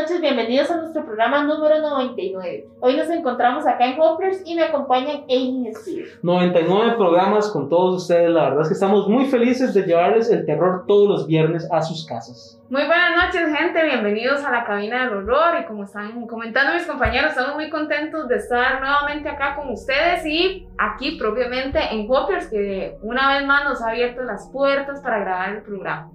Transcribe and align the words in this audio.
Noches, 0.00 0.22
bienvenidos 0.22 0.70
a 0.70 0.78
nuestro 0.78 1.04
programa 1.04 1.44
número 1.44 1.78
99. 1.78 2.68
Hoy 2.80 2.96
nos 2.96 3.10
encontramos 3.10 3.66
acá 3.66 3.84
en 3.84 4.00
Hoppers 4.00 4.40
y 4.46 4.54
me 4.54 4.62
acompañan 4.62 5.24
Amy 5.24 5.70
Spear. 5.74 6.06
99 6.22 6.94
programas 6.96 7.50
con 7.50 7.68
todos 7.68 8.02
ustedes, 8.02 8.30
la 8.30 8.44
verdad 8.44 8.62
es 8.62 8.68
que 8.68 8.74
estamos 8.74 9.06
muy 9.08 9.26
felices 9.26 9.74
de 9.74 9.82
llevarles 9.82 10.30
el 10.30 10.46
terror 10.46 10.84
todos 10.88 11.06
los 11.06 11.26
viernes 11.26 11.68
a 11.70 11.82
sus 11.82 12.06
casas. 12.06 12.58
Muy 12.70 12.86
buenas 12.86 13.10
noches, 13.14 13.54
gente. 13.54 13.84
Bienvenidos 13.84 14.42
a 14.42 14.50
la 14.50 14.64
cabina 14.64 15.04
del 15.04 15.18
horror. 15.18 15.60
Y 15.60 15.66
como 15.66 15.84
están 15.84 16.26
comentando 16.26 16.72
mis 16.72 16.86
compañeros, 16.86 17.32
estamos 17.32 17.56
muy 17.56 17.68
contentos 17.68 18.26
de 18.26 18.36
estar 18.36 18.80
nuevamente 18.80 19.28
acá 19.28 19.54
con 19.54 19.68
ustedes 19.68 20.24
y 20.24 20.66
aquí 20.78 21.18
propiamente 21.18 21.78
en 21.90 22.06
Hoppers, 22.10 22.48
que 22.48 22.96
una 23.02 23.34
vez 23.34 23.46
más 23.46 23.64
nos 23.64 23.82
ha 23.82 23.90
abierto 23.90 24.22
las 24.22 24.48
puertas 24.50 25.02
para 25.02 25.18
grabar 25.18 25.56
el 25.56 25.62
programa. 25.62 26.10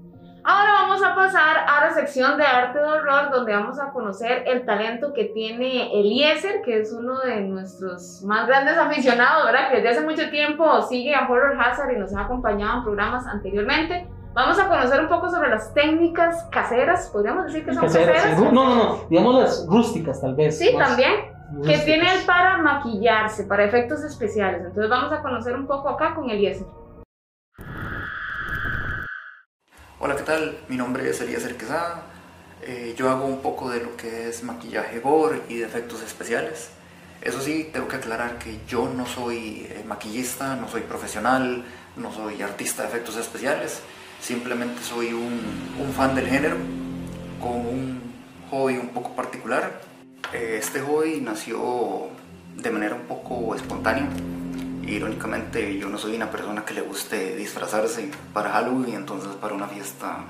Ahora 0.47 0.73
vamos 0.73 1.01
a 1.03 1.15
pasar 1.15 1.65
a 1.67 1.85
la 1.85 1.91
sección 1.91 2.37
de 2.37 2.45
arte 2.45 2.77
de 2.77 2.85
horror, 2.85 3.31
donde 3.31 3.51
vamos 3.51 3.79
a 3.79 3.89
conocer 3.89 4.43
el 4.45 4.63
talento 4.63 5.11
que 5.11 5.25
tiene 5.25 5.99
Eliezer, 5.99 6.61
que 6.61 6.81
es 6.81 6.93
uno 6.93 7.17
de 7.21 7.41
nuestros 7.41 8.21
más 8.21 8.45
grandes 8.45 8.77
aficionados, 8.77 9.45
¿verdad? 9.45 9.69
Que 9.71 9.77
desde 9.77 9.89
hace 9.89 10.01
mucho 10.01 10.29
tiempo 10.29 10.83
sigue 10.83 11.15
a 11.15 11.27
Horror 11.27 11.59
Hazard 11.59 11.93
y 11.93 11.97
nos 11.97 12.15
ha 12.15 12.25
acompañado 12.25 12.77
en 12.77 12.83
programas 12.83 13.25
anteriormente. 13.25 14.07
Vamos 14.35 14.59
a 14.59 14.67
conocer 14.67 15.01
un 15.01 15.07
poco 15.07 15.31
sobre 15.31 15.49
las 15.49 15.73
técnicas 15.73 16.43
caseras, 16.51 17.09
podríamos 17.11 17.47
decir 17.47 17.65
que 17.65 17.73
son 17.73 17.81
caseras. 17.81 18.39
No, 18.39 18.51
no, 18.51 18.75
no, 18.75 18.99
digamos 19.09 19.41
las 19.41 19.67
rústicas 19.67 20.21
tal 20.21 20.35
vez. 20.35 20.59
Sí, 20.59 20.75
también. 20.77 21.33
Que 21.65 21.79
tienen 21.79 22.23
para 22.27 22.59
maquillarse, 22.59 23.45
para 23.45 23.63
efectos 23.63 24.03
especiales. 24.03 24.59
Entonces 24.59 24.89
vamos 24.91 25.11
a 25.11 25.23
conocer 25.23 25.55
un 25.55 25.65
poco 25.65 25.89
acá 25.89 26.13
con 26.13 26.29
Eliezer. 26.29 26.67
Hola, 29.97 30.17
¿qué 30.17 30.23
tal? 30.23 30.57
Mi 30.67 30.75
nombre 30.75 31.09
es 31.09 31.21
Elías 31.21 31.43
Quesada. 31.43 32.03
Eh, 32.61 32.95
yo 32.97 33.09
hago 33.09 33.25
un 33.25 33.39
poco 33.39 33.69
de 33.69 33.79
lo 33.79 33.95
que 33.95 34.27
es 34.27 34.43
maquillaje 34.43 34.99
gore 34.99 35.43
y 35.47 35.55
de 35.55 35.65
efectos 35.65 36.01
especiales. 36.01 36.67
Eso 37.21 37.39
sí, 37.39 37.69
tengo 37.71 37.87
que 37.87 37.95
aclarar 37.95 38.37
que 38.37 38.59
yo 38.67 38.89
no 38.89 39.05
soy 39.05 39.65
eh, 39.69 39.85
maquillista, 39.87 40.57
no 40.57 40.67
soy 40.67 40.81
profesional, 40.81 41.63
no 41.95 42.11
soy 42.11 42.41
artista 42.41 42.83
de 42.83 42.89
efectos 42.89 43.15
especiales. 43.15 43.79
Simplemente 44.19 44.83
soy 44.83 45.13
un, 45.13 45.39
un 45.79 45.93
fan 45.95 46.13
del 46.13 46.27
género, 46.27 46.57
con 47.39 47.53
un 47.53 48.01
hobby 48.51 48.75
un 48.75 48.89
poco 48.89 49.15
particular. 49.15 49.79
Eh, 50.33 50.57
este 50.59 50.81
hobby 50.81 51.21
nació 51.21 52.09
de 52.57 52.69
manera 52.69 52.95
un 52.95 53.03
poco 53.03 53.55
espontánea 53.55 54.09
Irónicamente 54.87 55.77
yo 55.79 55.89
no 55.89 55.97
soy 55.97 56.15
una 56.15 56.29
persona 56.29 56.63
que 56.63 56.75
le 56.75 56.81
guste 56.81 57.35
disfrazarse 57.35 58.11
para 58.33 58.51
Halloween, 58.51 58.95
entonces 58.95 59.29
para 59.41 59.55
una 59.55 59.67
fiesta 59.67 60.25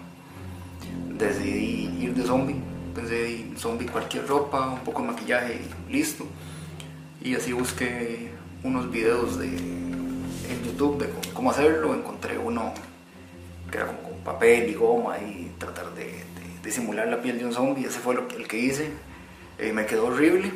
decidí 1.18 1.90
ir 2.00 2.14
de 2.14 2.24
zombie. 2.24 2.56
Pensé 2.94 3.48
zombie 3.58 3.86
cualquier 3.88 4.26
ropa, 4.26 4.70
un 4.70 4.80
poco 4.80 5.02
de 5.02 5.10
maquillaje 5.10 5.62
y 5.90 5.92
listo. 5.92 6.26
Y 7.22 7.36
así 7.36 7.52
busqué 7.52 8.32
unos 8.64 8.90
videos 8.90 9.38
de, 9.38 9.48
en 9.48 10.64
YouTube 10.66 11.00
de 11.00 11.10
cómo 11.34 11.52
hacerlo. 11.52 11.94
Encontré 11.94 12.38
uno 12.38 12.74
que 13.70 13.78
era 13.78 13.88
con 13.88 14.20
papel 14.24 14.70
y 14.70 14.74
goma 14.74 15.18
y 15.18 15.52
tratar 15.58 15.94
de, 15.96 16.24
de, 16.64 17.06
la 17.06 17.22
piel 17.22 17.40
de 17.40 17.46
un 17.46 17.52
zombie. 17.52 17.86
Ese 17.86 18.00
fue 18.00 18.16
lo, 18.16 18.26
el 18.30 18.48
que 18.48 18.58
hice. 18.58 18.90
Eh, 19.58 19.74
me 19.74 19.86
quedó 19.86 20.08
horrible, 20.08 20.52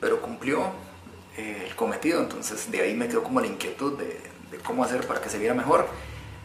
pero 0.00 0.22
cumplió 0.22 0.89
eh, 1.40 1.66
el 1.66 1.74
cometido. 1.74 2.20
Entonces 2.20 2.70
de 2.70 2.80
ahí 2.82 2.94
me 2.94 3.08
quedó 3.08 3.22
como 3.22 3.40
la 3.40 3.46
inquietud 3.46 3.98
de, 3.98 4.18
cómo 4.64 4.84
hacer 4.84 5.06
para 5.06 5.20
que 5.20 5.28
se 5.28 5.38
viera 5.38 5.54
mejor. 5.54 5.86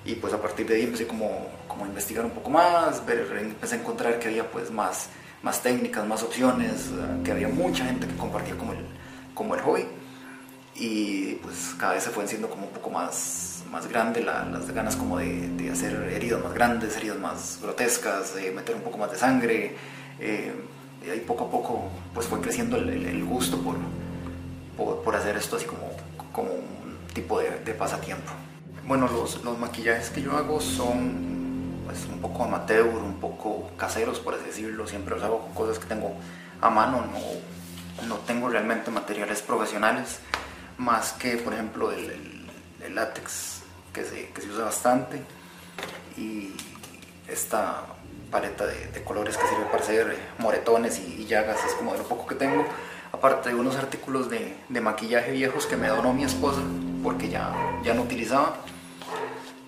Y 0.06 0.16
pues 0.16 0.33
a 0.33 0.41
partir 0.41 0.67
de 0.67 0.75
ahí 0.75 0.83
empecé 0.83 1.07
como, 1.07 1.47
como 1.67 1.85
a 1.85 1.88
investigar 1.88 2.23
un 2.25 2.31
poco 2.31 2.50
más, 2.50 3.06
ver, 3.06 3.28
empecé 3.41 3.75
a 3.75 3.79
encontrar 3.79 4.19
que 4.19 4.28
había 4.28 4.50
pues 4.50 4.72
más, 4.72 5.07
más 5.41 5.61
técnicas, 5.61 6.06
más 6.07 6.22
opciones, 6.22 6.89
que 7.23 7.31
había 7.31 7.47
mucha 7.47 7.85
gente 7.85 8.07
que 8.07 8.16
compartía 8.16 8.56
como 8.56 8.73
el, 8.73 8.79
como 9.33 9.56
el 9.56 9.61
hobby. 9.61 9.85
Y 10.75 11.35
pues 11.35 11.73
cada 11.79 11.94
vez 11.94 12.03
se 12.03 12.12
fue 12.12 12.27
siendo 12.27 12.50
como 12.50 12.67
un 12.67 12.73
poco 12.73 12.89
más, 12.91 13.63
más 13.72 13.88
grande 13.88 14.22
las 14.22 14.72
ganas 14.72 14.95
como 14.95 15.17
de, 15.17 15.47
de, 15.50 15.72
hacer 15.72 15.94
heridas 16.13 16.44
más 16.44 16.53
grandes, 16.53 16.95
heridas 16.97 17.17
más 17.17 17.59
grotescas, 17.62 18.35
de 18.35 18.51
meter 18.51 18.75
un 18.75 18.81
poco 18.81 18.97
más 18.97 19.12
de 19.12 19.17
sangre. 19.17 19.75
Eh, 20.19 20.53
y 21.06 21.09
ahí 21.09 21.19
poco 21.22 21.45
a 21.45 21.51
poco 21.51 21.89
pues 22.13 22.27
fue 22.27 22.41
creciendo 22.41 22.77
el, 22.77 22.89
el 22.89 23.23
gusto 23.25 23.57
por, 23.62 23.75
por, 24.75 25.16
hacer 25.16 25.38
esto 25.38 25.56
así 25.58 25.66
como, 25.66 25.91
como 26.31 26.52
un 26.52 26.97
tipo 27.13 27.40
de, 27.40 27.74
pasatiempo. 27.74 28.31
Bueno, 28.86 29.08
los, 29.08 29.44
los, 29.44 29.58
maquillajes 29.58 30.09
que 30.09 30.22
yo 30.22 30.38
hago 30.38 30.62
son 30.62 31.81
pues, 31.86 32.06
un 32.06 32.19
poco 32.19 32.44
amateur, 32.44 32.86
un 32.86 33.19
poco 33.19 33.72
caseros, 33.78 34.19
por 34.19 34.36
así 34.36 34.46
decirlo. 34.46 34.88
Siempre 34.88 35.16
los 35.16 35.24
hago 35.24 35.40
con 35.40 35.53
cosas 35.53 35.80
que 35.80 35.86
tengo 35.86 36.13
a 36.62 36.69
mano, 36.69 37.03
no, 37.12 38.08
no 38.08 38.16
tengo 38.19 38.50
realmente 38.50 38.91
materiales 38.91 39.41
profesionales, 39.41 40.19
más 40.78 41.13
que, 41.13 41.38
por 41.38 41.53
ejemplo, 41.53 41.92
el, 41.92 42.46
el, 42.84 42.96
látex 42.96 43.62
que 43.94 44.03
se, 44.03 44.30
que 44.30 44.42
se, 44.42 44.50
usa 44.50 44.66
bastante 44.66 45.22
y 46.18 46.53
esta 47.28 47.84
paleta 48.31 48.66
de, 48.66 49.03
colores 49.03 49.38
que 49.38 49.47
sirve 49.47 49.66
para 49.66 49.84
hacer 49.84 50.18
moretones 50.38 51.00
y, 51.00 51.22
y 51.22 51.25
llagas, 51.25 51.57
es 51.66 51.74
como 51.74 51.94
de 51.94 52.00
lo 52.00 52.03
poco 52.06 52.28
que 52.28 52.36
tengo 52.36 52.66
aparte 53.15 53.49
de 53.49 53.55
unos 53.55 53.77
artículos 53.77 54.29
de, 54.29 54.81
maquillaje 54.81 55.31
viejos 55.31 55.65
que 55.65 55.77
me 55.77 55.87
donó 55.87 56.13
mi 56.13 56.25
esposa 56.25 56.61
porque 57.01 57.29
ya, 57.29 57.53
ya 57.83 57.93
no 57.93 58.01
utilizaba. 58.01 58.57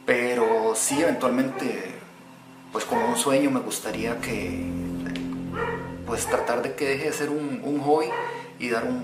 Pero 0.06 0.74
sí, 0.76 1.02
eventualmente, 1.02 1.96
pues 2.72 2.84
como 2.84 3.08
un 3.08 3.16
sueño 3.16 3.50
me 3.50 3.62
gustaría 3.62 4.20
que, 4.20 4.70
pues 6.06 6.26
tratar 6.26 6.62
de 6.62 6.76
que 6.76 6.88
deje 6.88 7.06
de 7.06 7.14
ser 7.14 7.30
un, 7.30 7.80
hobby 7.80 8.08
y 8.60 8.70
dar 8.70 8.84
un, 8.84 9.04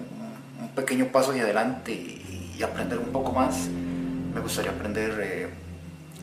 pequeño 0.75 1.05
paso 1.07 1.31
hacia 1.31 1.43
adelante 1.43 1.91
y, 1.93 2.61
aprender 2.63 2.99
un 2.99 3.11
poco 3.11 3.31
más. 3.31 3.67
Me 4.33 4.39
gustaría 4.39 4.71
aprender 4.71 5.19
eh, 5.21 5.49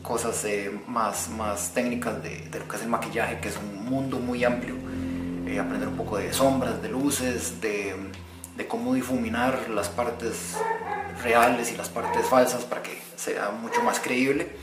cosas 0.01 0.43
eh, 0.45 0.71
más, 0.87 1.29
más 1.29 1.71
técnicas 1.73 2.21
de, 2.23 2.47
de, 2.49 2.59
lo 2.59 2.67
que 2.67 2.75
es 2.77 2.81
el 2.81 2.89
maquillaje, 2.89 3.39
que 3.39 3.49
es 3.49 3.57
un 3.57 3.85
mundo 3.85 4.17
muy 4.17 4.43
amplio 4.43 4.75
eh, 5.51 5.59
aprender 5.59 5.87
un 5.87 5.97
poco 5.97 6.17
de 6.17 6.33
sombras, 6.33 6.81
de 6.81 6.89
luces, 6.89 7.59
de, 7.61 7.95
cómo 8.67 8.93
difuminar 8.93 9.69
las 9.69 9.89
partes 9.89 10.55
reales 11.23 11.71
y 11.71 11.77
las 11.77 11.89
partes 11.89 12.27
falsas 12.27 12.63
para 12.63 12.83
que 12.83 13.01
sea 13.15 13.49
mucho 13.49 13.81
más 13.81 13.99
creíble. 13.99 14.55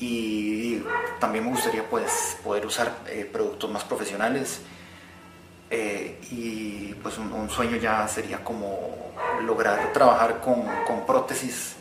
Y 0.00 0.82
también 1.18 1.44
me 1.44 1.50
gustaría 1.50 1.88
pues, 1.88 2.36
poder 2.44 2.66
usar 2.66 2.92
eh, 3.06 3.28
productos 3.30 3.70
más 3.70 3.82
profesionales. 3.84 4.60
Eh, 5.70 6.18
y 6.30 6.94
pues 7.02 7.18
un, 7.18 7.50
sueño 7.50 7.76
ya 7.76 8.06
sería 8.08 8.44
como 8.44 9.12
lograr 9.42 9.92
trabajar 9.92 10.40
con, 10.40 10.64
con 10.86 11.04
prótesis 11.06 11.76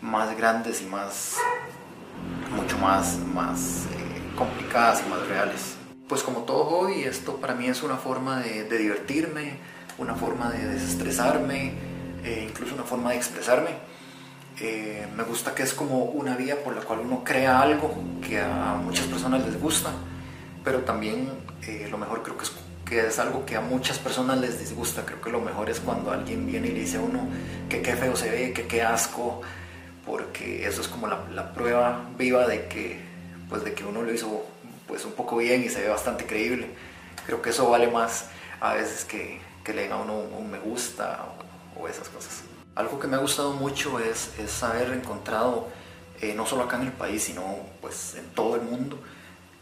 más 0.00 0.36
grandes 0.36 0.82
y 0.82 0.86
más 0.86 1.36
mucho 2.54 2.76
más, 2.78 3.18
más 3.18 3.84
complicadas 4.36 5.02
y 5.04 5.10
más 5.10 5.26
reales 5.26 5.76
pues 6.12 6.24
como 6.24 6.40
todo 6.40 6.64
hobby, 6.66 7.04
esto 7.04 7.36
para 7.36 7.54
mí 7.54 7.68
es 7.68 7.82
una 7.82 7.96
forma 7.96 8.40
de, 8.40 8.64
divertirme, 8.64 9.54
una 9.96 10.14
forma 10.14 10.50
de 10.50 10.66
desestresarme, 10.66 11.72
eh, 12.22 12.48
incluso 12.50 12.74
una 12.74 12.84
forma 12.84 13.12
de 13.12 13.16
expresarme. 13.16 13.70
Eh, 14.60 15.06
me 15.16 15.22
gusta 15.22 15.54
que 15.54 15.62
es 15.62 15.72
como 15.72 16.04
una 16.04 16.36
vía 16.36 16.62
por 16.62 16.76
la 16.76 16.82
cual 16.82 16.98
uno 16.98 17.24
crea 17.24 17.62
algo 17.62 17.94
que 18.20 18.38
a 18.38 18.74
muchas 18.74 19.06
personas 19.06 19.42
les 19.46 19.58
gusta, 19.58 19.88
pero 20.62 20.80
también 20.80 21.30
eh, 21.62 21.88
lo 21.90 21.96
mejor 21.96 22.22
creo 22.22 22.36
que 22.36 22.44
es, 22.44 22.52
que 22.84 23.06
es 23.06 23.18
algo 23.18 23.46
que 23.46 23.56
a 23.56 23.62
muchas 23.62 23.98
personas 23.98 24.36
les 24.36 24.60
disgusta. 24.60 25.06
Creo 25.06 25.22
que 25.22 25.30
lo 25.30 25.40
mejor 25.40 25.70
es 25.70 25.80
cuando 25.80 26.10
alguien 26.10 26.44
viene 26.46 26.68
y 26.68 26.72
le 26.72 26.80
dice 26.80 26.98
a 26.98 27.00
uno 27.00 27.26
que 27.70 27.80
qué 27.80 27.96
feo 27.96 28.14
se 28.16 28.30
ve, 28.30 28.52
que 28.52 28.66
qué 28.66 28.82
asco, 28.82 29.40
porque 30.04 30.66
eso 30.66 30.82
es 30.82 30.88
como 30.88 31.06
la, 31.06 31.20
la 31.34 31.54
prueba 31.54 32.04
viva 32.18 32.46
de 32.46 32.66
que, 32.66 33.00
pues 33.48 33.64
de 33.64 33.72
que 33.72 33.82
uno 33.82 34.02
lo 34.02 34.12
hizo 34.12 34.52
pues 34.92 35.06
un 35.06 35.12
poco 35.12 35.38
bien 35.38 35.64
y 35.64 35.70
se 35.70 35.80
ve 35.80 35.88
bastante 35.88 36.26
creíble. 36.26 36.68
Creo 37.24 37.40
que 37.40 37.48
eso 37.48 37.70
vale 37.70 37.90
más 37.90 38.26
a 38.60 38.74
veces 38.74 39.06
que, 39.06 39.40
que 39.64 39.72
le 39.72 39.84
den 39.84 39.92
a 39.92 39.96
uno 39.96 40.18
un, 40.18 40.50
me 40.50 40.58
gusta 40.58 41.24
o, 41.80 41.88
esas 41.88 42.10
cosas. 42.10 42.42
Algo 42.74 43.00
que 43.00 43.06
me 43.06 43.16
ha 43.16 43.18
gustado 43.18 43.54
mucho 43.54 43.98
es, 43.98 44.38
es 44.38 44.62
haber 44.62 44.92
encontrado, 44.92 45.68
eh, 46.20 46.34
no 46.36 46.44
solo 46.44 46.64
acá 46.64 46.76
en 46.76 46.88
el 46.88 46.92
país, 46.92 47.22
sino 47.22 47.42
pues 47.80 48.16
en 48.16 48.26
todo 48.34 48.56
el 48.56 48.60
mundo, 48.60 48.98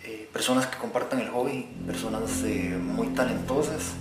eh, 0.02 0.28
personas 0.32 0.66
que 0.66 0.78
compartan 0.78 1.20
el 1.20 1.30
hobby, 1.30 1.68
personas 1.86 2.42
eh, 2.42 2.76
muy 2.76 3.06
talentosas, 3.10 3.92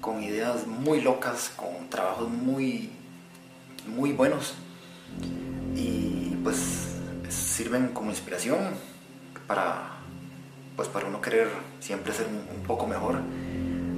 con 0.00 0.22
ideas 0.22 0.66
muy 0.66 1.02
locas, 1.02 1.52
con 1.56 1.90
trabajos 1.90 2.30
muy, 2.30 2.90
muy 3.86 4.12
buenos 4.12 4.54
y 5.76 6.36
pues 6.42 6.56
sirven 7.28 7.88
como 7.88 8.08
inspiración 8.08 8.60
para 9.46 9.99
pues 10.80 10.88
para 10.88 11.08
uno 11.08 11.20
querer 11.20 11.46
siempre 11.78 12.10
ser 12.10 12.26
un, 12.26 12.62
poco 12.62 12.86
mejor 12.86 13.20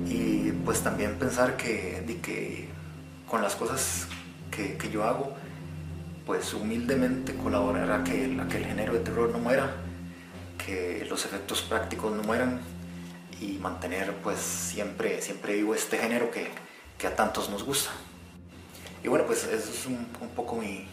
y 0.05 0.50
pues 0.64 0.81
también 0.81 1.17
pensar 1.17 1.56
que, 1.56 2.19
que 2.20 2.69
con 3.31 3.40
las 3.40 3.55
cosas 3.55 4.08
que, 4.50 4.76
que, 4.76 4.90
yo 4.90 5.05
hago, 5.05 5.32
pues 6.26 6.52
humildemente 6.52 7.37
colaborar 7.37 7.88
a 7.93 8.02
que, 8.02 8.37
que 8.50 8.56
el 8.56 8.64
género 8.67 8.94
de 8.94 8.99
terror 8.99 9.31
no 9.31 9.38
muera, 9.38 9.76
que 10.58 11.06
los 11.08 11.25
efectos 11.25 11.62
prácticos 11.62 12.17
no 12.17 12.25
mueran 12.25 12.61
y 13.40 13.58
mantener 13.58 14.17
pues 14.17 14.40
siempre, 14.40 15.23
siempre 15.23 15.55
vivo 15.55 15.76
este 15.76 15.99
género 15.99 16.32
que, 16.32 16.49
que 16.99 17.06
a 17.06 17.14
tantos 17.14 17.49
nos 17.49 17.62
gusta. 17.62 17.93
Y 19.05 19.06
bueno, 19.06 19.25
pues 19.25 19.44
eso 19.44 19.70
es 19.70 19.87
un, 19.87 20.05
un 20.20 20.31
poco 20.31 20.56
mi, 20.56 20.85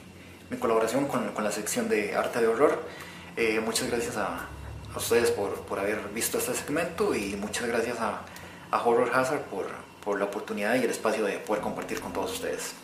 mi 0.52 0.58
colaboración 0.58 1.08
con, 1.08 1.32
con, 1.32 1.44
la 1.44 1.52
sección 1.52 1.90
de 1.90 2.16
arte 2.16 2.42
de 2.42 2.48
horror. 2.48 2.80
Eh, 3.36 3.60
muchas 3.60 3.90
gracias 3.90 4.18
a, 4.18 4.50
a 4.94 4.98
ustedes 4.98 5.32
por, 5.32 5.54
por, 5.62 5.80
haber 5.80 6.00
visto 6.14 6.38
este 6.38 6.54
segmento 6.54 7.14
y 7.16 7.36
muchas 7.36 7.68
gracias 7.68 7.98
a, 8.00 8.22
Horror 8.86 9.10
Hazard 9.14 9.42
por, 9.44 9.66
por 10.04 10.20
la 10.20 10.26
oportunidad 10.26 10.76
y 10.76 10.84
el 10.84 10.90
espacio 10.90 11.26
de 11.26 11.40
poder 11.40 11.62
compartir 11.62 12.00
con 12.00 12.14
todos 12.14 12.34
ustedes. 12.34 12.76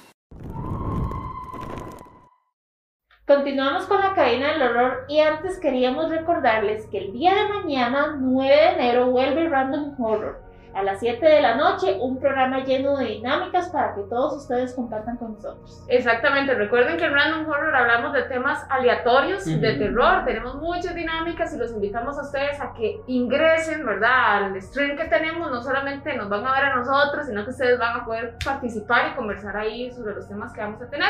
Continuamos 3.27 3.85
con 3.85 3.99
la 3.99 4.13
cadena 4.13 4.53
del 4.53 4.61
horror 4.61 5.05
y 5.07 5.19
antes 5.19 5.59
queríamos 5.59 6.09
recordarles 6.09 6.85
que 6.87 6.99
el 6.99 7.13
día 7.13 7.33
de 7.33 7.49
mañana, 7.49 8.17
9 8.19 8.55
de 8.55 8.69
enero, 8.69 9.09
vuelve 9.09 9.49
Random 9.49 9.95
Horror. 9.99 10.44
A 10.75 10.83
las 10.83 10.99
7 10.99 11.25
de 11.25 11.41
la 11.41 11.55
noche, 11.55 11.97
un 12.01 12.19
programa 12.19 12.59
lleno 12.59 12.97
de 12.97 13.05
dinámicas 13.05 13.69
para 13.69 13.95
que 13.95 14.01
todos 14.09 14.35
ustedes 14.35 14.73
compartan 14.73 15.15
con 15.15 15.35
nosotros. 15.35 15.85
Exactamente, 15.87 16.53
recuerden 16.53 16.97
que 16.97 17.05
en 17.05 17.13
Random 17.13 17.47
Horror 17.49 17.73
hablamos 17.73 18.11
de 18.11 18.23
temas 18.23 18.65
aleatorios, 18.69 19.47
uh 19.47 19.51
-huh. 19.51 19.59
de 19.61 19.73
terror, 19.75 20.25
tenemos 20.25 20.55
muchas 20.55 20.93
dinámicas 20.93 21.53
y 21.53 21.57
los 21.57 21.71
invitamos 21.71 22.17
a 22.19 22.23
ustedes 22.23 22.59
a 22.59 22.73
que 22.73 22.99
ingresen, 23.07 23.85
¿verdad? 23.85 24.43
Al 24.43 24.61
stream 24.61 24.97
que 24.97 25.05
tenemos, 25.05 25.49
no 25.49 25.61
solamente 25.61 26.13
nos 26.17 26.27
van 26.27 26.45
a 26.45 26.51
ver 26.51 26.65
a 26.65 26.75
nosotros, 26.75 27.25
sino 27.25 27.45
que 27.45 27.51
ustedes 27.51 27.79
van 27.79 28.01
a 28.01 28.03
poder 28.03 28.35
participar 28.43 29.11
y 29.11 29.15
conversar 29.15 29.55
ahí 29.55 29.91
sobre 29.91 30.15
los 30.15 30.27
temas 30.27 30.51
que 30.51 30.59
vamos 30.59 30.81
a 30.81 30.89
tener. 30.89 31.09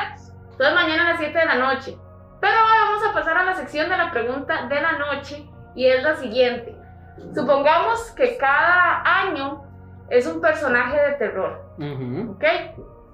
Entonces 0.51 0.75
mañana 0.75 1.07
a 1.07 1.09
las 1.09 1.19
7 1.19 1.39
de 1.39 1.45
la 1.45 1.55
noche. 1.55 1.97
Pero 2.39 2.53
ahora 2.53 2.81
vamos 2.85 3.03
a 3.09 3.13
pasar 3.13 3.37
a 3.39 3.45
la 3.45 3.55
sección 3.55 3.89
de 3.89 3.97
la 3.97 4.11
pregunta 4.11 4.67
de 4.67 4.79
la 4.79 4.91
noche 4.99 5.49
y 5.73 5.87
es 5.87 6.03
la 6.03 6.15
siguiente. 6.17 6.84
Supongamos 7.33 8.11
que 8.11 8.37
cada 8.37 9.01
año 9.21 9.63
es 10.09 10.27
un 10.27 10.41
personaje 10.41 10.97
de 11.01 11.11
terror. 11.13 11.61
Uh 11.77 11.83
-huh. 11.83 12.35
¿Ok? 12.35 12.43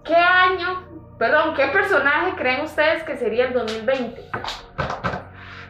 ¿Qué 0.03 0.15
año, 0.15 0.87
perdón, 1.17 1.53
qué 1.55 1.67
personaje 1.67 2.33
creen 2.35 2.61
ustedes 2.61 3.03
que 3.03 3.15
sería 3.17 3.47
el 3.47 3.53
2020? 3.53 4.21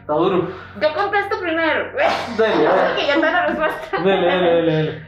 Está 0.00 0.14
duro. 0.14 0.48
Yo 0.80 0.94
contesto 0.94 1.38
primero. 1.40 1.92
Dale. 2.38 2.94
que 2.96 3.06
ya 3.06 3.14
está 3.14 3.30
la 3.30 3.46
respuesta. 3.46 3.96
Dale, 3.98 4.26
dale, 4.26 4.66
dale. 4.66 5.06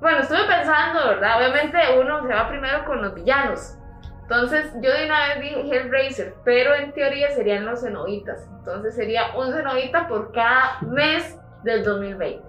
Bueno, 0.00 0.18
estuve 0.20 0.44
pensando, 0.44 1.08
¿verdad? 1.08 1.38
Obviamente 1.38 1.78
uno 2.00 2.26
se 2.26 2.32
va 2.34 2.48
primero 2.48 2.84
con 2.86 3.02
los 3.02 3.14
villanos. 3.14 3.76
Entonces 4.22 4.72
yo 4.80 4.92
de 4.92 5.06
una 5.06 5.28
vez 5.28 5.40
dije 5.40 5.76
Hellraiser, 5.76 6.34
pero 6.44 6.74
en 6.74 6.92
teoría 6.92 7.30
serían 7.32 7.66
los 7.66 7.82
cenobitas. 7.82 8.48
Entonces 8.58 8.94
sería 8.94 9.36
un 9.36 9.52
cenobita 9.52 10.08
por 10.08 10.32
cada 10.32 10.78
mes 10.82 11.39
del 11.62 11.84
2020. 11.84 12.42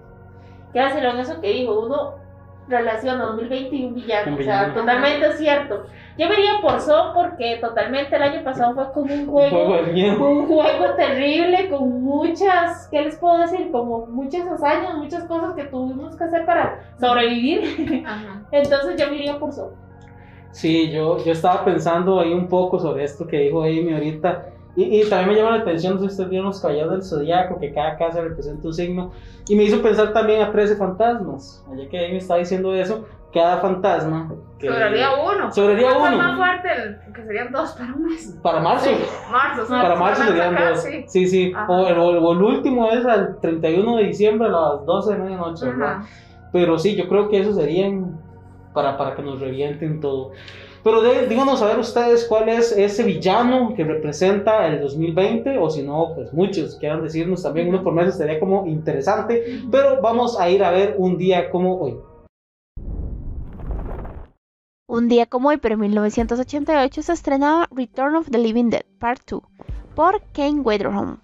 ¿Qué 0.72 0.80
hacer 0.80 1.04
en 1.04 1.18
eso 1.18 1.40
que 1.40 1.48
dijo? 1.48 1.80
Uno 1.80 2.14
relaciona 2.68 3.24
2020 3.26 3.76
y 3.76 3.84
un 3.84 3.94
villano. 3.94 4.32
Un 4.32 4.38
villano. 4.38 4.62
O 4.62 4.64
sea, 4.66 4.74
totalmente 4.74 5.26
Ajá. 5.26 5.36
cierto. 5.36 5.86
Yo 6.18 6.28
me 6.28 6.34
iría 6.34 6.60
por 6.60 6.80
Son 6.80 7.14
porque 7.14 7.58
totalmente 7.60 8.14
el 8.16 8.22
año 8.22 8.44
pasado 8.44 8.74
fue 8.74 8.92
como 8.92 9.14
un 9.14 9.26
juego, 9.26 9.78
un 9.78 10.16
juego, 10.16 10.30
un 10.30 10.46
juego 10.46 10.94
terrible 10.96 11.68
con 11.70 12.02
muchas, 12.02 12.88
¿qué 12.90 13.02
les 13.02 13.16
puedo 13.16 13.38
decir? 13.38 13.70
Como 13.70 14.06
muchas 14.06 14.46
hazañas, 14.46 14.96
muchas 14.96 15.24
cosas 15.24 15.54
que 15.54 15.64
tuvimos 15.64 16.16
que 16.16 16.24
hacer 16.24 16.44
para 16.46 16.80
sobrevivir. 17.00 18.04
Ajá. 18.06 18.42
Entonces 18.52 18.96
yo 18.96 19.08
me 19.10 19.16
iría 19.16 19.38
por 19.38 19.52
Son. 19.52 19.70
Sí, 20.50 20.90
yo, 20.90 21.22
yo 21.24 21.32
estaba 21.32 21.64
pensando 21.64 22.20
ahí 22.20 22.32
un 22.32 22.46
poco 22.46 22.78
sobre 22.78 23.04
esto 23.04 23.26
que 23.26 23.38
dijo 23.38 23.62
Amy 23.62 23.94
ahorita. 23.94 24.46
Y, 24.74 25.00
y 25.00 25.08
también 25.08 25.30
me 25.30 25.36
llama 25.36 25.56
la 25.56 25.62
atención 25.62 25.98
si 25.98 26.06
ustedes 26.06 26.30
vieron 26.30 26.46
los 26.46 26.60
caballeros 26.60 26.92
del 26.92 27.02
zodiaco, 27.02 27.58
que 27.58 27.72
cada 27.72 27.96
casa 27.96 28.22
representa 28.22 28.66
un 28.66 28.74
signo. 28.74 29.12
Y 29.48 29.56
me 29.56 29.64
hizo 29.64 29.82
pensar 29.82 30.12
también 30.12 30.42
a 30.42 30.50
13 30.50 30.76
fantasmas. 30.76 31.64
Allá 31.70 31.88
que 31.88 32.06
Amy 32.06 32.16
estaba 32.16 32.38
diciendo 32.40 32.74
eso, 32.74 33.06
cada 33.32 33.58
fantasma. 33.58 34.32
Que 34.58 34.68
sobraría 34.68 35.08
uno. 35.14 35.52
Sobraría 35.52 35.92
uno. 35.96 36.16
más 36.16 36.36
fuerte, 36.36 36.68
el, 36.74 37.12
que 37.12 37.24
serían 37.24 37.52
dos 37.52 37.72
para 37.72 37.92
un 37.92 38.04
mes. 38.04 38.38
Para 38.42 38.60
marzo. 38.60 38.86
Sí, 38.86 38.96
marzo, 39.30 39.66
sí. 39.66 39.72
Para 39.72 39.96
marzo 39.96 40.22
serían 40.24 40.54
acá, 40.54 40.70
dos. 40.70 40.82
Sí, 40.82 41.04
sí. 41.08 41.26
sí. 41.26 41.52
O, 41.68 41.86
el, 41.86 41.98
o, 41.98 42.32
el, 42.32 42.42
último 42.42 42.90
es 42.90 43.04
al 43.04 43.40
31 43.40 43.96
de 43.96 44.04
diciembre 44.04 44.48
a 44.48 44.50
las 44.50 44.86
12 44.86 45.12
de 45.12 45.18
medianoche, 45.18 45.66
¿verdad? 45.66 45.98
Pero 46.52 46.78
sí, 46.78 46.94
yo 46.94 47.08
creo 47.08 47.28
que 47.28 47.40
eso 47.40 47.54
serían 47.54 48.11
para, 48.72 48.96
para 48.96 49.14
que 49.14 49.22
nos 49.22 49.40
revienten 49.40 50.00
todo. 50.00 50.32
Pero 50.84 51.00
de, 51.00 51.28
díganos 51.28 51.62
a 51.62 51.66
ver 51.66 51.78
ustedes 51.78 52.24
cuál 52.24 52.48
es 52.48 52.72
ese 52.72 53.04
villano 53.04 53.72
que 53.76 53.84
representa 53.84 54.66
el 54.66 54.80
2020, 54.80 55.56
o 55.58 55.70
si 55.70 55.82
no, 55.82 56.12
pues 56.14 56.32
muchos 56.32 56.74
quieran 56.76 57.02
decirnos 57.02 57.42
también, 57.42 57.68
uno 57.68 57.84
por 57.84 57.94
mes 57.94 58.16
sería 58.16 58.40
como 58.40 58.66
interesante, 58.66 59.60
pero 59.70 60.00
vamos 60.02 60.38
a 60.40 60.50
ir 60.50 60.64
a 60.64 60.72
ver 60.72 60.96
un 60.98 61.18
día 61.18 61.50
como 61.50 61.80
hoy. 61.80 61.96
Un 64.88 65.08
día 65.08 65.26
como 65.26 65.50
hoy, 65.50 65.58
pero 65.58 65.74
en 65.74 65.80
1988 65.82 67.02
se 67.02 67.12
estrenaba 67.12 67.68
Return 67.70 68.16
of 68.16 68.28
the 68.30 68.38
Living 68.38 68.70
Dead, 68.70 68.84
Part 68.98 69.22
2, 69.30 69.40
por 69.94 70.20
Kane 70.32 70.60
Weatherhome. 70.60 71.18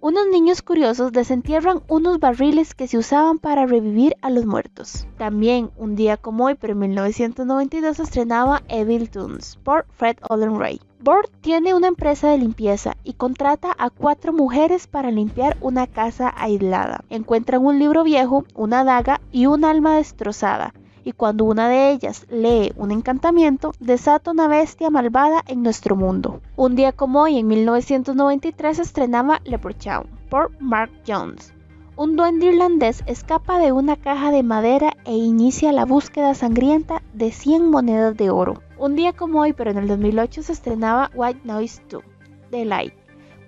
Unos 0.00 0.28
niños 0.28 0.62
curiosos 0.62 1.10
desentierran 1.10 1.82
unos 1.88 2.20
barriles 2.20 2.76
que 2.76 2.86
se 2.86 2.98
usaban 2.98 3.40
para 3.40 3.66
revivir 3.66 4.14
a 4.22 4.30
los 4.30 4.46
muertos. 4.46 5.08
También, 5.18 5.72
un 5.76 5.96
día 5.96 6.16
como 6.16 6.44
hoy, 6.44 6.54
pero 6.54 6.74
en 6.74 6.78
1992 6.78 7.96
se 7.96 8.04
estrenaba 8.04 8.62
Evil 8.68 9.10
Toons 9.10 9.56
por 9.56 9.86
Fred 9.96 10.18
Olen 10.28 10.56
Ray. 10.56 10.80
Bort 11.00 11.32
tiene 11.40 11.74
una 11.74 11.88
empresa 11.88 12.28
de 12.28 12.38
limpieza 12.38 12.96
y 13.02 13.14
contrata 13.14 13.74
a 13.76 13.90
cuatro 13.90 14.32
mujeres 14.32 14.86
para 14.86 15.10
limpiar 15.10 15.56
una 15.60 15.88
casa 15.88 16.32
aislada. 16.36 17.02
Encuentran 17.10 17.66
un 17.66 17.80
libro 17.80 18.04
viejo, 18.04 18.44
una 18.54 18.84
daga 18.84 19.20
y 19.32 19.46
un 19.46 19.64
alma 19.64 19.96
destrozada 19.96 20.74
y 21.08 21.12
cuando 21.12 21.46
una 21.46 21.70
de 21.70 21.90
ellas 21.90 22.26
lee 22.28 22.70
un 22.76 22.90
encantamiento, 22.90 23.72
desata 23.80 24.30
una 24.30 24.46
bestia 24.46 24.90
malvada 24.90 25.42
en 25.46 25.62
nuestro 25.62 25.96
mundo. 25.96 26.42
Un 26.54 26.76
día 26.76 26.92
como 26.92 27.22
hoy, 27.22 27.38
en 27.38 27.46
1993, 27.46 28.78
estrenaba 28.78 29.40
Leprechaun 29.44 30.06
por 30.28 30.50
Mark 30.60 30.90
Jones. 31.06 31.54
Un 31.96 32.14
duende 32.14 32.48
irlandés 32.48 33.02
escapa 33.06 33.58
de 33.58 33.72
una 33.72 33.96
caja 33.96 34.30
de 34.30 34.42
madera 34.42 34.98
e 35.06 35.16
inicia 35.16 35.72
la 35.72 35.86
búsqueda 35.86 36.34
sangrienta 36.34 37.02
de 37.14 37.32
100 37.32 37.70
monedas 37.70 38.14
de 38.14 38.28
oro. 38.28 38.60
Un 38.76 38.94
día 38.94 39.14
como 39.14 39.40
hoy, 39.40 39.54
pero 39.54 39.70
en 39.70 39.78
el 39.78 39.88
2008, 39.88 40.42
se 40.42 40.52
estrenaba 40.52 41.10
White 41.14 41.40
Noise 41.44 41.80
2, 41.88 42.02
The 42.50 42.66
Light, 42.66 42.92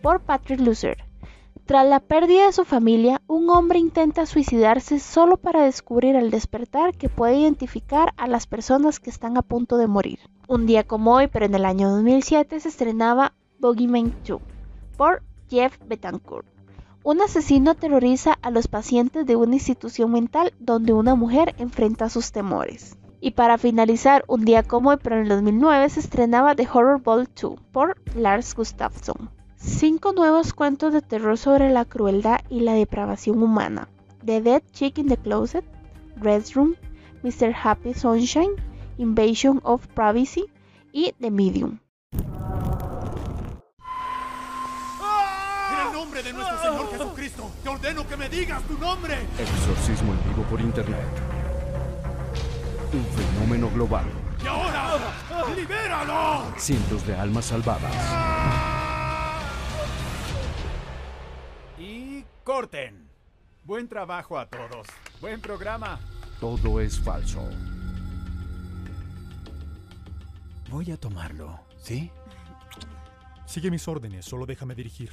por 0.01 0.21
Patrick 0.21 0.61
Lucer. 0.61 1.10
Tras 1.71 1.87
la 1.87 2.01
pérdida 2.01 2.47
de 2.47 2.53
su 2.53 2.65
familia, 2.65 3.23
un 3.29 3.49
hombre 3.49 3.79
intenta 3.79 4.27
suicidarse 4.27 4.99
solo 4.99 5.37
para 5.37 5.63
descubrir 5.63 6.17
al 6.17 6.33
despertar 6.33 6.97
que 6.97 7.09
puede 7.09 7.37
identificar 7.37 8.13
a 8.17 8.27
las 8.27 8.49
personas 8.49 8.99
que 8.99 9.09
están 9.09 9.37
a 9.37 9.43
punto 9.43 9.77
de 9.77 9.87
morir. 9.87 10.19
Un 10.49 10.67
día 10.67 10.83
como 10.83 11.15
hoy, 11.15 11.29
pero 11.29 11.47
en 11.47 11.55
el 11.55 11.65
año 11.65 11.89
2007, 11.91 12.59
se 12.59 12.69
estrenaba 12.69 13.35
Boogeyman 13.61 14.13
2 14.27 14.41
por 14.97 15.23
Jeff 15.49 15.79
Betancourt. 15.87 16.45
Un 17.05 17.21
asesino 17.21 17.71
aterroriza 17.71 18.37
a 18.43 18.51
los 18.51 18.67
pacientes 18.67 19.25
de 19.25 19.37
una 19.37 19.55
institución 19.55 20.11
mental 20.11 20.53
donde 20.59 20.93
una 20.93 21.15
mujer 21.15 21.55
enfrenta 21.59 22.09
sus 22.09 22.33
temores. 22.33 22.99
Y 23.21 23.31
para 23.31 23.59
finalizar, 23.59 24.25
un 24.27 24.45
día 24.45 24.65
como 24.65 24.91
hoy, 24.91 24.97
pero 25.01 25.19
en 25.19 25.23
el 25.23 25.29
2009, 25.29 25.89
se 25.89 26.01
estrenaba 26.01 26.57
The 26.57 26.67
Horror 26.67 27.01
Ball 27.01 27.29
2 27.41 27.61
por 27.71 27.97
Lars 28.17 28.57
Gustafsson. 28.57 29.40
Cinco 29.63 30.15
nuevos 30.15 30.55
cuentos 30.55 30.91
de 30.95 31.03
terror 31.03 31.37
sobre 31.37 31.69
la 31.69 31.85
crueldad 31.85 32.41
y 32.49 32.61
la 32.61 32.73
depravación 32.73 33.43
humana. 33.43 33.91
The 34.25 34.41
Dead 34.41 34.63
Chick 34.73 34.97
in 34.97 35.09
the 35.09 35.19
Closet, 35.19 35.67
Red 36.17 36.45
Room, 36.55 36.77
Mr. 37.23 37.53
Happy 37.53 37.93
Sunshine, 37.93 38.53
Invasion 38.97 39.61
of 39.63 39.87
Privacy 39.89 40.47
y 40.93 41.13
The 41.21 41.31
Medium. 41.31 41.79
En 42.13 42.21
el 45.87 45.93
nombre 45.93 46.23
de 46.23 46.33
nuestro 46.33 46.59
Señor 46.63 46.91
Jesucristo, 46.91 47.51
te 47.63 47.69
ordeno 47.69 48.09
que 48.09 48.17
me 48.17 48.31
digas 48.31 48.63
tu 48.63 48.79
nombre. 48.79 49.19
Exorcismo 49.39 50.15
en 50.15 50.31
vivo 50.31 50.43
por 50.49 50.59
internet. 50.59 51.07
Un 52.95 53.05
fenómeno 53.05 53.71
global. 53.75 54.07
¡Y 54.43 54.47
ahora! 54.47 54.97
¡Libéralo! 55.55 56.45
Cientos 56.57 57.07
de 57.07 57.15
almas 57.15 57.45
salvadas. 57.45 58.80
Corten. 62.51 63.09
Buen 63.63 63.87
trabajo 63.87 64.37
a 64.37 64.45
todos. 64.45 64.89
Buen 65.21 65.41
programa. 65.41 66.01
Todo 66.41 66.81
es 66.81 66.99
falso. 66.99 67.49
Voy 70.69 70.91
a 70.91 70.97
tomarlo, 70.97 71.61
¿sí? 71.81 72.11
Sigue 73.47 73.71
mis 73.71 73.87
órdenes, 73.87 74.25
solo 74.25 74.47
déjame 74.47 74.75
dirigir. 74.75 75.13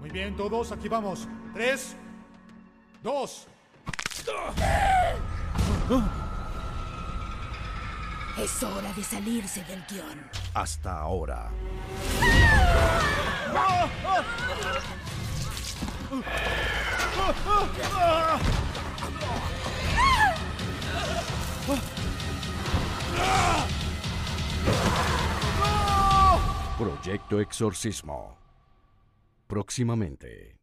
Muy 0.00 0.10
bien, 0.10 0.36
todos, 0.36 0.72
aquí 0.72 0.88
vamos. 0.88 1.28
Tres, 1.52 1.94
dos. 3.00 3.46
Es 8.36 8.62
hora 8.64 8.92
de 8.94 9.04
salirse 9.04 9.62
del 9.62 9.84
guion. 9.86 10.28
Hasta 10.54 10.98
ahora. 10.98 11.52
Proyecto 26.78 27.40
Exorcismo. 27.40 28.36
Próximamente. 29.46 30.56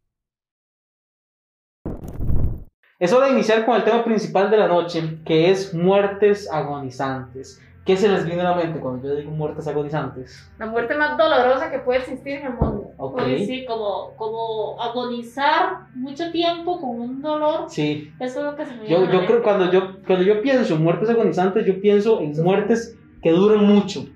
Es 2.98 3.12
hora 3.12 3.26
de 3.26 3.32
iniciar 3.32 3.66
con 3.66 3.74
el 3.74 3.84
tema 3.84 4.04
principal 4.04 4.50
de 4.50 4.56
la 4.58 4.68
noche, 4.68 5.18
que 5.24 5.50
es 5.50 5.74
muertes 5.74 6.48
agonizantes. 6.50 7.60
¿Qué 7.84 7.96
se 7.96 8.08
les 8.08 8.24
viene 8.24 8.42
a 8.42 8.50
la 8.50 8.54
mente 8.54 8.78
cuando 8.78 9.08
yo 9.08 9.16
digo 9.16 9.32
muertes 9.32 9.66
agonizantes? 9.66 10.48
La 10.58 10.66
muerte 10.66 10.96
más 10.96 11.18
dolorosa 11.18 11.68
que 11.68 11.80
puede 11.80 11.98
existir 11.98 12.34
en 12.34 12.46
el 12.46 12.52
mundo. 12.52 12.92
Ok. 12.96 13.20
Uy, 13.26 13.44
sí, 13.44 13.64
como, 13.64 14.14
como 14.16 14.80
agonizar 14.80 15.88
mucho 15.94 16.30
tiempo 16.30 16.80
con 16.80 16.90
un 16.90 17.20
dolor. 17.20 17.64
Sí. 17.68 18.12
Eso 18.20 18.38
es 18.38 18.44
lo 18.44 18.56
que 18.56 18.66
se 18.66 18.74
me 18.74 18.82
viene 18.82 18.94
Yo, 18.94 18.98
a 18.98 19.00
la 19.06 19.12
yo 19.12 19.26
creo 19.26 19.42
cuando 19.42 19.72
yo 19.72 20.00
cuando 20.06 20.24
yo 20.24 20.40
pienso 20.42 20.76
en 20.76 20.84
muertes 20.84 21.10
agonizantes, 21.10 21.66
yo 21.66 21.80
pienso 21.80 22.20
en 22.20 22.40
muertes 22.40 22.96
que 23.20 23.32
duran 23.32 23.66
mucho. 23.66 24.06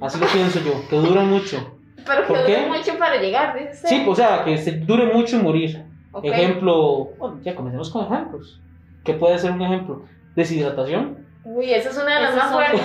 Así 0.00 0.18
lo 0.18 0.26
pienso 0.26 0.60
yo, 0.60 0.72
que 0.88 0.96
duran 0.96 1.28
mucho. 1.28 1.58
Pero 2.06 2.22
que 2.22 2.26
¿Por 2.28 2.38
dure 2.38 2.54
qué? 2.54 2.66
mucho 2.66 2.98
para 2.98 3.20
llegar, 3.20 3.58
dice. 3.58 3.86
Sí, 3.86 4.04
o 4.06 4.14
sea, 4.14 4.44
que 4.44 4.56
se 4.56 4.78
dure 4.78 5.12
mucho 5.12 5.38
morir. 5.42 5.84
Ok. 6.12 6.24
Ejemplo, 6.24 7.10
bueno, 7.18 7.40
ya 7.42 7.54
comencemos 7.54 7.90
con 7.90 8.06
ejemplos. 8.06 8.62
¿Qué 9.04 9.12
puede 9.14 9.38
ser 9.38 9.52
un 9.52 9.60
ejemplo? 9.62 10.04
Deshidratación. 10.36 11.23
Uy, 11.44 11.70
esa 11.72 11.90
es 11.90 11.96
una 11.98 12.16
de 12.16 12.22
las 12.22 12.36
más 12.36 12.52
fuertes. 12.52 12.80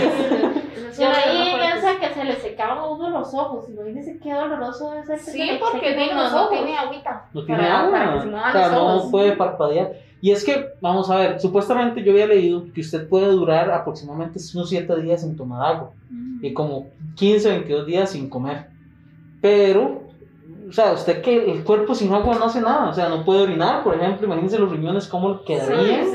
Yo 1.00 1.06
leí 1.10 1.54
esa 1.78 1.98
que 2.00 2.14
se 2.14 2.24
le 2.26 2.36
secaban 2.36 2.78
a 2.80 2.86
uno 2.88 3.10
los 3.10 3.34
ojos. 3.34 3.70
Imagínense 3.70 4.20
qué 4.22 4.34
doloroso 4.34 4.92
debe 4.92 5.06
ser. 5.06 5.16
que 5.18 5.24
se 5.24 5.32
Sí, 5.32 5.44
le 5.46 5.58
porque 5.60 5.96
los 6.14 6.32
no 6.34 6.38
ojos. 6.46 6.50
tiene 6.52 6.78
agüita. 6.78 7.26
No 7.34 7.46
tiene 7.46 7.62
Para- 7.62 7.80
agua. 7.80 7.92
para 7.92 8.14
que 8.16 8.20
se 8.22 8.28
o 8.28 8.52
sea, 8.52 8.70
no 8.72 9.12
puede 9.12 9.32
parpadear. 9.34 9.94
Y 10.22 10.32
es 10.32 10.44
que, 10.44 10.68
vamos 10.82 11.10
a 11.10 11.16
ver, 11.16 11.40
supuestamente 11.40 12.04
yo 12.04 12.12
había 12.12 12.28
leído 12.28 12.66
que 12.74 12.82
usted 12.82 13.08
puede 13.08 13.28
durar 13.28 13.72
aproximadamente 13.72 14.40
unos 14.54 14.68
7 14.70 14.94
días 15.02 15.22
sin 15.22 15.38
tomar 15.38 15.66
agua 15.76 15.92
Mm. 16.10 16.44
y 16.46 16.54
como 16.54 16.88
15, 17.16 17.48
22 17.50 17.86
días 17.86 18.10
sin 18.12 18.30
comer. 18.30 18.66
Pero, 19.42 20.02
o 20.68 20.72
sea, 20.74 20.92
usted 20.92 21.22
que 21.22 21.50
el 21.52 21.64
cuerpo 21.64 21.96
sin 21.96 22.14
agua 22.14 22.36
no 22.38 22.46
hace 22.46 22.60
nada, 22.60 22.90
o 22.90 22.94
sea, 22.94 23.08
no 23.08 23.24
puede 23.24 23.44
orinar, 23.44 23.84
por 23.84 23.96
ejemplo, 23.96 24.26
imagínense 24.28 24.60
los 24.60 24.70
riñones 24.70 25.08
cómo 25.08 25.44
quedarían, 25.46 26.06
Sí, 26.06 26.12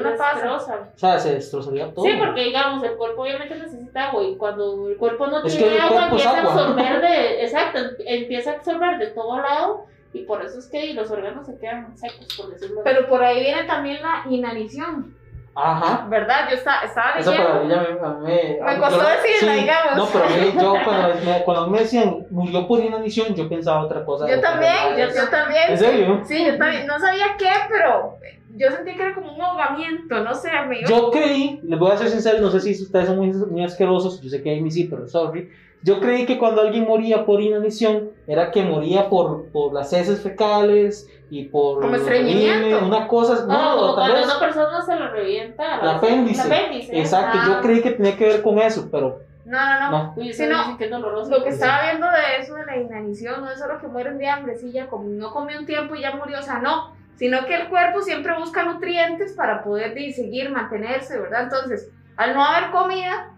una 0.00 0.16
pasa. 0.16 0.52
o 0.52 0.60
sea, 0.96 1.18
se 1.18 1.34
destrozaría 1.34 1.92
todo. 1.92 2.04
Sí, 2.04 2.12
porque 2.18 2.42
digamos, 2.44 2.82
el 2.84 2.96
cuerpo 2.96 3.22
obviamente 3.22 3.54
necesita 3.54 4.08
agua 4.08 4.22
y 4.24 4.36
cuando 4.36 4.88
el 4.88 4.96
cuerpo 4.96 5.26
no 5.26 5.44
Es 5.44 5.56
tiene 5.56 5.78
agua 5.78 6.04
empieza 6.08 6.30
agua. 6.38 6.40
a 6.52 6.54
absorber 6.54 7.00
de, 7.00 7.44
exacto, 7.44 7.78
empieza 8.06 8.50
a 8.50 8.54
absorber 8.54 8.98
de 8.98 9.06
todo 9.08 9.38
lado 9.40 9.84
y 10.12 10.20
por 10.24 10.42
eso 10.44 10.58
es 10.58 10.66
que 10.68 10.94
los 10.94 11.10
órganos 11.10 11.46
se 11.46 11.58
quedan 11.58 11.96
secos, 11.96 12.26
por 12.36 12.50
decirlo. 12.50 12.80
Pero 12.84 13.06
por 13.08 13.22
ahí 13.22 13.40
viene 13.40 13.64
también 13.64 13.98
la 14.02 14.22
inanición, 14.28 15.14
Ajá. 15.54 16.06
¿verdad? 16.08 16.48
Yo 16.48 16.56
estaba, 16.56 16.82
estaba 16.82 17.12
Eso 17.18 17.32
para 17.32 17.54
mí 17.60 17.68
ya 17.68 17.80
me, 17.80 18.20
me, 18.20 18.58
Me 18.62 18.78
costó 18.78 19.02
yo- 19.02 19.08
decirla, 19.08 19.52
digamos. 19.54 19.96
No, 19.96 20.06
pero 20.06 20.24
a 20.24 20.28
mí, 20.28 20.52
yo 20.60 20.74
cuando 20.84 21.14
me, 21.24 21.42
cuando 21.44 21.66
me 21.68 21.78
decían 21.80 22.26
murió 22.30 22.66
por 22.68 22.78
inanición, 22.80 23.34
yo 23.34 23.48
pensaba 23.48 23.82
otra 23.84 24.04
cosa. 24.04 24.28
Yo 24.28 24.40
también, 24.40 24.72
yo, 24.96 25.06
yo 25.14 25.28
también. 25.28 25.62
¿En 25.70 25.78
serio? 25.78 26.20
Sí, 26.24 26.44
yo 26.46 26.56
también. 26.56 26.86
No 26.86 26.98
sabía 27.00 27.36
qué, 27.38 27.50
pero 27.68 28.16
yo 28.56 28.70
sentí 28.70 28.94
que 28.96 29.02
era 29.02 29.14
como 29.14 29.34
un 29.34 29.40
ahogamiento, 29.40 30.22
no 30.22 30.34
sé, 30.34 30.50
amigo. 30.50 30.88
Yo 30.88 31.10
creí, 31.10 31.60
les 31.62 31.78
voy 31.78 31.90
a 31.92 31.96
ser 31.96 32.08
sincero, 32.08 32.40
no 32.40 32.50
sé 32.50 32.60
si 32.60 32.82
ustedes 32.82 33.06
son 33.06 33.16
muy, 33.18 33.28
muy 33.32 33.64
asquerosos, 33.64 34.20
yo 34.20 34.28
sé 34.30 34.42
que 34.42 34.56
Amy 34.58 34.70
sí, 34.70 34.84
pero 34.84 35.06
sorry. 35.06 35.50
Yo 35.82 36.00
creí 36.00 36.26
que 36.26 36.38
cuando 36.38 36.62
alguien 36.62 36.88
moría 36.88 37.24
por 37.24 37.40
inanición, 37.40 38.10
era 38.26 38.50
que 38.50 38.64
moría 38.64 39.08
por, 39.08 39.46
por 39.52 39.72
las 39.72 39.92
heces 39.92 40.20
fecales 40.22 41.08
y 41.30 41.44
por. 41.44 41.80
Como 41.82 41.94
estreñimiento. 41.94 42.84
Una 42.84 43.06
cosa, 43.06 43.46
No, 43.46 43.46
no, 43.46 43.76
como 43.76 43.86
tal 43.94 44.10
cuando 44.10 44.14
vez. 44.16 44.24
una 44.26 44.40
persona 44.40 44.82
se 44.82 44.96
le 44.96 45.08
revienta 45.08 45.80
El 45.80 45.88
apéndice. 45.88 46.40
el 46.46 46.52
apéndice. 46.52 46.98
Exacto, 46.98 47.38
Ah. 47.40 47.44
yo 47.46 47.60
creí 47.60 47.80
que 47.80 47.92
tenía 47.92 48.16
que 48.16 48.26
ver 48.26 48.42
con 48.42 48.58
eso, 48.58 48.88
pero 48.90 49.20
No, 49.44 49.56
no, 49.56 49.80
no. 49.80 49.90
no. 49.90 50.14
Uy, 50.16 50.32
Sí, 50.32 50.42
eso 50.42 50.52
no. 50.52 50.58
dicen 50.58 50.78
que. 50.78 50.88
Lo 50.88 51.44
que 51.44 51.48
estaba 51.50 51.82
viendo 51.84 52.06
de 52.10 52.42
eso 52.42 52.54
de 52.54 52.66
la 52.66 52.76
inanición 52.76 53.40
no 53.40 53.48
es 53.50 53.60
solo 53.60 53.78
que 53.78 53.86
mueren 53.86 54.18
de 54.18 54.28
hambre, 54.28 54.56
sí, 54.56 54.72
ya 54.72 54.88
como 54.88 55.04
no 55.08 55.30
comió 55.32 55.60
un 55.60 55.66
tiempo 55.66 55.94
y 55.94 56.00
ya 56.00 56.16
murió, 56.16 56.40
o 56.40 56.42
sea, 56.42 56.58
no, 56.58 56.92
sino 57.18 57.44
que 57.46 57.54
el 57.54 57.68
cuerpo 57.68 58.00
siempre 58.00 58.38
busca 58.38 58.62
nutrientes 58.62 59.32
para 59.32 59.62
poder 59.62 59.92
seguir, 60.12 60.50
mantenerse, 60.50 61.18
¿verdad? 61.18 61.42
Entonces, 61.44 61.90
al 62.16 62.34
no 62.34 62.44
haber 62.44 62.70
comida, 62.70 63.30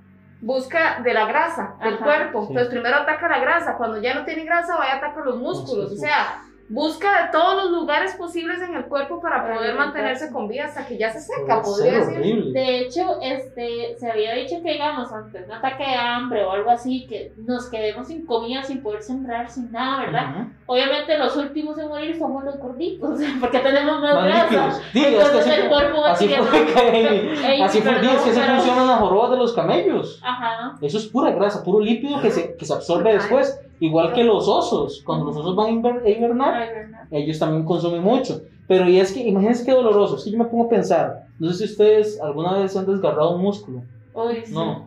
busca 0.42 1.00
de 1.02 1.14
la 1.14 1.26
grasa 1.26 1.74
del 1.82 1.94
Ajá. 1.94 2.04
cuerpo. 2.04 2.42
Sí. 2.42 2.48
Entonces, 2.50 2.72
primero 2.72 2.96
ataca 2.96 3.28
la 3.28 3.38
grasa, 3.38 3.76
cuando 3.76 4.00
ya 4.00 4.14
no 4.14 4.24
tiene 4.24 4.44
grasa, 4.44 4.76
va 4.76 4.86
y 4.88 4.90
ataca 4.90 5.20
los 5.24 5.36
músculos, 5.36 5.92
o 5.92 5.96
sea, 5.96 6.42
busca 6.70 7.26
de 7.26 7.32
todos 7.32 7.64
los 7.64 7.72
lugares 7.72 8.14
posibles 8.14 8.62
en 8.62 8.74
el 8.76 8.84
cuerpo 8.84 9.20
para 9.20 9.52
poder 9.52 9.74
mantenerse 9.74 10.30
con 10.32 10.46
vida 10.48 10.66
hasta 10.66 10.86
que 10.86 10.96
ya 10.96 11.12
se 11.12 11.20
seca, 11.20 11.60
podría 11.62 12.04
ser 12.04 12.18
decir. 12.18 12.44
De 12.52 12.78
hecho, 12.78 13.20
este, 13.20 13.96
se 13.98 14.10
había 14.10 14.34
dicho 14.34 14.62
que, 14.62 14.72
digamos, 14.74 15.12
ante 15.12 15.42
un 15.42 15.52
ataque 15.52 15.82
de 15.84 15.94
hambre 15.96 16.44
o 16.44 16.52
algo 16.52 16.70
así, 16.70 17.06
que 17.08 17.32
nos 17.38 17.68
quedemos 17.68 18.06
sin 18.06 18.24
comida, 18.24 18.62
sin 18.62 18.82
poder 18.82 19.02
sembrar, 19.02 19.50
sin 19.50 19.70
nada, 19.72 20.04
¿verdad? 20.06 20.30
Ujú. 20.36 20.50
Obviamente 20.66 21.18
los 21.18 21.36
últimos 21.36 21.76
en 21.78 21.88
morir 21.88 22.16
somos 22.16 22.44
los 22.44 22.56
gorditos, 22.58 23.18
porque 23.40 23.58
tenemos 23.58 24.00
más 24.00 24.14
Más 24.14 24.24
grasa. 24.24 24.80
Diga, 24.94 25.08
es 25.08 25.14
que 25.14 25.20
Entonces 25.22 25.40
así 25.40 25.50
el 25.50 25.60
fue- 25.62 25.68
cuerpo 25.70 26.00
va 26.02 26.12
Así 26.12 26.28
fue 26.28 26.36
que 26.64 27.62
así 27.64 27.80
fue, 27.82 27.92
perdón, 27.92 28.16
es 28.16 28.22
que 28.22 28.32
se 28.32 28.40
funcionan 28.42 28.86
las 28.86 28.98
jorobas 29.00 29.30
de 29.32 29.36
los 29.38 29.52
camellos. 29.54 30.20
Ajá. 30.22 30.76
Eso 30.80 30.98
es 30.98 31.06
pura 31.08 31.30
grasa, 31.32 31.64
puro 31.64 31.80
lípido 31.80 32.20
que 32.20 32.30
se, 32.30 32.54
que 32.56 32.64
se 32.64 32.72
absorbe 32.72 33.10
Ajá. 33.10 33.18
después. 33.18 33.60
Igual 33.80 34.12
que 34.12 34.22
los 34.24 34.46
osos. 34.46 35.02
Cuando 35.04 35.24
los 35.26 35.36
osos 35.36 35.56
van 35.56 35.66
a 35.66 35.70
inver- 35.70 36.04
a 36.04 36.08
hibernar, 36.08 36.54
Ay, 36.54 36.68
verdad. 36.68 37.00
ellos 37.10 37.38
también 37.38 37.64
consumen 37.64 38.02
mucho. 38.02 38.42
Pero 38.68 38.88
y 38.88 39.00
es 39.00 39.12
que, 39.12 39.20
imagínense 39.26 39.64
qué 39.64 39.72
doloroso. 39.72 40.16
Es 40.16 40.24
que 40.24 40.30
yo 40.30 40.38
me 40.38 40.44
pongo 40.44 40.66
a 40.66 40.68
pensar. 40.68 41.24
No 41.38 41.50
sé 41.50 41.66
si 41.66 41.72
ustedes 41.72 42.20
alguna 42.20 42.58
vez 42.58 42.76
han 42.76 42.86
desgarrado 42.86 43.34
un 43.34 43.42
músculo. 43.42 43.82
Uy, 44.14 44.42
sí. 44.44 44.52
No. 44.54 44.86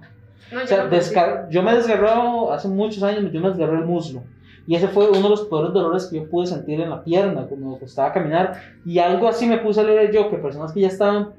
No, 0.52 0.58
O 0.60 0.62
yo 0.62 0.68
sea, 0.68 0.90
descar- 0.90 1.50
yo 1.50 1.64
me 1.64 1.72
he 1.72 1.76
desgarrado 1.76 2.52
hace 2.54 2.68
muchos 2.68 3.02
años, 3.04 3.32
yo 3.32 3.42
me 3.42 3.50
desgarré 3.50 3.78
el 3.80 3.86
muslo. 3.86 4.22
Y 4.68 4.76
ese 4.76 4.88
fue 4.88 5.10
uno 5.10 5.24
de 5.24 5.30
los 5.30 5.42
peores 5.48 5.74
dolores 5.74 6.06
que 6.06 6.18
yo 6.22 6.30
pude 6.30 6.46
sentir 6.46 6.80
en 6.80 6.90
la 6.92 7.04
pierna, 7.04 7.46
cuando 7.48 7.68
me 7.72 7.78
costaba 7.80 8.14
caminar. 8.14 8.54
Y 8.86 9.00
algo 9.00 9.28
así 9.28 9.46
me 9.48 9.58
puse 9.58 9.82
a 9.82 9.84
leer 9.84 10.14
yo, 10.14 10.30
que 10.30 10.38
personas 10.38 10.72
que 10.72 10.80
ya 10.82 10.88
estaban 10.88 11.32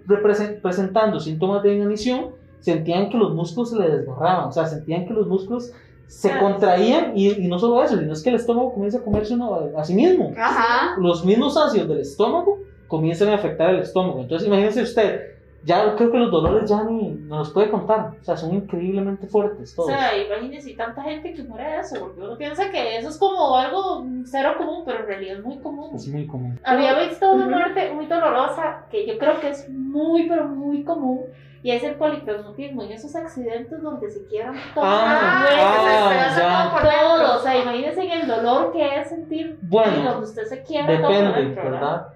presentando 0.63 1.21
síntomas 1.21 1.63
de 1.63 1.75
inanición, 1.75 2.27
sentían 2.61 3.09
que 3.09 3.17
los 3.17 3.35
músculos 3.35 3.71
se 3.71 3.79
les 3.79 3.93
desgarraban. 3.93 4.49
O 4.49 4.53
sea, 4.53 4.67
sentían 4.67 5.07
que 5.07 5.15
los 5.15 5.27
músculos 5.27 5.73
se 6.07 6.31
Ah. 6.31 6.39
contraían. 6.41 7.13
Y, 7.17 7.31
y 7.45 7.49
no 7.49 7.59
solo 7.59 7.83
eso, 7.83 7.99
sino 7.99 8.13
es 8.13 8.23
que 8.23 8.31
el 8.31 8.37
estómago 8.37 8.73
comienza 8.73 8.99
a 8.99 9.03
comerse 9.03 9.35
uno 9.35 9.55
a, 9.77 9.81
a 9.81 9.85
sí 9.85 9.95
mismo. 9.95 10.33
Ajá. 10.37 10.95
Los 10.99 11.25
mismos 11.25 11.57
ácidos 11.57 11.89
del 11.89 12.01
estómago 12.01 12.59
comienzan 12.89 13.29
a 13.31 13.35
afectar 13.35 13.71
el 13.71 13.81
estómago. 13.81 14.21
Entonces, 14.21 14.47
imagínense 14.47 14.83
usted, 14.83 15.21
ya 15.65 15.97
creo 15.97 16.13
que 16.13 16.19
los 16.19 16.31
dolores 16.31 16.69
ya 16.69 16.85
ni 16.85 17.09
no 17.09 17.39
los 17.39 17.51
puede 17.51 17.71
contar. 17.71 18.11
O 18.21 18.25
sea, 18.25 18.37
son 18.37 18.55
increíblemente 18.55 19.27
fuertes 19.27 19.73
O 19.73 19.83
todos. 19.85 19.89
sea, 19.99 20.11
imagínense 20.23 20.71
y 20.71 20.77
tanta 20.77 21.03
gente 21.03 21.33
que 21.33 21.43
muere 21.43 21.65
de 21.71 21.79
eso, 21.81 21.99
porque 22.01 22.21
uno 22.21 22.37
piensa 22.37 22.71
que 22.71 22.99
eso 22.99 23.09
es 23.09 23.17
como 23.19 23.57
algo 23.57 24.05
cero 24.27 24.51
común, 24.59 24.83
pero 24.85 25.01
en 25.01 25.07
realidad 25.07 25.39
es 25.39 25.45
muy 25.45 25.59
común. 25.59 25.91
Es 25.97 26.07
muy 26.07 26.27
común. 26.27 26.61
Había 26.65 26.99
visto 27.09 27.33
una 27.33 27.49
muerte 27.49 27.91
muy 27.95 28.07
dolorosa 28.07 28.85
que 28.91 29.07
yo 29.07 29.17
creo 29.19 29.41
que 29.41 29.49
es 29.49 29.69
muy, 29.71 30.29
pero 30.29 30.47
muy 30.49 30.85
común. 30.85 31.23
Y 31.65 31.71
es 31.71 31.83
el 31.83 31.95
polipeumatismo, 31.95 32.83
en 32.83 32.93
esos 32.93 33.17
accidentes 33.17 33.83
donde 33.83 34.11
se 34.11 34.27
quiebran 34.27 34.55
todos 34.75 34.87
Ah, 34.87 35.41
huesos, 35.45 35.59
ah, 35.59 36.71
ya. 36.71 36.71
todo 36.83 37.17
dentro. 37.19 37.37
O 37.37 37.39
sea, 37.41 37.57
imagínense 37.63 38.03
en 38.03 38.11
el 38.21 38.27
dolor 38.29 38.71
que 38.71 39.01
es 39.01 39.09
sentir 39.09 39.59
Bueno, 39.63 39.93
y 39.99 40.03
donde 40.03 40.27
usted 40.27 40.45
se 40.45 40.63
quiebra 40.63 41.01
todo 41.01 41.11
Depende, 41.11 41.41
dentro, 41.41 41.65
¿verdad? 41.71 42.07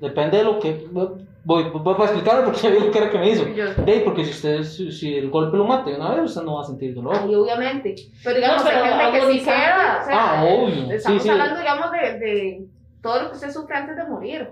Depende 0.00 0.38
de 0.38 0.44
lo 0.44 0.58
que. 0.58 0.86
Voy, 1.44 1.70
voy 1.70 1.94
para 1.94 2.04
explicarlo 2.10 2.44
porque 2.46 2.58
ya 2.62 2.70
vi 2.70 2.80
lo 2.80 2.90
que 2.90 2.98
era 2.98 3.10
que 3.10 3.18
me 3.18 3.30
hizo. 3.30 3.44
De 3.44 3.92
ahí, 3.92 4.00
porque 4.04 4.24
si 4.24 4.30
usted, 4.32 4.62
si, 4.64 4.90
si 4.90 5.14
el 5.16 5.30
golpe 5.30 5.56
lo 5.56 5.64
mata 5.64 5.88
de 5.90 5.96
una 5.96 6.10
vez, 6.16 6.24
usted 6.24 6.42
no 6.42 6.56
va 6.56 6.62
a 6.62 6.64
sentir 6.64 6.92
dolor. 6.94 7.16
Ay, 7.22 7.34
obviamente. 7.36 7.94
Pero 8.24 8.34
digamos, 8.36 8.64
No, 8.64 8.68
pero 8.68 8.84
gente 8.84 9.20
que 9.20 9.32
sí 9.32 9.44
queda. 9.44 9.98
O 10.02 10.04
sea, 10.04 10.40
Ah, 10.40 10.44
obvio. 10.44 10.90
Estamos 10.92 11.22
Sí, 11.22 11.28
sí. 11.28 11.28
hablando, 11.30 11.60
digamos, 11.60 11.92
de, 11.92 12.18
de 12.18 12.66
todo 13.00 13.22
lo 13.22 13.28
que 13.30 13.34
usted 13.36 13.50
sufre 13.52 13.76
antes 13.76 13.96
de 13.96 14.04
morir. 14.08 14.48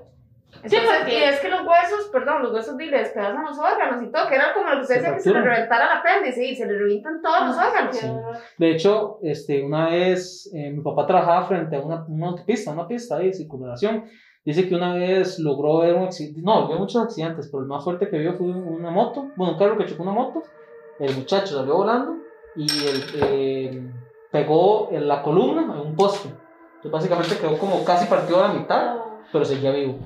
Entonces, 0.66 0.98
porque- 0.98 1.18
y 1.18 1.22
es 1.22 1.40
que 1.40 1.48
los 1.48 1.60
huesos, 1.60 2.08
perdón, 2.12 2.42
los 2.42 2.52
huesos 2.52 2.76
le 2.76 2.90
despedazan 2.90 3.44
los 3.44 3.58
órganos 3.58 4.02
y 4.02 4.10
todo, 4.10 4.28
que 4.28 4.34
era 4.34 4.52
como 4.54 4.68
lo 4.68 4.76
que 4.76 4.82
usted 4.82 4.94
decía 4.96 5.14
que 5.14 5.20
se 5.20 5.32
le 5.32 5.40
reventara 5.40 5.84
el 5.86 5.98
apéndice 5.98 6.44
y 6.44 6.54
se 6.56 6.66
le 6.66 6.78
revientan 6.78 7.20
todos 7.22 7.46
los 7.46 7.56
órganos. 7.56 7.96
Sí. 7.96 8.06
De 8.58 8.70
hecho, 8.70 9.18
este, 9.22 9.62
una 9.64 9.90
vez 9.90 10.50
eh, 10.54 10.70
mi 10.70 10.82
papá 10.82 11.06
trabajaba 11.06 11.46
frente 11.46 11.76
a 11.76 11.80
una, 11.80 12.04
una 12.08 12.28
autopista, 12.28 12.70
una 12.72 12.86
pista 12.86 13.18
de 13.18 13.32
circulación. 13.32 14.04
Dice 14.44 14.68
que 14.68 14.74
una 14.76 14.94
vez 14.94 15.38
logró 15.40 15.78
ver 15.80 15.94
un 15.94 16.04
accidente. 16.04 16.40
No, 16.42 16.68
vio 16.68 16.78
muchos 16.78 17.02
accidentes, 17.02 17.48
pero 17.50 17.62
el 17.62 17.68
más 17.68 17.82
fuerte 17.82 18.08
que 18.08 18.16
vio 18.18 18.34
fue 18.34 18.46
una 18.46 18.90
moto. 18.90 19.28
Bueno, 19.34 19.54
un 19.54 19.58
carro 19.58 19.76
que 19.76 19.86
chocó 19.86 20.04
una 20.04 20.12
moto. 20.12 20.42
El 21.00 21.14
muchacho 21.16 21.56
salió 21.58 21.76
volando 21.78 22.16
y 22.54 22.62
el, 22.64 23.02
eh, 23.22 23.90
pegó 24.30 24.88
en 24.92 25.08
la 25.08 25.20
columna 25.22 25.62
en 25.62 25.80
un 25.80 25.96
poste. 25.96 26.28
Entonces, 26.76 27.10
básicamente 27.10 27.36
quedó 27.38 27.58
como 27.58 27.84
casi 27.84 28.06
partido 28.06 28.44
a 28.44 28.48
la 28.48 28.54
mitad, 28.54 28.96
pero 29.32 29.44
seguía 29.44 29.72
vivo. 29.72 29.98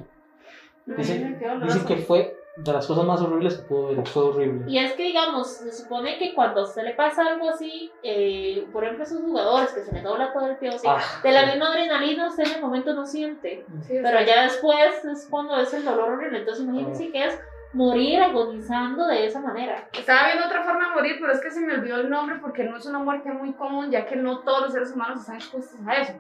Dicen, 0.87 1.39
dicen 1.63 1.85
que 1.87 1.97
fue 1.99 2.37
de 2.57 2.73
las 2.73 2.87
cosas 2.87 3.05
más 3.05 3.21
horribles 3.23 3.57
que 3.59 3.63
pudo 3.63 3.89
ver. 3.95 4.07
Fue 4.09 4.23
horrible. 4.25 4.71
Y 4.71 4.79
es 4.79 4.93
que, 4.95 5.05
digamos, 5.05 5.49
se 5.49 5.73
supone 5.73 6.19
que 6.19 6.35
cuando 6.35 6.61
a 6.61 6.65
usted 6.65 6.83
le 6.83 6.95
pasa 6.95 7.23
algo 7.27 7.49
así, 7.49 7.91
eh, 8.03 8.67
por 8.73 8.83
ejemplo, 8.85 9.05
esos 9.05 9.21
jugadores 9.23 9.73
que 9.73 9.83
se 9.83 9.93
le 9.93 10.03
dobla 10.03 10.33
todo 10.33 10.47
el 10.51 10.57
pie, 10.57 10.71
así, 10.71 10.87
Ah, 10.89 10.99
de 11.23 11.33
la 11.33 11.45
sí. 11.45 11.51
misma 11.53 11.69
adrenalina 11.71 12.29
usted 12.29 12.45
en 12.47 12.55
el 12.57 12.61
momento 12.61 12.93
no 12.93 13.07
siente. 13.07 13.65
Sí, 13.83 13.99
o 13.99 14.03
Pero 14.03 14.19
sea, 14.19 14.27
ya 14.27 14.43
después 14.43 15.05
es 15.05 15.27
cuando 15.31 15.57
es 15.59 15.73
el 15.73 15.85
dolor 15.85 16.11
horrible. 16.11 16.39
Entonces, 16.41 16.65
imagínense 16.65 17.11
que 17.11 17.25
es 17.25 17.41
morir 17.73 18.21
agonizando 18.21 19.07
de 19.07 19.27
esa 19.27 19.41
manera. 19.41 19.89
Estaba 19.93 20.27
viendo 20.27 20.47
otra 20.47 20.65
forma 20.65 20.89
de 20.89 20.95
morir, 20.97 21.17
pero 21.21 21.33
es 21.33 21.41
que 21.41 21.51
se 21.53 21.61
me 21.61 21.75
olvidó 21.75 21.99
el 22.01 22.11
nombre 22.11 22.37
porque 22.43 22.65
no 22.65 22.77
es 22.77 22.85
una 22.85 22.99
muerte 22.99 23.31
muy 23.31 23.53
común, 23.53 23.91
ya 23.93 24.07
que 24.07 24.17
no 24.17 24.41
todos 24.41 24.63
los 24.63 24.73
seres 24.73 24.91
humanos 24.93 25.21
están 25.21 25.37
expuestos 25.37 25.79
a 25.87 25.95
eso. 25.97 26.15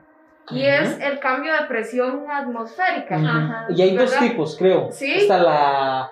Y 0.52 0.64
es 0.64 0.98
el 1.00 1.18
cambio 1.20 1.52
de 1.52 1.66
presión 1.68 2.24
atmosférica. 2.30 3.16
Ujú. 3.16 3.26
Ajá. 3.26 3.66
Y 3.70 3.82
hay 3.82 3.96
dos 3.96 4.10
¿Verdad? 4.10 4.28
tipos, 4.28 4.56
creo. 4.56 4.88
Sí. 4.90 5.12
Está 5.12 5.38
la, 5.38 6.10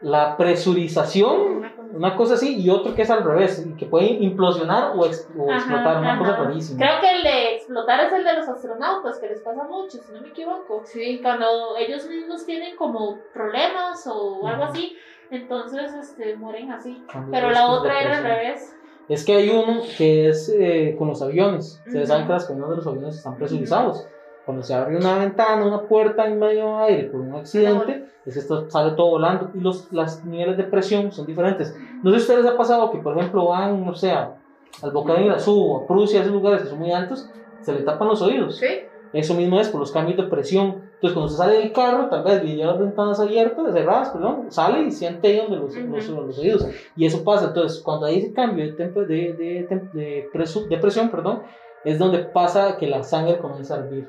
la 0.00 0.36
presurización, 0.36 1.40
Una 1.58 1.74
cosa- 1.76 1.88
una 1.96 2.16
cosa 2.16 2.34
así, 2.34 2.60
y 2.60 2.68
otro 2.68 2.94
que 2.94 3.02
es 3.02 3.10
al 3.10 3.24
revés, 3.24 3.66
que 3.78 3.86
puede 3.86 4.06
implosionar 4.06 4.92
o, 4.96 5.06
ex- 5.06 5.28
o 5.38 5.50
Ajá, 5.50 5.58
explotar, 5.58 5.98
una 5.98 6.12
ajá. 6.12 6.18
cosa 6.18 6.36
rarísima. 6.36 6.78
Creo 6.84 7.00
que 7.00 7.16
el 7.16 7.22
de 7.22 7.54
explotar 7.56 8.00
es 8.00 8.12
el 8.12 8.24
de 8.24 8.34
los 8.34 8.48
astronautas, 8.48 9.18
que 9.18 9.28
les 9.28 9.40
pasa 9.40 9.64
mucho, 9.64 9.98
si 9.98 10.12
no 10.12 10.20
me 10.20 10.28
equivoco. 10.28 10.82
Sí. 10.84 11.20
Cuando 11.22 11.76
ellos 11.78 12.06
mismos 12.08 12.44
tienen 12.44 12.76
como 12.76 13.18
problemas 13.32 14.06
o 14.06 14.46
algo 14.46 14.64
así, 14.64 14.96
entonces 15.30 15.92
este, 15.94 16.36
mueren 16.36 16.70
así. 16.72 17.02
Cambio 17.10 17.30
Pero 17.32 17.50
la 17.50 17.66
otra 17.68 18.00
era 18.00 18.18
al 18.18 18.24
revés. 18.24 18.75
Es 19.08 19.24
que 19.24 19.34
hay 19.36 19.48
uno 19.50 19.82
que 19.96 20.28
es 20.28 20.48
eh, 20.58 20.96
con 20.98 21.08
los 21.08 21.22
aviones. 21.22 21.80
Ustedes 21.86 22.08
saben 22.08 22.26
que 22.26 22.32
las 22.32 22.46
cabinas 22.46 22.70
de 22.70 22.76
los 22.76 22.86
aviones 22.86 23.16
están 23.16 23.36
presurizados. 23.36 24.06
Cuando 24.44 24.62
se 24.62 24.74
abre 24.74 24.96
una 24.96 25.18
ventana, 25.18 25.64
una 25.66 25.82
puerta 25.82 26.26
en 26.26 26.38
medio 26.38 26.78
de 26.78 26.84
aire 26.84 27.04
por 27.04 27.20
un 27.20 27.34
accidente, 27.34 28.04
es 28.24 28.34
que 28.34 28.40
esto 28.40 28.68
sale 28.70 28.92
todo 28.96 29.10
volando 29.10 29.50
y 29.54 29.60
los 29.60 29.92
las 29.92 30.24
niveles 30.24 30.56
de 30.56 30.64
presión 30.64 31.10
son 31.12 31.26
diferentes. 31.26 31.74
No 32.02 32.10
sé 32.12 32.16
si 32.18 32.22
a 32.22 32.24
ustedes 32.24 32.44
les 32.44 32.52
ha 32.52 32.56
pasado 32.56 32.90
que, 32.90 32.98
por 32.98 33.16
ejemplo, 33.18 33.46
van, 33.46 33.84
no 33.84 33.94
sé, 33.94 34.10
a- 34.12 34.34
al 34.82 34.90
Volcán 34.92 35.16
de 35.16 35.24
Irazú 35.26 35.58
o 35.72 35.82
a 35.82 35.86
Prusia, 35.86 36.20
esos 36.20 36.32
lugares 36.32 36.62
que 36.62 36.68
son 36.68 36.78
muy 36.78 36.92
altos, 36.92 37.28
se 37.60 37.72
le 37.72 37.80
tapan 37.82 38.08
los 38.08 38.22
oídos. 38.22 38.56
Sí. 38.58 38.66
Eso 39.12 39.34
mismo 39.34 39.58
es 39.60 39.68
por 39.68 39.80
los 39.80 39.92
cambios 39.92 40.16
de 40.16 40.24
presión. 40.24 40.82
Entonces, 40.94 41.12
cuando 41.12 41.28
se 41.28 41.36
sale 41.36 41.58
del 41.58 41.72
carro, 41.72 42.08
tal 42.08 42.22
vez 42.24 42.42
veía 42.42 42.66
las 42.66 42.78
ventanas 42.78 43.20
abiertas, 43.20 43.72
cerradas, 43.72 44.10
perdón, 44.10 44.50
sale 44.50 44.82
y 44.82 44.90
siente 44.90 45.28
ahí 45.28 45.36
donde 45.38 45.56
los, 45.56 45.76
Ujú. 45.76 45.86
los, 45.88 46.08
los 46.08 46.38
oídos. 46.38 46.66
Y 46.96 47.06
eso 47.06 47.22
pasa. 47.24 47.46
Entonces, 47.46 47.82
cuando 47.82 48.06
hay 48.06 48.18
ese 48.18 48.32
cambio 48.32 48.64
de, 48.64 48.72
de, 48.72 49.04
de, 49.04 49.80
de, 49.92 50.28
presu- 50.32 50.66
de 50.68 50.78
presión, 50.78 51.08
perdón, 51.10 51.42
es 51.84 51.98
donde 51.98 52.18
pasa 52.18 52.76
que 52.78 52.86
la 52.88 53.02
sangre 53.02 53.38
comienza 53.38 53.74
a 53.74 53.78
hervir. 53.78 54.08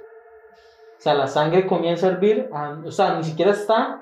O 0.97 0.99
sea, 1.01 1.13
la 1.13 1.27
sangre 1.27 1.67
comienza 1.67 2.07
a 2.07 2.11
hervir, 2.11 2.49
a- 2.51 2.77
o 2.83 2.91
sea, 2.91 3.15
ni 3.17 3.23
siquiera 3.23 3.51
está 3.51 4.01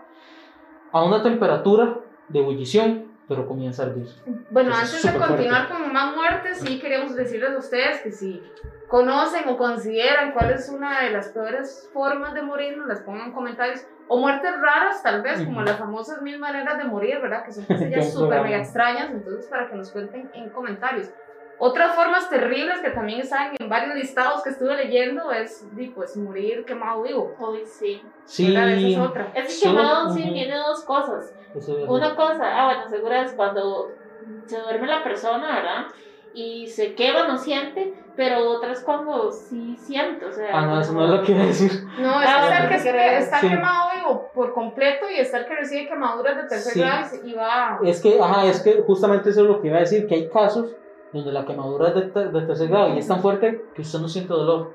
a 0.92 1.04
una 1.04 1.22
temperatura 1.22 2.00
de 2.30 2.40
ebullición, 2.40 3.12
pero 3.28 3.48
comienza 3.48 3.84
a 3.84 3.88
hervir. 3.88 4.08
Bueno, 4.50 4.70
Eso 4.72 4.96
es 4.96 5.06
antes 5.06 5.14
de 5.22 5.28
continuar 5.28 5.68
con 5.70 5.92
más 5.92 6.16
muertes, 6.16 6.60
sí 6.60 6.80
queríamos 6.80 7.16
decirles 7.16 7.50
a 7.52 7.58
ustedes 7.58 8.02
que 8.02 8.12
si 8.12 8.42
conocen 8.88 9.48
o 9.50 9.58
consideran 9.58 10.34
cuál 10.34 10.52
es 10.52 10.70
una 10.70 11.02
de 11.04 11.12
las 11.12 11.30
peores 11.30 11.90
formas 11.92 12.34
de 12.34 12.42
morir, 12.42 12.78
nos 12.78 12.88
las 12.88 13.02
pongan 13.02 13.28
en 13.28 13.34
comentarios. 13.34 13.82
O 14.08 14.20
muertes 14.20 14.52
raras, 14.62 15.02
tal 15.02 15.24
vez, 15.24 15.44
como 15.44 15.64
las 15.64 15.80
famosas 15.80 16.22
mil 16.22 16.38
maneras 16.38 16.78
de 16.78 16.84
morir, 16.84 17.20
¿verdad? 17.22 17.44
Que 17.44 17.52
son 17.52 17.66
cosas 17.66 18.14
súper 18.14 18.42
mega 18.42 18.58
extrañas, 18.58 19.10
entonces 19.10 19.48
para 19.48 19.68
que 19.68 19.76
nos 19.76 19.92
cuenten 19.92 20.30
en 20.34 20.50
comentarios. 20.52 21.10
Otras 21.58 21.96
formas 21.96 22.30
terribles 22.30 22.82
que 22.82 22.90
también 22.90 23.22
están 23.22 23.56
en 23.58 23.70
varios 23.70 23.96
listados 23.96 24.44
que 24.44 24.50
estuve 24.50 24.76
leyendo 24.76 25.32
es, 25.32 25.74
di, 25.74 25.88
pues, 25.88 26.18
morir 26.18 26.66
quemado 26.66 27.02
vivo. 27.02 27.36
Uy, 27.40 27.66
sí. 27.66 28.02
Sí. 28.26 28.52
Esa 28.52 28.74
es 28.74 28.98
otra. 28.98 29.32
Ese 29.34 29.68
quemado 29.68 30.10
sí 30.10 30.22
ujú. 30.24 30.34
tiene 30.34 30.58
dos 30.58 30.84
cosas. 30.84 31.34
Una 31.88 32.16
cosa, 32.16 32.44
ah, 32.44 32.66
bueno, 32.66 32.90
seguro 32.90 33.16
es 33.16 33.34
cuando 33.34 33.96
se 34.46 34.60
duerme 34.60 34.88
la 34.88 35.02
persona, 35.04 35.56
¿verdad? 35.56 35.86
Y 36.38 36.68
se 36.68 36.96
quema, 36.96 37.28
no 37.30 37.38
siente, 37.38 37.94
pero 38.18 38.50
otra 38.52 38.74
es 38.74 38.82
cuando 38.82 39.32
sí 39.32 39.78
siente, 39.78 40.26
o 40.26 40.32
sea. 40.34 40.50
Ah, 40.52 40.66
no, 40.66 40.82
eso 40.82 40.92
no 40.92 41.06
es 41.06 41.12
lo 41.12 41.24
que 41.24 41.32
iba 41.32 41.44
a 41.44 41.46
decir. 41.46 41.72
No, 41.98 42.22
es 42.22 42.28
Ah, 42.28 42.42
está 42.44 42.58
el 42.58 42.64
bueno, 42.64 42.70
que 42.78 42.84
¿qué 42.84 42.92
crees? 42.92 43.24
está 43.24 43.40
Sí. 43.40 43.48
quemado 43.50 43.90
vivo 43.96 44.32
por 44.34 44.54
completo 44.54 45.06
y 45.10 45.20
está 45.20 45.38
el 45.40 45.46
que 45.46 45.56
recibe 45.56 45.88
quemaduras 45.88 46.36
de 46.36 46.44
tercer 46.44 46.74
Sí. 46.74 46.80
grado 46.82 47.06
y 47.24 47.30
se- 47.32 47.36
va... 47.38 47.80
Es 47.86 48.02
que, 48.02 48.20
ajá, 48.20 48.46
es 48.48 48.62
que 48.62 48.84
justamente 48.86 49.30
eso 49.30 49.42
es 49.44 49.48
lo 49.48 49.62
que 49.62 49.68
iba 49.70 49.78
a 49.78 49.82
decir, 49.82 50.08
que 50.08 50.16
hay 50.16 50.30
casos 50.30 50.76
donde 51.14 51.32
la 51.32 51.46
quemadura 51.46 51.88
es 51.88 51.96
de, 51.96 52.02
ter- 52.02 52.32
de 52.32 52.42
tercer 52.42 52.68
grado 52.68 52.94
y 52.94 52.98
es 53.00 53.08
tan 53.08 53.22
fuerte 53.22 53.64
que 53.74 53.82
usted 53.82 54.00
no 54.00 54.10
siente 54.10 54.34
dolor. 54.34 54.74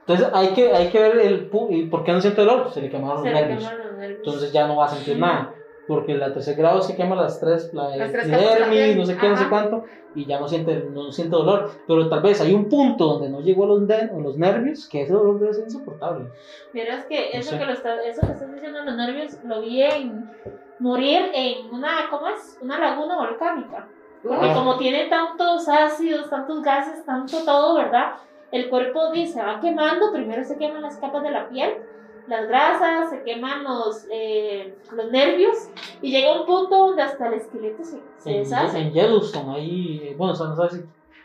Entonces 0.00 0.26
hay 0.32 0.48
que, 0.54 0.72
hay 0.74 0.88
que 0.88 0.98
ver 1.00 1.18
el 1.18 1.50
pu- 1.50 1.66
y 1.70 1.84
por 1.86 2.02
qué 2.02 2.12
no 2.12 2.20
siente 2.22 2.40
dolor, 2.40 2.70
se 2.72 2.80
le 2.80 2.88
quemaron 2.88 3.22
Se 3.22 3.30
los 3.30 3.40
nervios. 3.40 3.70
Entonces 4.00 4.52
ya 4.52 4.66
no 4.66 4.76
va 4.76 4.86
a 4.86 4.88
sentir 4.88 5.18
nada. 5.18 5.52
Porque 5.88 6.14
la 6.14 6.32
tercer 6.34 6.54
grado 6.56 6.82
se 6.82 6.94
quema 6.94 7.16
las 7.16 7.40
tres, 7.40 7.72
la 7.72 7.96
Las 7.96 8.12
tres 8.12 8.26
capas 8.28 8.40
de 8.54 8.60
la 8.60 8.66
epidermis, 8.66 8.78
piel. 8.84 8.98
no 8.98 9.06
sé 9.06 9.16
qué, 9.16 9.28
no 9.28 9.36
sé 9.36 9.40
Ajá. 9.44 9.50
cuánto, 9.50 9.84
y 10.14 10.26
ya 10.26 10.38
no 10.38 10.46
siente, 10.46 10.86
no 10.92 11.10
siente 11.10 11.34
dolor. 11.34 11.70
Pero 11.86 12.08
tal 12.10 12.20
vez 12.22 12.40
hay 12.42 12.52
un 12.54 12.68
punto 12.68 13.06
donde 13.06 13.30
no 13.30 13.40
llegó 13.40 13.64
a 13.64 13.68
los, 13.68 13.86
de- 13.88 13.94
a 13.94 14.18
los 14.18 14.36
nervios 14.36 14.86
que 14.88 15.02
ese 15.02 15.12
dolor 15.14 15.40
debe 15.40 15.54
ser 15.54 15.64
insoportable. 15.64 16.28
Mira, 16.74 16.94
es 16.96 17.06
que 17.06 17.30
No 17.32 17.40
eso, 17.40 17.50
sé. 17.52 17.58
que 17.58 17.64
lo 17.64 17.72
está, 17.72 17.94
eso 18.04 18.20
que 18.20 18.32
estás 18.32 18.52
diciendo 18.52 18.80
de 18.80 18.84
los 18.84 18.96
nervios 18.96 19.38
lo 19.44 19.60
vi 19.62 19.82
en 19.82 20.30
morir 20.78 21.30
en 21.34 21.72
una, 21.74 21.88
¿cómo 22.10 22.28
es? 22.28 22.58
Una 22.60 22.78
laguna 22.78 23.16
volcánica. 23.16 23.88
Porque 24.22 24.46
Ah. 24.50 24.54
como 24.54 24.76
tiene 24.76 25.06
tantos 25.06 25.68
ácidos, 25.68 26.28
tantos 26.28 26.60
gases, 26.62 27.04
tanto 27.04 27.44
todo, 27.44 27.76
¿verdad? 27.76 28.12
El 28.50 28.68
cuerpo 28.68 29.10
dice, 29.12 29.34
se 29.34 29.42
va 29.42 29.60
quemando, 29.60 30.12
primero 30.12 30.42
se 30.44 30.56
queman 30.58 30.82
las 30.82 30.96
capas 30.98 31.22
de 31.22 31.30
la 31.30 31.48
piel, 31.48 31.74
las 32.28 32.46
grasas, 32.48 33.10
se 33.10 33.22
queman 33.22 33.64
los, 33.64 34.06
eh, 34.12 34.74
los 34.94 35.10
nervios 35.10 35.70
y 36.02 36.10
llega 36.10 36.40
un 36.40 36.46
punto 36.46 36.76
donde 36.88 37.02
hasta 37.02 37.28
el 37.28 37.34
esqueleto 37.34 37.82
se, 37.84 37.98
se 38.18 38.30
En, 38.30 38.42
deshace. 38.44 38.78
en 38.78 38.92
Yellowstone, 38.92 39.54
ahí, 39.54 40.14
bueno, 40.16 40.32
o 40.34 40.36
sea, 40.36 40.48
no 40.48 40.68
sé 40.68 40.82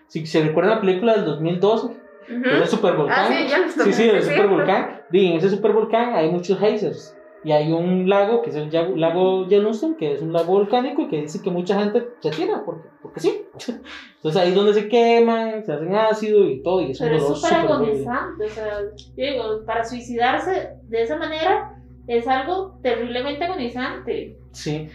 si, 0.08 0.20
si 0.22 0.26
se 0.26 0.42
recuerdan 0.44 0.76
la 0.76 0.82
película 0.82 1.14
del 1.16 1.26
2012, 1.26 1.88
Ujú. 1.88 1.98
que 2.42 2.50
es 2.56 2.62
el 2.62 2.68
supervolcán. 2.68 3.20
Ah, 3.20 3.28
sí, 3.28 3.82
Sí, 3.84 3.94
sí, 3.94 4.10
el 4.10 4.24
supervolcán. 4.24 5.02
Y 5.12 5.32
en 5.32 5.38
ese 5.38 5.50
supervolcán 5.50 6.16
hay 6.16 6.30
muchos 6.30 6.58
geysers. 6.60 7.18
Y 7.44 7.52
hay 7.52 7.72
un 7.74 8.08
lago, 8.08 8.42
que 8.42 8.52
es 8.52 8.56
el 8.56 8.72
lago 9.00 9.48
Yellowstone, 9.48 9.98
que 9.98 10.14
es 10.14 10.22
un 10.22 10.32
lago 10.32 10.54
volcánico 10.54 11.02
y 11.02 11.10
que 11.10 11.22
dice 11.22 11.42
que 11.42 11.52
mucha 11.52 11.78
gente 11.78 12.08
se 12.22 12.30
tira, 12.32 12.64
porque, 12.66 12.88
porque 13.02 13.20
sí. 13.20 13.46
Entonces 14.16 14.42
ahí 14.42 14.50
es 14.50 14.56
donde 14.56 14.74
se 14.74 14.88
queman, 14.88 15.66
se 15.66 15.74
hacen 15.74 15.94
ácido 15.94 16.46
y 16.46 16.64
todo, 16.64 16.82
y 16.82 16.92
es 16.92 17.00
Pero 17.00 17.18
es 17.18 17.28
súper 17.28 17.54
agonizante, 17.54 18.46
o 18.46 18.50
sea, 18.50 18.78
digo, 19.16 19.66
para 19.66 19.84
suicidarse 19.84 20.78
de 20.84 21.02
esa 21.02 21.18
manera 21.18 21.78
es 22.08 22.28
algo 22.28 22.80
terriblemente 22.82 23.44
agonizante. 23.44 24.38
Sí. 24.52 24.90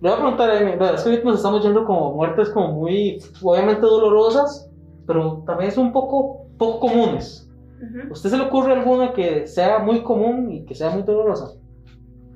Le 0.00 0.08
voy 0.08 0.12
a 0.12 0.16
preguntar, 0.16 0.50
Amy, 0.50 0.70
verdad, 0.72 0.94
es 0.94 1.02
que 1.02 1.10
ahorita 1.10 1.28
nos 1.28 1.36
estamos 1.36 1.62
yendo 1.62 1.84
como 1.84 2.14
muertes 2.14 2.48
como 2.48 2.72
muy, 2.72 3.22
obviamente 3.42 3.82
dolorosas, 3.82 4.70
pero 5.06 5.42
también 5.46 5.70
son 5.70 5.86
un 5.86 5.92
poco, 5.92 6.46
poco 6.56 6.80
comunes. 6.80 7.46
Ujú. 7.82 8.08
¿A 8.08 8.12
usted 8.12 8.30
se 8.30 8.38
le 8.38 8.44
ocurre 8.44 8.72
alguna 8.72 9.12
que 9.12 9.46
sea 9.46 9.78
muy 9.78 10.02
común 10.02 10.50
y 10.50 10.64
que 10.64 10.74
sea 10.74 10.88
muy 10.88 11.02
dolorosa? 11.02 11.59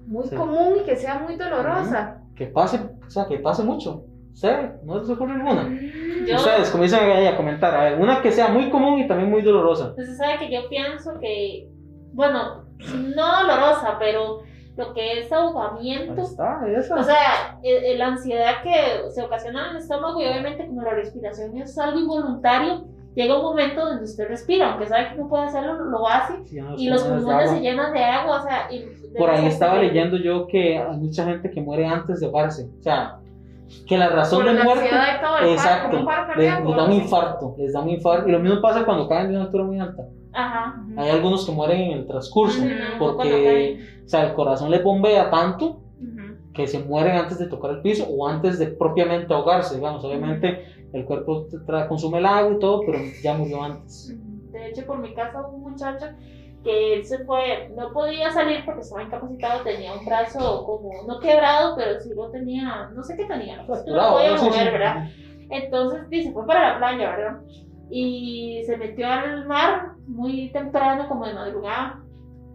Muy 0.06 0.24
Sí. 0.24 0.36
común 0.36 0.74
y 0.80 0.84
que 0.84 0.96
sea 0.96 1.18
muy 1.18 1.36
dolorosa. 1.36 2.20
Que 2.36 2.46
pase, 2.46 2.80
o 3.06 3.10
sea, 3.10 3.26
que 3.26 3.38
pase 3.38 3.62
mucho. 3.62 4.04
¿Usted? 4.32 4.82
¿No 4.82 5.00
se 5.00 5.06
le 5.08 5.14
ocurre 5.14 5.32
alguna? 5.34 5.68
Yo, 6.26 6.36
Ustedes 6.36 6.70
comiencen 6.70 7.08
ahí 7.10 7.26
a 7.26 7.36
comentar. 7.36 7.74
A 7.74 7.84
ver, 7.84 8.00
una 8.00 8.20
que 8.20 8.32
sea 8.32 8.48
muy 8.48 8.68
común 8.70 8.98
y 8.98 9.06
también 9.06 9.30
muy 9.30 9.42
dolorosa. 9.42 9.90
Entonces, 9.90 10.16
sabe 10.16 10.38
que 10.40 10.52
yo 10.52 10.68
pienso 10.68 11.18
que, 11.20 11.68
bueno, 12.12 12.64
no 13.14 13.42
dolorosa, 13.42 13.96
pero 14.00 14.40
lo 14.76 14.92
que 14.92 15.20
es 15.20 15.32
Ahí 15.32 15.38
ahogamiento. 15.38 16.20
está, 16.22 16.60
esa. 16.66 16.96
O 16.96 17.02
sea, 17.04 17.58
eh, 17.62 17.92
eh, 17.92 17.96
la 17.96 18.08
ansiedad 18.08 18.62
que 18.64 19.08
se 19.10 19.22
ocasiona 19.22 19.66
en 19.66 19.76
el 19.76 19.82
estómago 19.82 20.20
y 20.20 20.26
obviamente 20.26 20.66
como 20.66 20.82
la 20.82 20.94
respiración 20.94 21.56
es 21.58 21.78
algo 21.78 22.00
involuntario, 22.00 22.86
llega 23.14 23.36
un 23.36 23.42
momento 23.42 23.84
donde 23.84 24.04
usted 24.04 24.28
respira, 24.28 24.70
aunque 24.72 24.86
sabe 24.86 25.10
que 25.10 25.16
no 25.16 25.28
puede 25.28 25.44
hacerlo, 25.44 25.74
lo 25.84 26.08
hace 26.08 26.34
Sí, 26.44 26.60
no, 26.60 26.76
y 26.76 26.88
los 26.88 27.02
pulmones 27.04 27.50
de 27.50 27.56
se 27.56 27.62
llenan 27.62 27.92
de 27.92 28.04
agua, 28.04 28.40
o 28.40 28.42
sea, 28.42 28.68
y 28.70 28.80
de 28.80 29.18
Por 29.18 29.30
ahí 29.30 29.46
estaba 29.46 29.78
leyendo 29.78 30.16
yo 30.16 30.46
que 30.46 30.78
hay 30.78 30.96
mucha 30.96 31.24
gente 31.24 31.50
que 31.50 31.60
muere 31.60 31.86
antes 31.86 32.20
de 32.20 32.26
ahogarse. 32.26 32.68
O 32.78 32.82
sea, 32.82 33.18
que 33.86 33.96
la 33.96 34.08
razón 34.08 34.42
Por 34.42 34.52
de 34.52 34.58
la 34.58 34.64
muerte. 34.64 34.88
paro, 34.90 35.46
Exacto. 35.46 35.98
un 35.98 36.04
paro 36.04 36.34
Les, 36.36 36.64
les 36.64 36.76
da 36.76 36.84
un 36.84 36.92
infarto. 36.92 37.54
Les 37.58 37.72
da 37.72 37.80
un 37.80 37.90
infarto. 37.90 38.28
Y 38.28 38.32
lo 38.32 38.38
mismo 38.40 38.60
pasa 38.60 38.84
cuando 38.84 39.08
caen 39.08 39.28
de 39.28 39.34
una 39.36 39.44
altura 39.44 39.64
muy 39.64 39.80
alta. 39.80 40.02
Ajá. 40.32 40.74
Hay 40.96 41.10
algunos 41.10 41.46
que 41.46 41.52
mueren 41.52 41.80
en 41.80 41.92
el 41.98 42.06
transcurso. 42.06 42.60
Ujú, 42.60 42.68
cuando 42.98 43.16
Porque, 43.16 43.80
o 44.04 44.08
sea, 44.08 44.26
el 44.26 44.34
corazón 44.34 44.70
les 44.70 44.82
bombea 44.82 45.30
tanto 45.30 45.80
que 46.52 46.66
se 46.68 46.78
mueren 46.78 47.16
antes 47.16 47.38
de 47.38 47.48
tocar 47.48 47.72
el 47.72 47.80
piso 47.82 48.06
o 48.08 48.28
antes 48.28 48.58
de 48.58 48.68
propiamente 48.68 49.32
ahogarse, 49.34 49.74
digamos. 49.76 50.04
Obviamente 50.04 50.83
el 50.94 51.04
cuerpo 51.04 51.46
consume 51.88 52.18
el 52.18 52.26
agua 52.26 52.54
y 52.54 52.58
todo, 52.58 52.80
pero 52.86 52.98
ya 53.22 53.34
murió 53.34 53.62
antes. 53.62 54.16
De 54.52 54.68
hecho, 54.68 54.86
por 54.86 54.98
mi 54.98 55.12
casa 55.12 55.40
hubo 55.40 55.56
un 55.56 55.72
muchacho 55.72 56.06
que 56.62 56.94
él 56.94 57.04
se 57.04 57.24
fue, 57.24 57.68
no 57.76 57.92
podía 57.92 58.30
salir 58.30 58.64
porque 58.64 58.80
estaba 58.80 59.02
incapacitado, 59.02 59.64
tenía 59.64 59.92
un 59.92 60.04
brazo 60.06 60.64
como, 60.64 61.02
no 61.06 61.20
quebrado, 61.20 61.76
pero 61.76 62.00
sí 62.00 62.10
lo 62.14 62.30
tenía, 62.30 62.88
no 62.94 63.02
sé 63.02 63.16
qué 63.16 63.26
tenía, 63.26 63.58
no 63.58 63.66
podía 63.66 64.36
mover. 64.36 64.72
¿verdad? 64.72 65.08
Entonces, 65.50 66.08
dice, 66.08 66.32
fue 66.32 66.46
para 66.46 66.72
la 66.72 66.78
playa, 66.78 67.10
¿verdad? 67.10 67.40
Y 67.90 68.62
se 68.64 68.76
metió 68.78 69.06
al 69.06 69.46
mar 69.46 69.92
muy 70.06 70.50
temprano, 70.52 71.06
como 71.08 71.26
de 71.26 71.34
madrugada. 71.34 72.00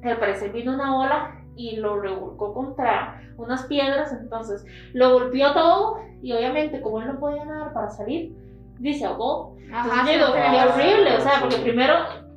Al 0.01 0.17
parecer 0.17 0.51
vino 0.53 0.73
una 0.73 0.97
ola 0.97 1.38
y 1.59 1.75
lo 1.75 1.99
revolcó 1.99 2.53
contra 2.53 3.21
unas 3.37 3.63
piedras, 3.65 4.13
entonces 4.13 4.65
lo 4.93 5.11
golpeó 5.13 5.53
todo 5.53 5.97
y 6.21 6.31
obviamente 6.31 6.79
como 6.81 7.01
él 7.01 7.07
no 7.07 7.19
podía 7.19 7.43
nadar 7.45 7.73
para 7.73 7.89
salir, 7.89 8.33
dice 8.79 9.05
ahogó. 9.05 9.57
Ajá, 9.73 10.09
Entonces 10.11 10.33
tenía- 10.33 10.67
horrible, 10.67 11.17
o 11.17 11.19
sea, 11.21 11.33
porque 11.41 11.57
primero, 11.57 11.93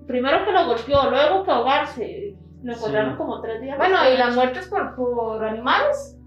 primero 0.09 0.45
que 0.45 0.51
lo 0.53 0.67
golpeó, 0.67 1.09
luego 1.09 1.45
que 1.45 1.51
ahogarse, 1.53 2.37
lo 2.65 2.73
encontraron 2.75 3.13
Sí. 3.13 3.17
como 3.19 3.41
tres 3.41 3.61
días 3.61 3.79
Bueno, 3.79 3.97
y 4.13 4.17
las 4.17 4.35
muertes 4.35 4.67
por, 4.69 4.95
por 4.97 5.45
animales. 5.45 6.19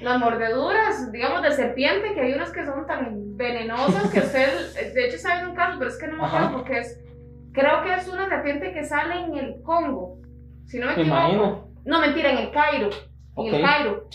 Las 0.00 0.18
mordeduras, 0.18 1.12
digamos, 1.12 1.42
de 1.42 1.52
serpiente, 1.52 2.12
que 2.14 2.20
hay 2.20 2.32
unas 2.32 2.50
que 2.50 2.66
son 2.66 2.84
tan 2.86 3.36
venenosas 3.36 4.10
que 4.10 4.18
usted, 4.26 4.48
de 4.92 5.06
hecho, 5.06 5.18
sabe 5.18 5.48
un 5.48 5.54
caso, 5.54 5.78
pero 5.78 5.88
es 5.90 5.96
que 5.98 6.08
no 6.08 6.16
me 6.16 6.24
acuerdo 6.26 6.50
porque 6.52 6.78
es, 6.80 7.00
creo 7.52 7.82
que 7.84 7.94
es 7.94 8.08
una 8.08 8.28
serpiente 8.28 8.72
que 8.72 8.82
sale 8.82 9.20
en 9.20 9.34
el 9.36 9.62
Congo, 9.62 10.16
si 10.66 10.80
no 10.80 10.86
me 10.86 10.96
Me 10.96 11.02
equivoco. 11.02 11.20
imagino. 11.20 11.73
No, 11.84 12.00
mentira, 12.00 12.30
en 12.30 12.38
el 12.38 12.50
Cairo. 12.50 12.90
En 13.36 13.54
el. 13.54 13.62
Cairo. 13.62 14.08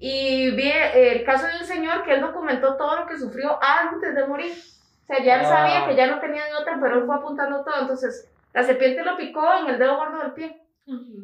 Y 0.00 0.50
vi 0.50 0.70
el 0.94 1.24
caso 1.24 1.46
de 1.46 1.56
un 1.58 1.64
señor 1.64 2.02
que 2.04 2.12
él 2.14 2.20
documentó 2.20 2.76
todo 2.76 2.96
lo 3.00 3.06
que 3.06 3.18
sufrió 3.18 3.58
antes 3.62 4.14
de 4.14 4.26
morir. 4.26 4.52
O 4.52 5.06
sea, 5.06 5.22
ya 5.22 5.36
él 5.36 5.42
Ah. 5.44 5.48
sabía 5.48 5.86
que 5.86 5.96
ya 5.96 6.06
no 6.06 6.18
tenía 6.20 6.42
otra, 6.60 6.78
pero 6.80 6.98
él 6.98 7.06
fue 7.06 7.14
apuntando 7.16 7.62
todo. 7.64 7.74
Entonces, 7.80 8.30
la 8.52 8.62
serpiente 8.62 9.04
lo 9.04 9.16
picó 9.16 9.42
en 9.60 9.68
el 9.68 9.78
dedo 9.78 9.96
gordo 9.96 10.18
del 10.18 10.32
pie. 10.32 10.60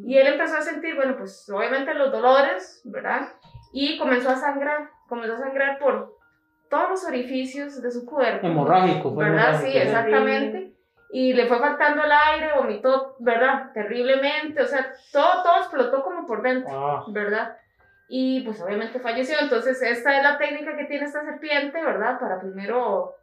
Y 0.07 0.17
él 0.17 0.27
empezó 0.27 0.57
a 0.57 0.63
sentir, 0.63 0.95
bueno, 0.97 1.17
pues 1.19 1.47
obviamente 1.51 1.93
los 1.93 2.11
dolores, 2.11 2.81
¿verdad? 2.85 3.29
Y 3.75 3.99
comenzó 3.99 4.31
a 4.31 4.37
sangrar, 4.37 4.89
comenzó 5.07 5.35
a 5.35 5.39
sangrar 5.39 5.79
por 5.79 6.17
todos 6.71 6.89
los 6.89 7.05
orificios 7.05 7.83
de 7.83 7.91
su 7.91 8.07
cuerpo. 8.07 8.47
Hemorrágico, 8.47 9.13
fue 9.15 9.25
¿Verdad? 9.25 9.49
hemorrágico, 9.51 9.73
Sí, 9.73 9.79
exactamente. 9.79 10.70
Y 11.13 11.33
le 11.33 11.47
fue 11.47 11.59
faltando 11.59 12.05
el 12.05 12.11
aire, 12.13 12.51
vomitó, 12.57 13.17
¿verdad? 13.19 13.73
Terriblemente, 13.75 14.63
o 14.63 14.67
sea, 14.67 14.93
todo, 15.13 15.43
todo 15.43 15.57
explotó 15.59 16.03
como 16.05 16.27
por 16.27 16.43
dentro, 16.43 16.71
Ah, 16.73 17.05
¿verdad? 17.09 17.57
Y 18.09 18.41
pues 18.43 18.61
obviamente 18.63 19.01
falleció. 19.01 19.37
Entonces, 19.41 19.81
esta 19.83 20.17
es 20.17 20.23
la 20.23 20.39
técnica 20.39 20.77
que 20.77 20.85
tiene 20.85 21.07
esta 21.07 21.25
serpiente, 21.25 21.83
¿verdad? 21.83 22.19
Para 22.21 22.41
primero 22.41 23.15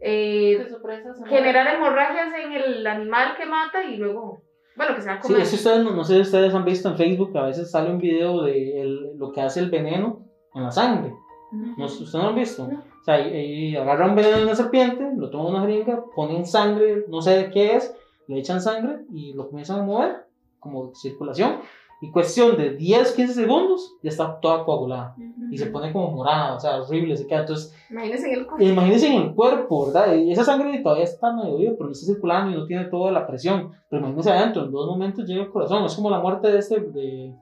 eh, 0.00 0.66
se 0.68 0.78
muera. 0.78 1.26
generar 1.28 1.74
hemorragias 1.74 2.28
en 2.34 2.52
el 2.52 2.86
animal 2.86 3.36
que 3.36 3.46
mata 3.46 3.82
y 3.82 3.96
luego, 3.96 4.42
bueno, 4.76 4.94
que 4.94 5.00
se 5.02 5.08
va 5.08 5.14
a 5.14 5.22
Sí, 5.22 5.28
comer. 5.28 5.42
es 5.42 5.48
que 5.50 5.56
ustedes, 5.56 5.84
no, 5.84 6.04
sé 6.04 6.14
si 6.16 6.20
ustedes 6.20 6.54
han 6.54 6.64
visto 6.64 6.88
en 6.88 6.96
Facebook, 6.96 7.36
a 7.38 7.46
veces 7.46 7.70
sale 7.70 7.90
un 7.90 7.98
video 7.98 8.42
de 8.42 8.80
el- 8.82 9.16
lo 9.18 9.32
que 9.32 9.40
hace 9.40 9.60
el 9.60 9.70
veneno 9.70 10.20
en 10.54 10.64
la 10.64 10.70
sangre. 10.70 11.14
¿No, 11.52 11.84
¿Ustedes 11.86 12.12
no 12.14 12.22
lo 12.24 12.28
han 12.30 12.34
visto? 12.34 12.66
No. 12.66 12.82
O 13.06 13.08
sea, 13.08 13.20
y, 13.20 13.68
y 13.70 13.76
agarran 13.76 14.16
veneno 14.16 14.38
de 14.38 14.42
una 14.46 14.56
serpiente, 14.56 15.08
lo 15.16 15.30
toman 15.30 15.54
una 15.54 15.60
jeringa, 15.60 16.02
ponen 16.16 16.44
sangre, 16.44 17.04
no 17.08 17.22
sé 17.22 17.36
de 17.38 17.50
qué 17.50 17.76
es, 17.76 17.94
le 18.26 18.40
echan 18.40 18.60
sangre 18.60 19.04
y 19.14 19.32
lo 19.32 19.48
comienzan 19.48 19.78
a 19.78 19.82
mover, 19.84 20.26
como 20.58 20.92
circulación. 20.92 21.58
Y 22.02 22.10
cuestión 22.10 22.56
de 22.58 22.70
10, 22.74 23.12
15 23.12 23.32
segundos, 23.32 23.94
ya 24.02 24.10
está 24.10 24.40
toda 24.40 24.64
coagulada. 24.64 25.14
Y 25.52 25.56
se 25.56 25.66
pone 25.66 25.92
como 25.92 26.10
morada, 26.10 26.56
o 26.56 26.60
sea, 26.60 26.82
horrible, 26.82 27.16
se 27.16 27.26
queda. 27.28 27.40
Entonces, 27.42 27.72
Imagínense 27.88 28.26
en 28.26 28.38
el 28.40 28.46
cuerpo. 28.46 28.64
Imagínense 28.64 29.06
en 29.06 29.22
el 29.22 29.34
cuerpo, 29.34 29.86
¿verdad? 29.86 30.14
Y 30.16 30.32
esa 30.32 30.42
sangre 30.44 30.78
todavía 30.80 31.04
está 31.04 31.32
medio 31.32 31.56
viva, 31.56 31.72
pero 31.78 31.86
no 31.86 31.92
está 31.92 32.06
circulando 32.12 32.50
y 32.50 32.60
no 32.60 32.66
tiene 32.66 32.86
toda 32.86 33.12
la 33.12 33.24
presión. 33.26 33.70
Pero 33.88 34.00
imagínense 34.00 34.30
adentro, 34.32 34.64
en 34.64 34.72
dos 34.72 34.86
momentos 34.88 35.24
llega 35.26 35.44
el 35.44 35.50
corazón. 35.50 35.84
Es 35.84 35.94
como 35.94 36.10
la 36.10 36.18
muerte 36.18 36.50
de 36.50 36.58
este, 36.58 36.80
de, 36.80 37.32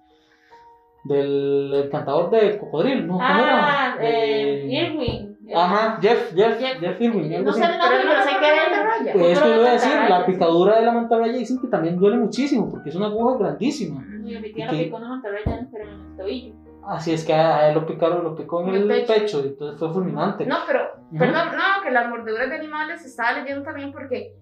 del 1.05 1.73
el 1.75 1.91
cantador 1.91 2.31
de 2.31 2.59
Cocodrilo, 2.59 3.03
¿no? 3.07 3.13
¿Cómo 3.15 3.25
Ah, 3.25 3.97
era? 3.99 4.09
eh, 4.09 4.67
De- 4.67 4.73
Irwin. 4.73 5.34
Ajá, 5.55 5.99
Jeff, 6.01 6.33
Jeff, 6.35 6.59
Jeff- 6.59 6.81
Jeff, 6.81 7.01
Irwin. 7.01 7.45
No 7.45 7.53
sé 7.53 7.65
el 7.65 7.79
nombre, 7.79 7.99
Pero 8.03 8.23
sé 8.23 8.31
que 8.41 8.47
era. 8.49 9.13
Pues 9.13 9.33
es 9.33 9.41
que 9.41 9.57
voy 9.57 9.67
a 9.67 9.73
decir, 9.73 9.93
la 10.09 10.27
picadura 10.27 10.77
de 10.79 10.87
la 10.87 10.93
mantarraya 10.93 11.33
dicen 11.33 11.61
que 11.61 11.67
también 11.69 11.97
duele 11.99 12.17
muchísimo, 12.17 12.71
porque 12.71 12.89
es 12.91 12.95
una 12.97 13.07
aguja 13.07 13.39
grandísima. 13.39 14.01
Mi 14.01 14.39
mi 14.39 14.53
tía 14.53 14.65
¿Y 14.67 14.79
lo 14.79 14.85
picó 14.85 14.97
una 14.97 15.09
mantarraya, 15.09 15.67
pero 15.71 15.85
en 15.85 16.01
el 16.01 16.17
tobillo. 16.17 16.55
Así 16.87 17.13
es 17.13 17.25
que 17.25 17.33
a 17.35 17.69
él 17.69 17.75
lo 17.75 17.87
picaron, 17.87 18.23
lo 18.25 18.35
picó 18.37 18.63
en 18.63 18.69
el, 18.75 18.83
el 18.83 18.89
pecho. 18.89 19.15
pecho. 19.15 19.41
y 19.45 19.49
entonces 19.49 19.79
fue 19.79 19.93
fulminante. 19.93 20.47
No, 20.47 20.57
pero, 20.67 20.81
Ujú. 21.11 21.19
perdón, 21.19 21.49
no, 21.57 21.83
que 21.83 21.91
las 21.91 22.09
mordeduras 22.09 22.49
de 22.51 22.57
animales 22.57 23.05
estaba 23.05 23.33
leyendo 23.33 23.63
también 23.63 23.91
porque 23.93 24.35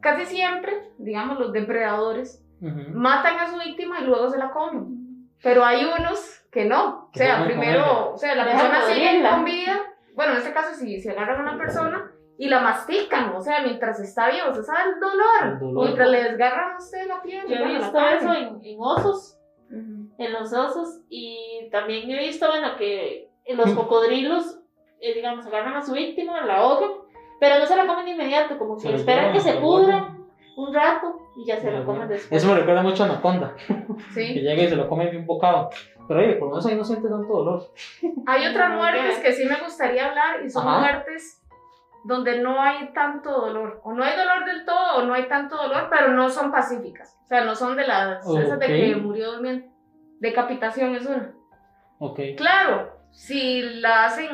casi 0.00 0.24
siempre, 0.26 0.72
digamos, 0.98 1.38
los 1.38 1.52
depredadores 1.52 2.44
Ujú. 2.60 2.90
matan 2.94 3.38
a 3.38 3.50
su 3.50 3.58
víctima 3.58 4.00
y 4.00 4.04
luego 4.04 4.30
se 4.30 4.38
la 4.38 4.50
comen. 4.50 5.28
Pero 5.42 5.64
hay 5.64 5.84
unos 5.84 6.44
que 6.50 6.64
no. 6.64 7.08
O 7.08 7.10
sea, 7.14 7.44
primero, 7.44 8.12
o 8.14 8.16
sea, 8.16 8.34
la 8.34 8.44
persona 8.44 8.82
sigue 8.82 9.22
con 9.28 9.44
vida. 9.44 9.78
Bueno, 10.18 10.32
en 10.32 10.38
este 10.38 10.52
caso, 10.52 10.74
si 10.74 10.98
se 11.00 11.12
agarran 11.12 11.38
a 11.38 11.42
una 11.52 11.56
persona 11.58 12.10
y 12.38 12.48
la 12.48 12.58
mastican, 12.60 13.36
o 13.36 13.40
sea, 13.40 13.62
mientras 13.62 14.00
está 14.00 14.28
viva, 14.30 14.48
usted 14.50 14.64
sabe 14.64 14.90
el 14.94 14.98
dolor. 14.98 15.52
El 15.52 15.58
dolor. 15.60 15.84
Mientras 15.84 16.10
le 16.10 16.22
desgarran 16.24 16.72
a 16.74 16.76
usted 16.78 17.06
la 17.06 17.22
piel. 17.22 17.46
Yo 17.46 17.54
he 17.54 17.68
visto 17.78 17.98
eso 18.00 18.32
en, 18.34 18.58
en 18.64 18.76
osos, 18.80 19.38
Ujú. 19.70 20.08
en 20.18 20.32
los 20.32 20.52
osos, 20.52 21.02
y 21.08 21.68
también 21.70 22.10
he 22.10 22.18
visto, 22.18 22.48
bueno, 22.48 22.74
que 22.76 23.28
en 23.44 23.56
los 23.56 23.70
cocodrilos, 23.74 24.58
eh, 25.00 25.14
digamos, 25.14 25.46
agarran 25.46 25.76
a 25.76 25.82
su 25.82 25.92
víctima, 25.92 26.44
la 26.44 26.56
ahogan, 26.56 26.90
pero 27.38 27.60
no 27.60 27.66
se 27.66 27.76
la 27.76 27.86
comen 27.86 28.04
de 28.06 28.10
inmediato, 28.10 28.58
como 28.58 28.76
Se 28.76 28.88
que 28.88 28.96
esperan 28.96 29.32
que 29.32 29.38
se 29.38 29.52
se 29.52 29.58
pudra 29.60 30.16
un 30.56 30.74
rato 30.74 31.16
y 31.36 31.46
ya 31.46 31.58
se 31.60 31.68
Ajá. 31.68 31.84
comen 31.84 32.08
después. 32.08 32.42
Eso 32.42 32.52
me 32.52 32.58
recuerda 32.58 32.82
mucho 32.82 33.04
a 33.04 33.06
Anaconda. 33.06 33.54
que 33.68 34.10
Sí. 34.14 34.34
llega 34.40 34.64
y 34.64 34.68
se 34.68 34.74
lo 34.74 34.88
come 34.88 35.08
de 35.12 35.16
un 35.18 35.26
bocado. 35.26 35.70
Pero 36.08 36.20
oye, 36.20 36.32
por 36.34 36.48
lo 36.48 36.54
menos 36.54 36.66
ahí 36.66 36.74
no 36.74 36.84
siente 36.84 37.08
tanto 37.08 37.28
dolor. 37.28 37.62
Hay 38.26 38.46
otras 38.46 38.74
muertes 38.74 39.18
que 39.18 39.32
sí 39.32 39.44
me 39.44 39.56
gustaría 39.56 40.08
hablar 40.08 40.42
y 40.44 40.48
son 40.48 40.66
Ajá. 40.66 40.80
muertes 40.80 41.42
donde 42.04 42.40
no 42.40 42.60
hay 42.60 42.92
tanto 42.94 43.30
dolor. 43.30 43.80
O 43.84 43.92
no 43.92 44.02
hay 44.02 44.16
dolor 44.16 44.46
del 44.46 44.64
todo 44.64 44.96
o 44.96 45.02
no 45.02 45.12
hay 45.12 45.28
tanto 45.28 45.56
dolor, 45.56 45.88
pero 45.90 46.14
no 46.14 46.30
son 46.30 46.50
pacíficas. 46.50 47.18
O 47.24 47.26
sea, 47.26 47.44
no 47.44 47.54
son 47.54 47.76
de 47.76 47.86
las 47.86 48.26
esas 48.26 48.58
de 48.58 48.66
que 48.66 48.96
murió 48.96 49.32
durmiendo. 49.32 49.66
Decapitación 50.20 50.94
es 50.96 51.04
una. 51.06 51.34
Ok. 51.98 52.20
Claro, 52.36 52.90
si 53.10 53.60
la 53.60 54.06
hacen 54.06 54.30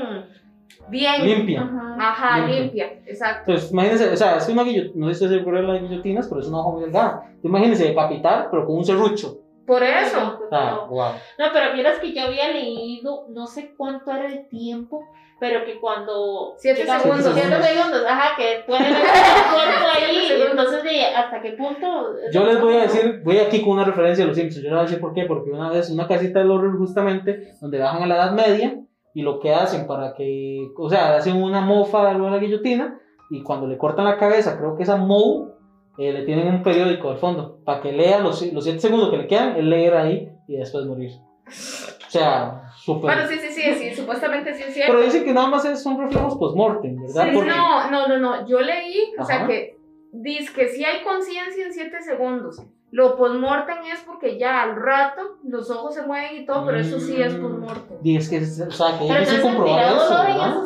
bien. 0.88 1.24
Limpia. 1.24 1.62
Ajá. 1.62 1.96
Ajá, 1.98 2.38
Limpia. 2.46 2.60
limpia, 2.60 2.87
exacto. 3.06 3.50
Entonces, 3.50 3.72
imagínense, 3.72 4.08
o 4.10 4.16
sea, 4.16 4.37
es 4.37 4.48
una 4.48 4.62
guillotina, 4.62 5.06
no 5.06 5.12
sé 5.12 5.14
si 5.14 5.28
se 5.28 5.38
recuerdan 5.38 5.66
las 5.66 5.82
guillotinas, 5.82 6.28
pero 6.28 6.40
es 6.40 6.48
una 6.48 6.60
hoja 6.60 6.70
muy 6.70 6.82
delgada. 6.84 7.32
Imagínense 7.42 7.84
decapitar, 7.84 8.48
pero 8.50 8.64
con 8.66 8.76
un 8.76 8.84
serrucho. 8.84 9.38
Por 9.66 9.83
eso. 9.83 10.40
Ah, 10.50 10.87
wow. 10.88 11.12
No, 11.38 11.46
pero 11.53 11.72
vieras 11.72 11.98
que 11.98 12.12
yo 12.12 12.22
había 12.22 12.50
leído, 12.50 13.27
no 13.31 13.46
sé 13.46 13.74
cuánto 13.77 14.11
era 14.11 14.27
el 14.27 14.48
tiempo, 14.48 15.05
pero 15.40 15.64
que 15.64 15.81
cuando. 15.81 16.55
Siete 16.59 16.87
segundos. 16.87 17.33
Siete 17.35 17.62
segundos, 17.62 18.03
ajá, 18.07 18.37
que 18.37 18.62
puede 18.66 18.88
el 18.88 18.94
cuerpo 18.94 19.87
ahí. 19.94 20.29
Entonces, 20.50 20.83
de 20.83 21.07
hasta 21.07 21.40
qué 21.40 21.53
punto. 21.53 22.14
Yo 22.33 22.44
les 22.44 22.61
voy 22.61 22.74
a 22.74 22.83
decir, 22.83 23.20
voy 23.24 23.38
aquí 23.38 23.62
con 23.62 23.72
una 23.72 23.85
referencia 23.85 24.24
a 24.24 24.29
los 24.29 24.37
Simpsons. 24.37 24.62
Yo 24.62 24.70
les 24.70 24.72
voy 24.72 24.81
a 24.81 24.85
decir 24.85 25.00
por 25.00 25.14
qué. 25.14 25.24
Porque 25.24 25.50
una 25.50 25.70
vez, 25.70 25.90
una 25.90 26.07
casita 26.07 26.40
del 26.40 26.50
horror, 26.50 26.77
justamente, 26.79 27.55
donde 27.61 27.79
bajan 27.79 28.03
a 28.03 28.07
la 28.07 28.16
Edad 28.16 28.33
Media 28.33 28.81
y 29.14 29.22
lo 29.22 29.38
que 29.38 29.55
hacen 29.55 29.87
para 29.87 30.14
que, 30.14 30.68
o 30.77 30.90
sea, 30.90 31.16
hacen 31.16 31.40
una 31.42 31.61
mofa 31.61 32.12
de 32.12 32.18
la 32.18 32.38
guillotina 32.38 32.98
y 33.31 33.42
cuando 33.42 33.66
le 33.66 33.79
cortan 33.79 34.05
la 34.05 34.18
cabeza, 34.18 34.59
creo 34.59 34.77
que 34.77 34.83
esa 34.83 34.96
mou, 34.96 35.53
eh, 35.98 36.12
le 36.12 36.22
tienen 36.24 36.48
un 36.48 36.62
periódico 36.62 37.11
al 37.11 37.18
fondo 37.18 37.59
para 37.64 37.80
que 37.80 37.92
lea 37.92 38.18
los, 38.18 38.42
los 38.52 38.64
siete 38.64 38.80
segundos 38.80 39.11
que 39.11 39.18
le 39.18 39.26
quedan, 39.26 39.57
él 39.57 39.70
leer 39.70 39.94
ahí 39.94 40.28
y 40.48 40.57
después 40.57 40.85
morir. 40.87 41.12
O 41.46 42.11
sea, 42.16 42.62
súper. 42.76 43.14
Bueno, 43.14 43.28
sí, 43.28 43.38
sí, 43.38 43.48
sí, 43.50 43.74
sí, 43.74 43.94
supuestamente 43.94 44.54
sí 44.54 44.62
es 44.66 44.74
cierto. 44.74 44.92
Pero 44.92 45.04
dicen 45.04 45.24
que 45.24 45.33
nada 45.35 45.48
más 45.48 45.64
es- 45.64 45.83
son 45.83 45.98
reflejos 46.00 46.37
post-mortem, 46.37 47.00
¿verdad? 47.00 47.24
Sí, 47.24 47.30
Porque- 47.35 47.50
no, 47.50 47.90
no, 47.90 48.07
no, 48.09 48.18
no. 48.18 48.46
Yo 48.46 48.61
leí, 48.61 49.12
o 49.18 49.24
sea, 49.24 49.37
Ajá. 49.37 49.46
que 49.48 49.76
dice 50.12 50.52
que 50.54 50.68
si 50.68 50.85
hay 50.85 51.02
conciencia 51.02 51.66
en 51.66 51.72
7 51.72 52.00
segundos. 52.02 52.62
Lo 52.92 53.16
postmortem 53.16 53.78
es 53.92 53.98
porque 54.07 54.38
ya 54.38 54.62
al 54.62 54.76
rato 54.76 55.38
los 55.42 55.68
ojos 55.68 55.96
se 55.96 56.02
mueven 56.07 56.42
y 56.42 56.46
todo, 56.46 56.64
pero 56.64 56.78
eso 56.78 57.00
sí 57.00 57.20
es 57.20 57.35
Mm. 57.37 57.42
postmortem. 57.42 57.96
Y 58.04 58.16
es 58.16 58.28
que, 58.30 58.38
o 58.38 58.70
sea, 58.70 58.96
que 58.96 59.07
Pero 59.09 59.14
hay 59.18 59.24
que 59.24 59.30
entonces 59.35 59.40
comprobar 59.40 59.80
tirado 59.80 59.96
eso, 59.96 60.22
¿verdad? 60.22 60.62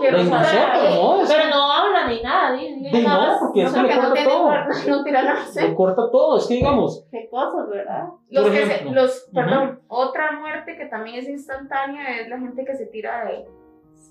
No 0.00 0.22
No, 0.24 1.22
pero 1.28 1.48
no 1.50 1.72
habla 1.72 2.06
ni 2.08 2.22
nada, 2.22 2.56
ni, 2.56 2.76
ni 2.76 2.90
Di, 2.90 3.02
nada 3.02 3.32
no, 3.32 3.38
porque 3.40 3.62
No, 3.62 3.68
eso 3.68 3.82
le 3.82 3.88
no 3.94 4.00
corta 4.00 4.12
tiene 4.14 4.28
todo. 4.30 4.52
no 4.88 5.04
tira 5.04 5.22
nada. 5.22 5.44
Le 5.54 5.74
corta 5.74 6.10
todo, 6.10 6.38
es 6.38 6.46
que 6.46 6.54
digamos, 6.54 7.06
Qué 7.10 7.28
cosas, 7.30 7.68
¿verdad? 7.68 8.04
Los 8.30 8.48
que 8.50 8.66
se- 8.66 8.84
los, 8.84 9.28
perdón, 9.34 9.80
otra 9.88 10.32
muerte 10.32 10.76
que 10.76 10.86
también 10.86 11.16
es 11.16 11.28
instantánea 11.28 12.20
es 12.20 12.28
la 12.28 12.38
gente 12.38 12.64
que 12.64 12.74
se 12.76 12.86
tira 12.86 13.24
de, 13.26 13.46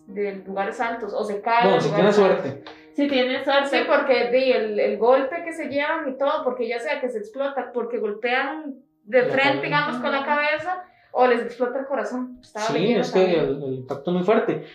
de 0.07 0.35
lugares 0.45 0.79
altos 0.79 1.13
o 1.13 1.23
se 1.23 1.41
cae. 1.41 1.71
de 1.71 1.81
si 1.81 1.89
lugares 1.89 2.15
tiene 2.15 2.29
altos. 2.31 2.43
suerte. 2.45 2.63
Si 2.95 3.07
tienes 3.07 3.43
suerte. 3.43 3.67
Sí, 3.69 3.77
porque 3.87 4.31
di, 4.31 4.51
el, 4.51 4.79
el 4.79 4.97
golpe 4.97 5.43
que 5.43 5.53
se 5.53 5.67
llevan 5.67 6.09
y 6.09 6.17
todo, 6.17 6.43
porque 6.43 6.67
ya 6.67 6.79
sea 6.79 6.99
que 6.99 7.09
se 7.09 7.19
explota, 7.19 7.71
porque 7.73 7.99
golpean 7.99 8.75
de 9.03 9.21
La 9.21 9.27
frente, 9.29 9.43
cabeza. 9.49 9.61
digamos, 9.63 9.97
con 9.97 10.11
la 10.11 10.25
cabeza, 10.25 10.83
o 11.11 11.27
les 11.27 11.41
explota 11.41 11.79
el 11.79 11.85
corazón. 11.85 12.39
Estaba 12.41 12.65
Sí, 12.65 12.93
es 12.93 13.11
que 13.11 13.23
el, 13.39 13.63
el 13.63 13.73
impacto 13.75 14.09
es 14.11 14.15
muy 14.17 14.23
fuerte. 14.25 14.65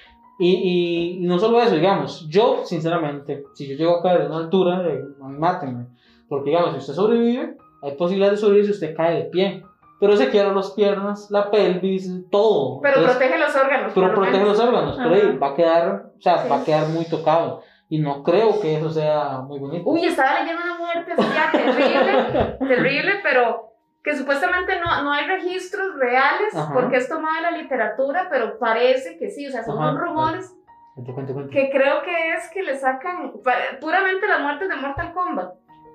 Y, 0.44 1.18
y, 1.20 1.26
no 1.26 1.38
solo 1.38 1.60
eso, 1.62 1.76
digamos, 1.76 2.26
yo, 2.28 2.62
sinceramente, 2.64 3.44
si 3.54 3.68
yo 3.68 3.76
llego 3.76 3.98
a 3.98 4.02
caer 4.02 4.22
de 4.22 4.26
una 4.26 4.38
altura, 4.38 4.82
eh, 4.88 5.00
mátenme. 5.20 5.86
Porque, 6.28 6.50
digamos, 6.50 6.72
si 6.72 6.78
usted 6.78 6.94
sobrevive, 6.94 7.56
hay 7.80 7.92
posibilidad 7.92 8.32
de 8.32 8.36
sobrevivir 8.36 8.66
si 8.66 8.72
usted 8.72 8.96
cae 8.96 9.14
de 9.16 9.24
pie. 9.24 9.62
Pero 10.00 10.16
se 10.16 10.30
quiebran 10.30 10.56
las 10.56 10.72
piernas, 10.72 11.30
la 11.30 11.48
pelvis, 11.48 12.10
todo. 12.28 12.80
Pero 12.80 12.96
Entonces, 12.96 13.18
protege 13.18 13.38
los 13.38 13.54
órganos. 13.54 13.92
pero 13.94 14.14
protege 14.14 14.38
menos. 14.38 14.48
los 14.58 14.60
órganos, 14.68 14.96
pero 14.96 15.14
ahí 15.14 15.20
Ajá. 15.20 15.38
va 15.40 15.48
a 15.48 15.54
quedar, 15.54 16.02
o 16.18 16.20
sea, 16.20 16.38
Sí. 16.38 16.48
va 16.48 16.56
a 16.56 16.64
quedar 16.64 16.88
muy 16.88 17.04
tocado. 17.04 17.62
Y 17.88 17.98
no 18.00 18.24
creo 18.24 18.58
que 18.60 18.78
eso 18.78 18.90
sea 18.90 19.42
muy 19.46 19.60
bonito. 19.60 19.88
Uy, 19.88 20.04
estaba 20.04 20.40
leyendo 20.40 20.60
una 20.64 20.76
muerte 20.78 21.12
así 21.12 21.22
ya 21.34 21.52
terrible, 21.52 22.56
terrible, 22.74 23.12
pero 23.22 23.71
que 24.02 24.16
supuestamente 24.16 24.78
no, 24.80 25.02
no 25.02 25.12
hay 25.12 25.26
registros 25.26 25.94
reales, 25.96 26.54
Ajá. 26.54 26.72
porque 26.74 26.96
es 26.96 27.08
tomada 27.08 27.36
de 27.36 27.42
la 27.42 27.50
literatura, 27.52 28.26
pero 28.30 28.58
parece 28.58 29.16
que 29.16 29.30
sí, 29.30 29.46
o 29.46 29.50
sea, 29.50 29.62
son 29.64 29.80
Ajá. 29.82 29.92
rumores 29.98 30.52
Cuente, 30.94 31.12
cuente, 31.14 31.32
cuente. 31.32 31.50
que 31.52 31.70
creo 31.70 32.02
que 32.02 32.32
es 32.34 32.50
que 32.50 32.62
le 32.62 32.76
sacan 32.76 33.32
puramente 33.80 34.26
las 34.26 34.40
muertes 34.40 34.68
de 34.68 34.76
Mortal 34.76 35.12
Kombat. 35.12 35.54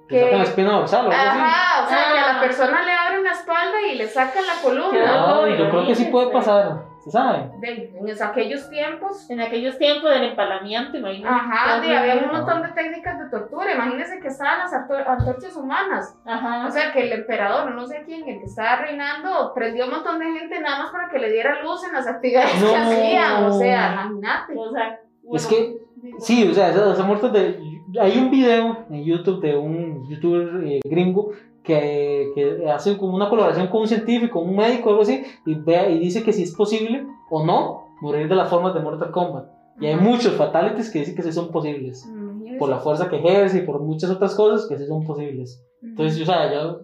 Le 0.09 0.19
sacan 0.19 0.29
que- 0.31 0.37
la 0.37 0.43
espina 0.43 0.71
dorsal 0.71 1.07
o 1.07 1.11
algo 1.11 1.21
así. 1.21 1.39
Ajá, 1.39 1.83
o 1.83 1.89
sea, 1.89 1.97
que 2.13 2.19
a 2.19 2.27
la 2.33 2.37
Ah. 2.37 2.41
persona 2.41 2.81
le 2.83 2.91
abren 2.93 3.23
la 3.25 3.31
espalda 3.31 3.81
y 3.91 3.95
le 3.95 4.07
sacan 4.07 4.43
la 4.47 4.61
columna. 4.63 5.05
Ah, 5.05 5.33
dolor, 5.33 5.57
yo 5.57 5.69
creo 5.69 5.85
que 5.87 5.95
sí 5.95 6.05
puede 6.05 6.31
pasar. 6.31 6.79
Usted 7.07 7.19
sabe. 7.19 7.51
De, 7.59 7.93
en 7.97 8.23
aquellos 8.23 8.69
tiempos. 8.69 9.29
En 9.29 9.41
aquellos 9.41 9.77
tiempos 9.77 10.09
del 10.09 10.23
empalamiento, 10.23 10.97
imagínate. 10.97 11.33
Ajá, 11.35 11.81
de, 11.81 11.97
había 11.97 12.15
un 12.15 12.31
montón 12.31 12.61
de 12.61 12.69
técnicas 12.69 13.19
de 13.19 13.29
tortura. 13.29 13.73
Imagínense 13.73 14.19
que 14.19 14.27
estaban 14.27 14.59
las 14.59 14.73
antorchas 14.73 15.55
humanas. 15.55 16.17
Ajá. 16.25 16.67
O 16.67 16.71
sea, 16.71 16.91
que 16.91 17.03
el 17.03 17.13
emperador, 17.13 17.73
no 17.73 17.85
sé 17.85 18.03
quién, 18.05 18.27
el 18.27 18.39
que 18.39 18.45
estaba 18.45 18.77
reinando, 18.81 19.53
prendió 19.53 19.85
un 19.85 19.91
montón 19.91 20.19
de 20.19 20.25
gente 20.25 20.59
nada 20.59 20.83
más 20.83 20.91
para 20.91 21.09
que 21.09 21.19
le 21.19 21.31
diera 21.31 21.61
luz 21.63 21.83
en 21.85 21.93
las 21.93 22.07
actividades 22.07 22.61
No. 22.61 22.69
que 22.69 22.75
hacían. 22.75 23.43
O 23.45 23.53
sea, 23.57 23.91
imagínate. 23.93 24.53
O 24.57 24.71
sea, 24.71 24.99
Es 25.33 25.47
que, 25.47 25.77
sí, 26.19 26.47
o 26.49 26.53
sea, 26.53 26.69
esa, 26.69 26.93
esa 26.93 27.03
muerte 27.03 27.29
de... 27.29 27.77
Hay 28.01 28.17
un 28.17 28.29
video 28.29 28.85
en 28.89 29.03
YouTube 29.05 29.41
de 29.41 29.55
un 29.55 30.07
youtuber 30.09 30.61
eh, 30.67 30.81
gringo 30.83 31.31
que, 31.67 32.31
que 32.33 32.69
hace 32.69 32.97
como 32.97 33.13
una 33.13 33.29
colaboración 33.29 33.67
con 33.67 33.81
un 33.81 33.87
científico, 33.87 34.39
un 34.39 34.55
médico, 34.55 34.89
algo 34.89 35.01
así, 35.01 35.21
y, 35.45 35.55
ve, 35.55 35.91
y 35.91 35.99
dice 35.99 36.23
que 36.23 36.31
si 36.31 36.43
es 36.43 36.55
posible 36.55 37.05
o 37.29 37.45
no 37.45 37.89
morir 38.01 38.29
de 38.29 38.35
las 38.35 38.49
formas 38.49 38.73
de 38.73 38.79
Mortal 38.79 39.11
Kombat. 39.11 39.45
Y 39.79 39.85
hay 39.85 39.95
muchos 39.97 40.33
fatalities 40.33 40.89
que 40.89 40.99
dicen 40.99 41.15
que 41.15 41.21
sí 41.21 41.31
son 41.31 41.51
posibles. 41.51 42.07
Imagínese. 42.07 42.57
Por 42.57 42.69
la 42.69 42.79
fuerza 42.79 43.09
que 43.09 43.17
ejerce 43.17 43.59
y 43.59 43.61
por 43.61 43.79
muchas 43.81 44.09
otras 44.09 44.33
cosas 44.33 44.67
que 44.67 44.77
sí 44.77 44.87
son 44.87 45.05
posibles. 45.05 45.63
Entonces, 45.83 46.21
o 46.21 46.25
sea, 46.25 46.51
yo... 46.51 46.81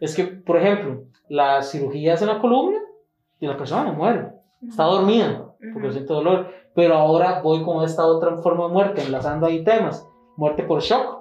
Es 0.00 0.14
que, 0.14 0.24
por 0.24 0.56
ejemplo, 0.56 1.04
las 1.28 1.70
cirugías 1.70 2.20
en 2.20 2.28
la 2.28 2.38
columna 2.38 2.78
y 3.40 3.46
la 3.46 3.56
persona 3.56 3.84
no 3.84 3.94
muere. 3.94 4.32
Está 4.66 4.84
dormida 4.84 5.54
porque 5.72 5.88
Ujú. 5.88 5.92
siente 5.92 6.12
dolor. 6.12 6.48
Pero 6.74 6.94
ahora 6.94 7.40
voy 7.42 7.62
con 7.62 7.84
esta 7.84 8.04
otra 8.06 8.36
forma 8.38 8.66
de 8.66 8.72
muerte, 8.72 9.02
enlazando 9.02 9.46
ahí 9.46 9.64
temas. 9.64 10.06
Muerte 10.36 10.62
por 10.64 10.80
shock, 10.80 11.15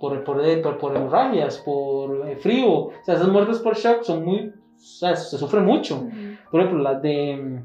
por, 0.00 0.24
por, 0.24 0.62
por, 0.62 0.78
por 0.78 0.96
hemorragias, 0.96 1.58
por 1.58 2.28
eh, 2.28 2.36
frío. 2.36 2.72
O 2.72 2.92
sea, 3.04 3.14
esas 3.14 3.28
muertes 3.28 3.58
por 3.58 3.76
shock 3.76 4.02
son 4.02 4.24
muy... 4.24 4.48
O 4.48 4.82
sea, 4.82 5.14
se 5.14 5.36
sufre 5.36 5.60
mucho. 5.60 5.96
Ujú. 5.96 6.10
Por 6.50 6.60
ejemplo, 6.60 6.82
las 6.82 7.02
de... 7.02 7.60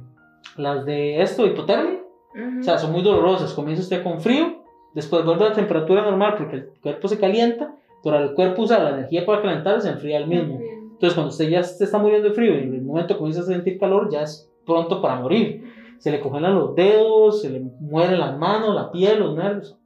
Las 0.57 0.85
de 0.85 1.21
esto, 1.21 1.45
hipotermia. 1.45 2.01
Ujú. 2.33 2.59
O 2.59 2.63
sea, 2.63 2.77
son 2.77 2.91
muy 2.91 3.01
dolorosas. 3.01 3.53
Comienza 3.53 3.81
usted 3.81 4.03
con 4.03 4.21
frío, 4.21 4.61
después 4.93 5.25
vuelve 5.25 5.45
a 5.45 5.49
la 5.49 5.55
temperatura 5.55 6.03
normal 6.03 6.35
porque 6.37 6.55
el 6.57 6.65
cuerpo 6.81 7.07
se 7.07 7.17
calienta, 7.17 7.75
pero 8.03 8.19
el 8.19 8.33
cuerpo 8.33 8.63
usa 8.63 8.83
la 8.83 8.89
energía 8.91 9.25
para 9.25 9.41
calentar 9.41 9.81
se 9.81 9.89
enfría 9.89 10.17
el 10.17 10.27
mismo. 10.27 10.59
Entonces, 10.59 11.13
cuando 11.13 11.31
usted 11.31 11.49
ya 11.49 11.63
se 11.63 11.83
está 11.83 11.97
muriendo 11.97 12.29
de 12.29 12.35
frío 12.35 12.53
y 12.53 12.63
en 12.63 12.73
el 12.73 12.81
momento 12.81 13.17
comienza 13.17 13.41
a 13.41 13.45
sentir 13.45 13.79
calor, 13.79 14.09
ya 14.09 14.21
es 14.21 14.49
pronto 14.65 15.01
para 15.01 15.19
morir. 15.19 15.73
Se 15.97 16.11
le 16.11 16.19
congelan 16.19 16.55
los 16.55 16.75
dedos, 16.75 17.41
se 17.41 17.49
le 17.49 17.59
mueren 17.79 18.19
las 18.19 18.37
manos, 18.37 18.75
la 18.75 18.91
piel, 18.91 19.19
los 19.19 19.35
nervios. 19.35 19.77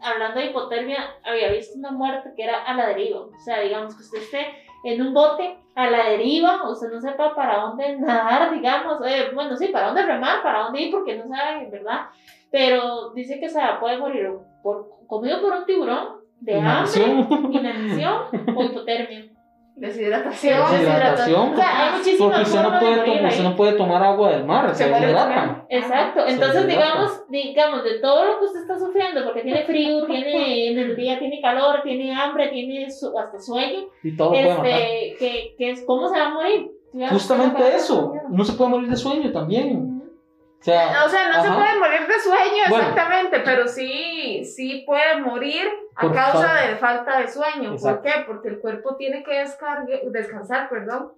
Hablando 0.00 0.40
de 0.40 0.46
hipotermia, 0.46 1.16
había 1.24 1.52
visto 1.52 1.78
una 1.78 1.90
muerte 1.90 2.32
que 2.36 2.44
era 2.44 2.62
a 2.64 2.74
la 2.74 2.88
deriva. 2.88 3.20
O 3.20 3.40
sea, 3.44 3.60
digamos 3.60 3.94
que 3.94 4.02
usted 4.02 4.18
esté 4.18 4.46
en 4.84 5.02
un 5.02 5.14
bote 5.14 5.56
a 5.74 5.90
la 5.90 6.10
deriva, 6.10 6.70
usted 6.70 6.90
no 6.90 7.00
sepa 7.00 7.34
para 7.34 7.60
dónde 7.60 7.98
nadar, 7.98 8.50
digamos. 8.54 9.00
eh, 9.06 9.30
bueno, 9.34 9.56
sí, 9.56 9.68
para 9.68 9.88
dónde 9.88 10.02
remar, 10.02 10.42
para 10.42 10.64
dónde 10.64 10.82
ir, 10.82 10.90
porque 10.90 11.16
no 11.16 11.28
sabe, 11.28 11.68
¿verdad? 11.70 12.06
Pero 12.50 13.10
dice 13.10 13.38
que 13.38 13.46
o 13.46 13.50
sea, 13.50 13.78
puede 13.78 13.98
morir 13.98 14.30
por, 14.62 14.90
comido 15.06 15.40
por 15.40 15.52
un 15.52 15.66
tiburón, 15.66 16.20
de 16.40 16.58
hambre, 16.58 17.26
inanición 17.52 18.22
o 18.56 18.64
hipotermia. 18.64 19.29
Deshidratación. 19.80 20.70
Deshidratación. 20.72 21.52
O 21.52 21.56
sea, 21.56 21.86
hay 21.86 21.98
muchísimas 21.98 22.18
Porque 22.36 22.42
usted 22.50 22.62
no, 22.62 22.78
puede, 22.78 23.28
usted 23.28 23.42
no 23.72 23.76
tomar 23.78 24.02
agua 24.02 24.30
del 24.32 24.44
mar, 24.44 24.68
se, 24.74 24.84
Se 24.84 24.90
deshidrata. 24.90 25.64
Exacto, 25.70 26.20
entonces 26.26 26.66
deshidrata. 26.66 26.92
digamos, 26.92 27.22
digamos, 27.30 27.84
de 27.84 27.98
todo 28.00 28.24
lo 28.26 28.38
que 28.38 28.44
usted 28.44 28.60
está 28.60 28.78
sufriendo, 28.78 29.24
porque 29.24 29.40
tiene 29.40 29.62
frío, 29.64 30.04
tiene 30.04 30.68
en 30.72 30.78
el 30.78 30.96
día, 30.96 31.18
tiene 31.18 31.40
calor, 31.40 31.80
tiene 31.82 32.14
hambre, 32.14 32.48
tiene 32.48 32.90
su- 32.90 33.18
hasta 33.18 33.40
sueño, 33.40 33.86
Y 34.02 34.14
todo 34.16 34.28
lo 34.28 34.32
puede 34.34 34.48
matar. 34.54 34.66
este, 34.66 35.16
que, 35.18 35.54
que 35.56 35.70
es 35.70 35.82
cómo 35.86 36.08
se 36.08 36.18
va 36.18 36.26
a 36.26 36.30
morir. 36.30 36.70
Justamente 37.10 37.54
¿cómo 37.54 37.64
se 37.64 37.70
va 37.70 37.74
a 37.74 37.76
eso. 37.76 38.12
No 38.28 38.44
se 38.44 38.52
puede 38.52 38.70
morir 38.70 38.88
de 38.90 38.96
sueño 38.96 39.32
también. 39.32 39.89
O 40.60 40.62
sea, 40.62 41.04
O 41.06 41.08
sea, 41.08 41.28
no 41.28 41.42
se 41.42 41.48
ajá. 41.48 41.56
puede 41.56 41.78
morir 41.78 42.06
de 42.06 42.20
sueño 42.20 42.62
Bueno. 42.68 42.88
exactamente, 42.88 43.40
pero 43.44 43.66
sí, 43.66 44.44
sí 44.44 44.84
puede 44.86 45.18
morir 45.20 45.66
a 45.96 46.00
Por 46.02 46.14
causa 46.14 46.48
falta. 46.48 46.68
de 46.68 46.76
falta 46.76 47.18
de 47.20 47.28
sueño. 47.28 47.72
Exacto. 47.72 48.02
¿Por 48.02 48.12
qué? 48.12 48.20
Porque 48.26 48.48
el 48.48 48.60
cuerpo 48.60 48.96
tiene 48.96 49.22
que 49.22 49.42
descargue- 49.42 50.10
descansar, 50.10 50.68
perdón. 50.68 51.12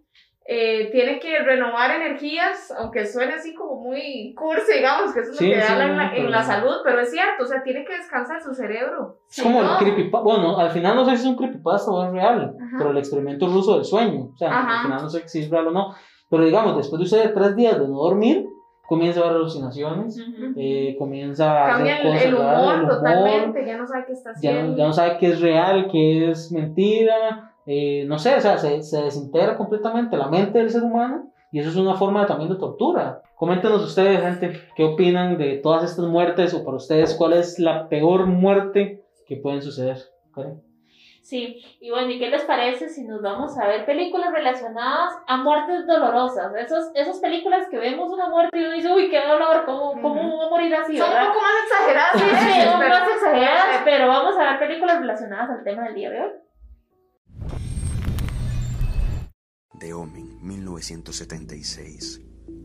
Eh, 0.44 0.90
tiene 0.90 1.20
que 1.20 1.38
renovar 1.38 1.92
energías, 1.92 2.72
aunque 2.76 3.06
suene 3.06 3.34
así 3.34 3.54
como 3.54 3.76
muy 3.80 4.34
cursi, 4.36 4.72
digamos, 4.74 5.12
que 5.12 5.20
eso 5.20 5.30
es 5.30 5.38
Sí, 5.38 5.46
lo 5.48 5.54
que 5.54 5.62
sí, 5.62 5.72
en, 5.72 5.96
la, 5.96 6.16
en 6.16 6.30
la 6.32 6.42
salud, 6.42 6.76
pero 6.82 7.00
es 7.00 7.10
cierto, 7.12 7.44
o 7.44 7.46
sea, 7.46 7.62
tiene 7.62 7.84
que 7.84 7.92
descansar 7.96 8.42
su 8.42 8.52
cerebro. 8.52 9.18
Es 9.30 9.40
como 9.40 9.60
el 9.62 9.68
creepypasta. 9.78 10.24
Bueno, 10.24 10.58
al 10.58 10.70
final 10.70 10.96
no 10.96 11.04
sé 11.04 11.12
si 11.16 11.22
es 11.22 11.28
un 11.28 11.36
creepypasta 11.36 11.90
o 11.92 12.04
es 12.04 12.10
real, 12.12 12.56
Ajá. 12.60 12.76
pero 12.76 12.90
el 12.90 12.98
experimento 12.98 13.46
ruso 13.46 13.74
del 13.76 13.84
sueño. 13.84 14.30
O 14.34 14.36
sea, 14.36 14.50
Ajá. 14.50 14.76
al 14.78 14.82
final 14.86 15.02
no 15.02 15.10
sé 15.10 15.28
si 15.28 15.42
es 15.42 15.50
real 15.50 15.68
o 15.68 15.70
no. 15.70 15.94
Pero 16.28 16.44
digamos, 16.44 16.76
después 16.76 16.98
de 16.98 17.04
usted 17.04 17.34
tres 17.34 17.54
días 17.54 17.78
de 17.78 17.86
no 17.86 17.98
dormir, 17.98 18.44
comienza 18.92 19.20
a 19.20 19.24
ver 19.28 19.36
alucinaciones, 19.36 20.18
Ujú. 20.20 20.52
eh, 20.56 20.94
comienza 20.98 21.64
a 21.64 21.70
Cambia 21.76 21.94
hacer 21.94 22.06
el, 22.06 22.12
cosas 22.12 22.26
el 22.26 22.34
humor 22.34 22.74
el 22.74 22.80
humor, 22.82 22.88
totalmente, 22.94 23.66
ya 23.66 23.76
no 23.78 23.86
sabe 23.86 24.04
qué 24.06 24.12
está 24.12 24.30
ya, 24.32 24.50
haciendo. 24.50 24.72
no, 24.72 24.76
ya 24.76 24.86
no 24.86 24.92
sabe 24.92 25.16
qué 25.18 25.26
es 25.28 25.40
real, 25.40 25.88
qué 25.90 26.30
es 26.30 26.52
mentira, 26.52 27.54
eh, 27.64 28.04
no 28.06 28.18
sé, 28.18 28.34
o 28.36 28.40
sea, 28.42 28.58
se, 28.58 28.82
se 28.82 29.02
desintegra 29.02 29.56
completamente 29.56 30.16
la 30.18 30.28
mente 30.28 30.58
del 30.58 30.68
ser 30.68 30.82
humano 30.82 31.30
y 31.50 31.60
eso 31.60 31.70
es 31.70 31.76
una 31.76 31.94
forma 31.94 32.26
también 32.26 32.50
de 32.50 32.56
tortura. 32.56 33.22
Coméntenos 33.36 33.82
ustedes, 33.82 34.20
gente, 34.20 34.60
qué 34.76 34.84
opinan 34.84 35.38
de 35.38 35.56
todas 35.56 35.84
estas 35.84 36.04
muertes 36.06 36.52
o 36.52 36.62
para 36.64 36.76
ustedes 36.76 37.14
cuál 37.14 37.32
es 37.32 37.58
la 37.58 37.88
peor 37.88 38.26
muerte 38.26 39.02
que 39.26 39.36
pueden 39.36 39.62
suceder. 39.62 39.96
Karen. 40.34 40.60
Sí, 41.22 41.64
y 41.80 41.90
bueno, 41.90 42.10
¿y 42.10 42.18
qué 42.18 42.28
les 42.28 42.42
parece 42.42 42.88
si 42.88 43.04
nos 43.04 43.22
vamos 43.22 43.56
a 43.56 43.68
ver 43.68 43.86
películas 43.86 44.32
relacionadas 44.32 45.14
a 45.28 45.36
muertes 45.36 45.86
dolorosas? 45.86 46.52
Esos, 46.56 46.90
esas 46.96 47.20
películas 47.20 47.68
que 47.70 47.78
vemos 47.78 48.12
una 48.12 48.28
muerte 48.28 48.58
y 48.58 48.64
uno 48.64 48.74
dice, 48.74 48.92
uy, 48.92 49.08
qué 49.08 49.20
dolor, 49.24 49.64
¿cómo, 49.64 49.92
cómo 50.02 50.38
va 50.38 50.46
a 50.46 50.50
morir 50.50 50.74
así? 50.74 50.98
Son 50.98 51.08
un 51.08 51.28
poco 51.28 51.40
más 51.40 51.52
exageradas. 51.64 52.12
Sí, 52.14 52.52
sí, 52.52 52.60
son 52.62 52.80
pero- 52.80 52.90
más 52.90 53.08
exageradas, 53.08 53.82
pero 53.84 54.08
vamos 54.08 54.36
a 54.36 54.50
ver 54.50 54.58
películas 54.58 54.98
relacionadas 54.98 55.50
al 55.50 55.62
tema 55.62 55.84
del 55.84 55.94
día 55.94 56.10
de 56.10 56.20
hoy. 56.22 56.30
The 59.78 59.92
Omen, 59.94 60.38
1976. 60.44 62.20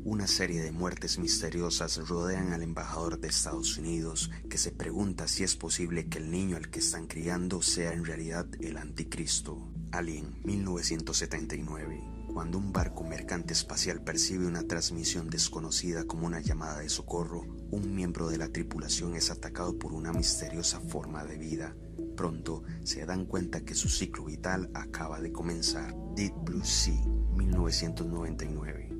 Una 0.07 0.25
serie 0.25 0.61
de 0.61 0.71
muertes 0.71 1.19
misteriosas 1.19 1.97
rodean 2.07 2.53
al 2.53 2.63
embajador 2.63 3.19
de 3.19 3.27
Estados 3.27 3.77
Unidos 3.77 4.31
que 4.49 4.57
se 4.57 4.71
pregunta 4.71 5.27
si 5.27 5.43
es 5.43 5.57
posible 5.57 6.07
que 6.07 6.19
el 6.19 6.31
niño 6.31 6.55
al 6.55 6.69
que 6.69 6.79
están 6.79 7.07
criando 7.07 7.61
sea 7.61 7.91
en 7.91 8.05
realidad 8.05 8.47
el 8.61 8.77
anticristo. 8.77 9.69
Alien, 9.91 10.39
1979. 10.45 12.01
Cuando 12.33 12.57
un 12.57 12.71
barco 12.71 13.03
mercante 13.03 13.51
espacial 13.51 14.01
percibe 14.01 14.47
una 14.47 14.63
transmisión 14.63 15.29
desconocida 15.29 16.05
como 16.05 16.25
una 16.25 16.39
llamada 16.39 16.79
de 16.79 16.87
socorro, 16.87 17.41
un 17.71 17.93
miembro 17.93 18.29
de 18.29 18.37
la 18.37 18.47
tripulación 18.47 19.13
es 19.13 19.29
atacado 19.29 19.77
por 19.77 19.91
una 19.91 20.13
misteriosa 20.13 20.79
forma 20.79 21.25
de 21.25 21.37
vida. 21.37 21.75
Pronto 22.15 22.63
se 22.85 23.05
dan 23.05 23.25
cuenta 23.25 23.65
que 23.65 23.75
su 23.75 23.89
ciclo 23.89 24.23
vital 24.23 24.71
acaba 24.73 25.19
de 25.19 25.33
comenzar. 25.33 25.93
Deep 26.15 26.33
Blue 26.45 26.63
Sea, 26.63 26.95
1999. 27.35 28.96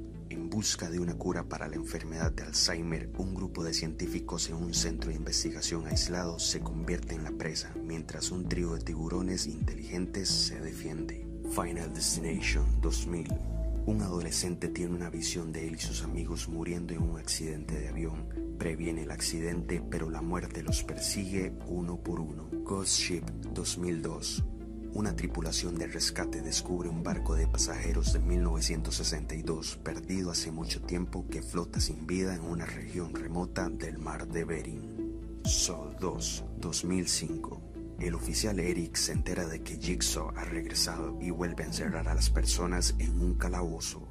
Busca 0.58 0.90
de 0.90 1.00
una 1.00 1.14
cura 1.14 1.44
para 1.44 1.68
la 1.68 1.76
enfermedad 1.76 2.32
de 2.32 2.42
Alzheimer, 2.42 3.12
un 3.20 3.36
grupo 3.36 3.64
de 3.64 3.76
científicos 3.76 4.50
en 4.50 4.56
un 4.56 4.74
centro 4.74 5.12
de 5.12 5.16
investigación 5.16 5.86
aislado 5.86 6.40
se 6.40 6.62
convierte 6.62 7.14
en 7.14 7.24
la 7.24 7.30
presa, 7.30 7.72
mientras 7.84 8.32
un 8.32 8.50
trío 8.50 8.74
de 8.74 8.82
tiburones 8.82 9.46
inteligentes 9.46 10.30
se 10.30 10.60
defiende. 10.60 11.28
Final 11.52 11.94
Destination 11.94 12.82
2000. 12.82 13.28
Un 13.86 14.02
adolescente 14.02 14.70
tiene 14.70 14.96
una 14.96 15.12
visión 15.12 15.52
de 15.52 15.68
él 15.68 15.76
y 15.76 15.80
sus 15.80 16.02
amigos 16.02 16.50
muriendo 16.50 16.96
en 16.96 17.04
un 17.04 17.20
accidente 17.20 17.80
de 17.80 17.90
avión. 17.90 18.28
Previene 18.58 19.04
el 19.04 19.12
accidente, 19.12 19.84
pero 19.92 20.10
la 20.10 20.24
muerte 20.24 20.64
los 20.64 20.84
persigue 20.84 21.54
uno 21.68 22.02
por 22.02 22.20
uno. 22.20 22.50
Ghost 22.64 22.98
Ship 22.98 23.24
2002. 23.54 24.44
Una 24.94 25.16
tripulación 25.16 25.76
de 25.76 25.88
rescate 25.88 26.42
descubre 26.42 26.90
un 26.90 27.04
barco 27.04 27.36
de 27.36 27.48
pasajeros 27.48 28.14
de 28.14 28.20
1962 28.20 29.78
perdido 29.84 30.32
hace 30.32 30.52
mucho 30.52 30.82
tiempo 30.82 31.28
que 31.30 31.42
flota 31.42 31.80
sin 31.80 32.08
vida 32.08 32.36
en 32.36 32.42
una 32.42 32.66
región 32.66 33.14
remota 33.14 33.70
del 33.70 33.98
mar 34.00 34.28
de 34.28 34.44
Bering. 34.44 35.42
Saw 35.46 35.96
2 36.00 36.46
2005. 36.58 37.62
El 38.00 38.16
oficial 38.16 38.60
Eric 38.60 38.96
se 38.96 39.12
entera 39.12 39.48
de 39.48 39.62
que 39.62 39.78
Jigsaw 39.78 40.32
ha 40.36 40.46
regresado 40.46 41.18
y 41.22 41.32
vuelve 41.32 41.64
a 41.64 41.68
encerrar 41.68 42.08
a 42.08 42.16
las 42.16 42.30
personas 42.30 42.96
en 43.00 43.20
un 43.20 43.36
calabozo. 43.36 44.08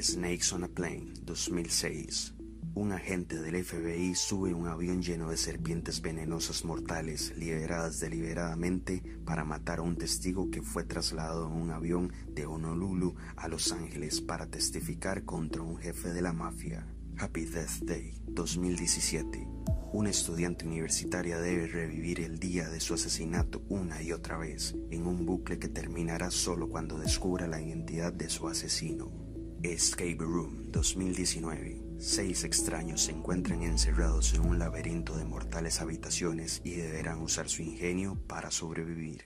Snakes 0.00 0.52
on 0.52 0.64
a 0.64 0.68
Plane 0.68 1.12
2006. 1.22 2.37
Un 2.78 2.92
agente 2.92 3.40
del 3.40 3.64
FBI 3.64 4.14
sube 4.14 4.54
un 4.54 4.68
avión 4.68 5.02
lleno 5.02 5.30
de 5.30 5.36
serpientes 5.36 6.00
venenosas 6.00 6.64
mortales 6.64 7.36
liberadas 7.36 7.98
deliberadamente 7.98 9.02
para 9.24 9.44
matar 9.44 9.80
a 9.80 9.82
un 9.82 9.96
testigo 9.96 10.48
que 10.48 10.62
fue 10.62 10.84
trasladado 10.84 11.48
en 11.48 11.54
un 11.54 11.70
avión 11.72 12.12
de 12.28 12.46
Honolulu 12.46 13.16
a 13.34 13.48
Los 13.48 13.72
Ángeles 13.72 14.20
para 14.20 14.46
testificar 14.46 15.24
contra 15.24 15.60
un 15.60 15.78
jefe 15.78 16.12
de 16.12 16.22
la 16.22 16.32
mafia. 16.32 16.86
Happy 17.18 17.46
Death 17.46 17.82
Day 17.82 18.22
2017. 18.28 19.44
Una 19.92 20.10
estudiante 20.10 20.64
universitaria 20.64 21.40
debe 21.40 21.66
revivir 21.66 22.20
el 22.20 22.38
día 22.38 22.68
de 22.68 22.78
su 22.78 22.94
asesinato 22.94 23.60
una 23.68 24.00
y 24.04 24.12
otra 24.12 24.38
vez, 24.38 24.76
en 24.92 25.04
un 25.08 25.26
bucle 25.26 25.58
que 25.58 25.68
terminará 25.68 26.30
solo 26.30 26.68
cuando 26.68 26.96
descubra 26.96 27.48
la 27.48 27.60
identidad 27.60 28.12
de 28.12 28.28
su 28.28 28.46
asesino. 28.46 29.10
Escape 29.64 30.18
Room 30.20 30.70
2019. 30.70 31.87
Seis 32.00 32.44
extraños 32.44 33.00
se 33.00 33.10
encuentran 33.10 33.64
encerrados 33.64 34.32
en 34.32 34.48
un 34.48 34.60
laberinto 34.60 35.16
de 35.16 35.24
mortales 35.24 35.80
habitaciones 35.80 36.62
y 36.64 36.76
deberán 36.76 37.20
usar 37.20 37.48
su 37.48 37.60
ingenio 37.62 38.16
para 38.28 38.52
sobrevivir. 38.52 39.24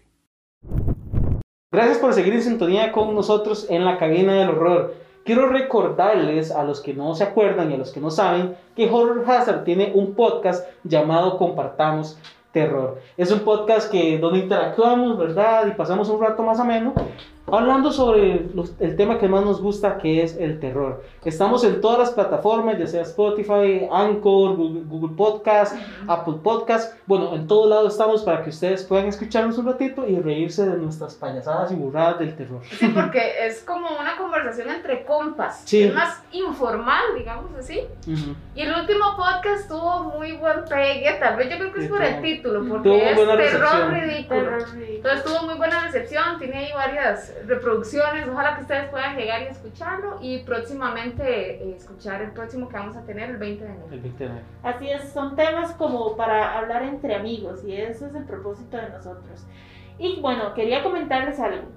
Gracias 1.71 1.99
por 1.99 2.15
seguir 2.15 2.33
en 2.33 2.43
sintonía 2.43 2.91
con 2.91 3.15
nosotros 3.15 3.67
en 3.69 3.85
la 3.85 3.99
cabina 3.99 4.39
del 4.39 4.49
horror. 4.49 4.95
Quiero 5.23 5.51
recordarles 5.51 6.51
a 6.51 6.65
los 6.65 6.81
que 6.81 6.95
no 6.95 7.15
se 7.15 7.25
acuerdan 7.25 7.71
y 7.71 7.75
a 7.75 7.77
los 7.77 7.93
que 7.93 8.01
no 8.01 8.11
saben 8.11 8.57
que 8.75 8.89
Horror 8.91 9.23
Hazard 9.31 9.65
tiene 9.65 9.93
un 9.95 10.15
podcast 10.15 10.67
llamado 10.83 11.37
Compartamos 11.37 12.19
Terror. 12.53 13.01
Es 13.17 13.31
un 13.33 13.41
podcast 13.41 13.91
que 13.91 14.19
donde 14.19 14.41
interactuamos, 14.41 15.19
¿verdad? 15.19 15.67
Y 15.67 15.73
pasamos 15.73 16.09
un 16.09 16.21
rato 16.21 16.43
más 16.43 16.61
o 16.61 16.65
menos 16.65 16.93
hablando 17.51 17.91
sobre 17.91 18.47
el 18.79 18.97
tema 18.97 19.19
que 19.19 19.29
más 19.29 19.45
nos 19.45 19.61
gusta, 19.61 19.99
que 19.99 20.23
es 20.23 20.37
el 20.37 20.61
terror. 20.61 21.03
Estamos 21.25 21.65
en 21.65 21.81
todas 21.81 21.99
las 21.99 22.11
plataformas, 22.13 22.79
ya 22.79 22.87
sea 22.87 23.03
Spotify, 23.03 23.89
Anchor, 23.91 24.57
Google, 24.57 24.83
Google 24.87 25.17
Podcast, 25.17 25.77
Apple 26.07 26.37
Podcast. 26.43 26.95
Bueno, 27.07 27.35
en 27.35 27.47
todo 27.49 27.69
lado 27.69 27.89
estamos 27.89 28.23
para 28.23 28.43
que 28.45 28.51
ustedes 28.51 28.85
puedan 28.85 29.07
escucharnos 29.07 29.59
un 29.59 29.67
ratito 29.67 30.07
y 30.07 30.19
reírse 30.21 30.65
de 30.67 30.77
nuestras 30.79 31.15
payasadas 31.17 31.73
y 31.73 31.75
burradas 31.75 32.21
del 32.21 32.37
terror. 32.37 32.61
Sí, 32.79 32.89
porque 32.95 33.21
es 33.45 33.61
como 33.65 33.89
una 34.01 34.17
conversación 34.17 34.71
entre 34.71 35.05
compas. 35.05 35.63
Sí. 35.65 35.83
Es 35.83 35.95
más 35.95 36.23
informal, 36.33 37.03
digamos 37.19 37.51
así. 37.59 37.81
Y 38.55 38.61
el 38.61 38.73
último 38.73 39.17
podcast 39.17 39.69
tuvo 39.69 40.05
muy 40.17 40.33
buen 40.37 40.65
pegue, 40.69 41.13
tal 41.19 41.37
vez 41.37 41.51
yo 41.51 41.59
creo 41.59 41.73
que 41.73 41.81
es 41.85 41.89
por 41.91 42.03
el 42.03 42.15
tuvo- 42.15 42.23
título, 42.43 42.61
tuvo 42.61 42.75
porque 42.75 43.11
es 43.11 43.17
buena 43.17 43.37
terror 43.37 43.93
ridículo. 43.93 44.41
Terror 44.41 44.75
ridículo. 44.75 44.97
Entonces 44.97 45.25
tuvo 45.25 45.47
muy 45.47 45.55
buena 45.55 45.87
recepción, 45.87 46.39
tiene 46.39 46.57
ahí 46.57 46.73
varias 46.75 47.35
reproducciones, 47.47 48.29
ojalá 48.29 48.57
que 48.57 48.63
ustedes 48.63 48.91
puedan 48.91 49.17
llegar 49.17 49.43
y 49.43 49.45
escucharlo 49.47 50.19
y 50.21 50.39
próximamente 50.45 51.63
eh, 51.63 51.75
escuchar 51.77 52.23
el 52.23 52.33
próximo 52.33 52.69
que 52.69 52.77
vamos 52.77 52.97
a 52.97 53.03
tener 53.05 53.31
el 53.31 53.37
20 53.37 53.65
de 53.65 53.71
enero. 53.71 53.87
El 53.91 54.01
20 54.01 54.25
de 54.25 54.31
enero. 54.31 54.47
Así 54.63 54.91
es, 54.91 55.13
son 55.13 55.37
temas 55.37 55.73
como 55.73 56.17
para 56.17 56.59
hablar 56.59 56.83
entre 56.83 57.15
amigos 57.15 57.65
y 57.65 57.75
eso 57.75 58.07
es 58.07 58.15
el 58.15 58.25
propósito 58.25 58.77
de 58.77 58.89
nosotros. 58.91 59.47
Y 59.99 60.21
bueno, 60.21 60.55
quería 60.55 60.83
comentarles 60.83 61.39
algo. 61.39 61.69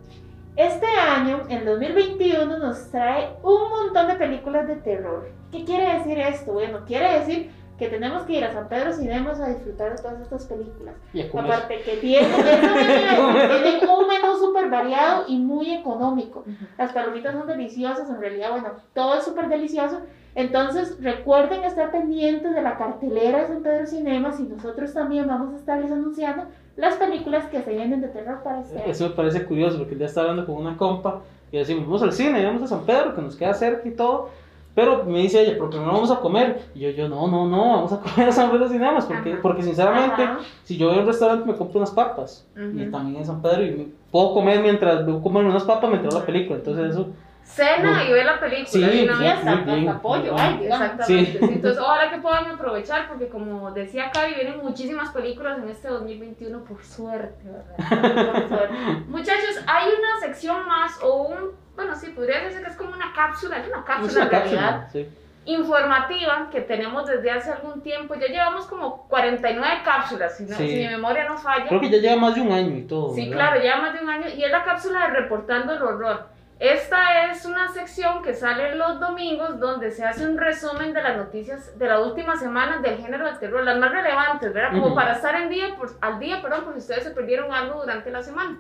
Este 0.56 0.86
año, 0.86 1.44
en 1.50 1.66
2021, 1.66 2.58
nos 2.60 2.90
trae 2.90 3.36
un 3.44 3.70
montón 3.70 4.08
de 4.08 4.16
películas 4.16 4.66
de 4.68 4.78
terror. 4.78 5.30
¿Qué 5.52 5.66
quiere 5.66 5.98
decir 5.98 6.18
esto? 6.18 6.54
Bueno, 6.54 6.86
quiere 6.86 7.20
decir 7.20 7.52
que 7.78 7.88
tenemos 7.90 8.24
que 8.24 8.34
ir 8.34 8.44
a 8.44 8.54
San 8.54 8.70
Pedro 8.70 8.94
Cinemas 8.94 9.40
a 9.40 9.50
disfrutar 9.50 9.96
de 9.96 10.02
todas 10.02 10.22
estas 10.22 10.46
películas. 10.46 10.96
Y 11.14 11.22
a 11.22 11.30
comer. 11.30 11.52
Aparte 11.52 11.82
que 11.82 11.98
tienen 11.98 12.32
un 13.90 14.08
menú 14.08 14.38
súper 14.40 14.70
variado 14.70 15.26
y 15.28 15.38
muy 15.38 15.74
económico. 15.74 16.46
Las 16.78 16.94
palomitas 16.94 17.34
son 17.34 17.48
deliciosas, 17.48 18.10
en 18.10 18.20
realidad, 18.20 18.52
bueno, 18.52 18.70
todo 18.94 19.16
es 19.16 19.24
súper 19.26 19.50
delicioso. 19.50 20.02
Entonces, 20.36 20.98
recuerden 21.02 21.64
estar 21.64 21.92
pendientes 21.92 22.54
de 22.54 22.62
la 22.62 22.78
cartelera 22.78 23.40
de 23.40 23.48
San 23.48 23.64
Pedro 23.64 23.86
Cinemas 23.86 24.40
y 24.40 24.44
nosotros 24.44 24.94
también 24.94 25.28
vamos 25.28 25.54
a 25.54 25.58
estarles 25.58 25.92
anunciando 25.92 26.44
las 26.76 26.96
películas 26.96 27.46
que 27.46 27.62
se 27.62 27.72
vienen 27.72 28.02
de 28.02 28.10
terror 28.10 28.42
para 28.44 28.62
este 28.62 28.78
año. 28.78 28.86
Eso 28.86 29.10
me 29.10 29.16
parece 29.16 29.46
curioso 29.46 29.78
porque 29.78 29.98
ya 29.98 30.06
estaba 30.06 30.30
hablando 30.30 30.46
con 30.46 30.62
una 30.62 30.78
compa 30.78 31.22
y 31.52 31.58
decimos, 31.58 31.86
vamos 31.86 32.04
al 32.04 32.12
cine, 32.12 32.46
vamos 32.46 32.64
a 32.64 32.68
San 32.68 32.86
Pedro, 32.86 33.16
que 33.16 33.22
nos 33.22 33.36
queda 33.38 33.54
cerca 33.54 33.88
y 33.88 33.92
todo. 33.92 34.30
Pero 34.76 35.06
me 35.06 35.20
dice 35.20 35.42
ella, 35.42 35.54
pero 35.54 35.70
primero 35.70 35.94
vamos 35.94 36.12
a 36.12 36.20
comer. 36.20 36.64
Y 36.76 36.82
yo, 36.82 36.90
yo, 36.90 37.08
no, 37.08 37.28
no, 37.28 37.48
no, 37.48 37.58
vamos 37.76 37.94
a 37.94 38.00
comer 38.02 38.28
a 38.30 38.32
San 38.32 38.52
Pedro 38.52 38.68
Cinemas. 38.68 39.06
Porque, 39.06 39.32
Ajá. 39.34 39.42
porque 39.42 39.64
sinceramente, 39.64 40.22
Ajá. 40.22 40.40
si 40.64 40.78
yo 40.78 40.90
voy 40.90 40.98
a 40.98 41.02
un 41.02 41.08
restaurante 41.08 41.46
me 41.50 41.56
compro 41.58 41.80
unas 41.80 41.92
papas. 41.92 42.46
Y 42.58 42.82
Ujú. 42.84 42.92
también 42.92 43.16
en 43.18 43.26
San 43.26 43.42
Pedro 43.42 43.64
y 43.64 43.72
me- 43.72 43.88
puedo 44.12 44.34
comer 44.34 44.62
mientras, 44.62 45.02
a 45.02 45.06
comer 45.06 45.46
unas 45.46 45.64
papas 45.64 45.90
mientras 45.90 46.14
veo 46.14 46.20
la 46.20 46.26
película. 46.26 46.58
Entonces 46.60 46.92
eso, 46.92 47.08
Cena 47.46 48.04
No. 48.04 48.10
y 48.10 48.12
ve 48.12 48.24
la 48.24 48.40
película. 48.40 48.66
Sí, 48.66 48.80
Y 48.80 49.08
vez. 49.08 49.12
hasta, 49.12 49.56
muy 49.56 49.64
bien, 49.82 50.00
muy 50.02 50.12
ay, 50.42 50.48
bien. 50.54 50.60
digamos. 50.62 50.64
Exactamente. 50.64 51.32
Sí. 51.32 51.38
Entonces, 51.42 51.80
ojalá 51.80 52.10
que 52.12 52.18
puedan 52.18 52.46
aprovechar 52.48 53.08
porque 53.08 53.28
como 53.30 53.72
decía 53.72 54.10
Cavi, 54.12 54.34
vienen 54.34 54.62
muchísimas 54.64 55.10
películas 55.12 55.60
en 55.60 55.70
este 55.70 55.88
2021 55.90 56.64
por 56.64 56.84
suerte, 56.84 57.44
¿verdad? 57.46 58.34
Por 58.34 58.48
suerte. 58.50 58.74
Muchachos, 59.10 59.62
hay 59.68 59.90
una 59.90 60.20
sección 60.28 60.68
más 60.68 61.00
o 61.04 61.22
un, 61.28 61.38
bueno, 61.76 61.96
sí, 61.96 62.08
podría 62.12 62.40
decirse 62.40 62.64
que 62.64 62.70
es 62.72 62.76
como 62.78 62.92
una 62.94 63.12
cápsula, 63.14 63.58
es 63.60 63.68
una 63.68 63.84
cápsula 63.84 64.08
es 64.10 64.16
una 64.16 64.30
realidad, 64.30 64.82
cápsula. 64.82 64.90
Sí. 64.92 65.10
informativa 65.48 66.50
que 66.52 66.62
tenemos 66.62 67.06
desde 67.08 67.30
hace 67.32 67.52
algún 67.52 67.82
tiempo. 67.82 68.16
Ya 68.16 68.28
llevamos 68.28 68.66
como 68.66 69.08
49 69.08 69.82
cápsulas, 69.86 70.36
si, 70.38 70.44
no- 70.46 70.56
Sí. 70.58 70.68
si 70.70 70.76
mi 70.78 70.88
memoria 70.88 71.26
no 71.26 71.38
falla. 71.38 71.68
Creo 71.68 71.80
que 71.82 71.90
ya 71.90 71.98
lleva 72.00 72.16
más 72.22 72.36
de 72.36 72.42
un 72.42 72.52
año 72.52 72.76
y 72.76 72.84
todo. 72.84 73.14
Sí, 73.14 73.30
¿verdad? 73.30 73.50
claro, 73.52 73.64
ya 73.64 73.76
más 73.78 73.94
de 73.94 74.00
un 74.00 74.10
año. 74.10 74.28
Y 74.36 74.44
es 74.44 74.52
la 74.52 74.64
cápsula 74.64 75.02
de 75.08 75.14
Reportando 75.22 75.74
el 75.74 75.82
Horror. 75.84 76.34
Esta 76.58 77.30
es 77.32 77.46
una 77.46 77.68
sección 77.68 78.24
que 78.24 78.34
sale 78.34 78.76
los 78.76 79.00
domingos 79.02 79.60
donde 79.60 79.92
se 79.92 80.06
hace 80.06 80.26
un 80.28 80.38
resumen 80.38 80.94
de 80.94 81.04
las 81.04 81.18
noticias 81.18 81.78
de 81.78 81.86
la 81.86 82.00
última 82.00 82.38
semana 82.38 82.78
del 82.78 82.98
género 82.98 83.26
del 83.26 83.38
terror, 83.40 83.64
las 83.66 83.78
más 83.78 83.92
relevantes, 83.92 84.54
¿verdad? 84.54 84.72
Como 84.72 84.96
para 84.96 85.14
estar 85.14 85.36
en 85.36 85.50
día, 85.50 85.76
por, 85.76 85.90
al 86.00 86.18
día, 86.18 86.42
perdón, 86.42 86.64
por 86.64 86.74
si 86.74 86.80
ustedes 86.80 87.04
se 87.04 87.12
perdieron 87.12 87.54
algo 87.54 87.82
durante 87.82 88.10
la 88.10 88.24
semana. 88.24 88.58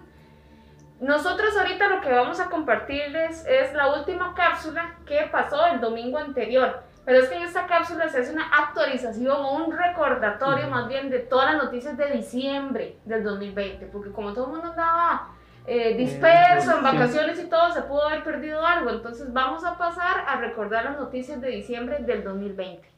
Nosotros 0.99 1.57
ahorita 1.57 1.87
lo 1.87 2.01
que 2.01 2.11
vamos 2.11 2.39
a 2.39 2.49
compartirles 2.49 3.45
es 3.45 3.73
la 3.73 3.93
última 3.93 4.33
cápsula 4.33 4.95
que 5.05 5.27
pasó 5.31 5.65
el 5.65 5.81
domingo 5.81 6.17
anterior. 6.17 6.83
Pero 7.03 7.19
es 7.19 7.29
que 7.29 7.35
en 7.35 7.43
esta 7.43 7.67
cápsula 7.67 8.09
se 8.09 8.19
hace 8.19 8.33
una 8.33 8.47
actualización 8.47 9.37
o 9.37 9.63
un 9.63 9.77
recordatorio 9.77 10.67
más 10.69 10.87
bien 10.87 11.09
de 11.09 11.19
todas 11.19 11.53
las 11.53 11.63
noticias 11.63 11.97
de 11.97 12.11
diciembre 12.11 12.97
del 13.05 13.23
2020. 13.23 13.87
Porque 13.87 14.11
como 14.11 14.33
todo 14.33 14.45
el 14.45 14.51
mundo 14.53 14.69
andaba 14.69 15.27
eh, 15.67 15.95
disperso 15.95 16.77
en 16.77 16.83
vacaciones 16.83 17.39
y 17.39 17.47
todo, 17.47 17.71
se 17.71 17.81
pudo 17.81 18.07
haber 18.07 18.23
perdido 18.23 18.65
algo. 18.65 18.89
Entonces 18.89 19.31
vamos 19.33 19.63
a 19.65 19.77
pasar 19.77 20.23
a 20.27 20.37
recordar 20.37 20.85
las 20.85 20.97
noticias 20.97 21.41
de 21.41 21.49
diciembre 21.49 21.99
del 21.99 22.23
2020. 22.23 22.94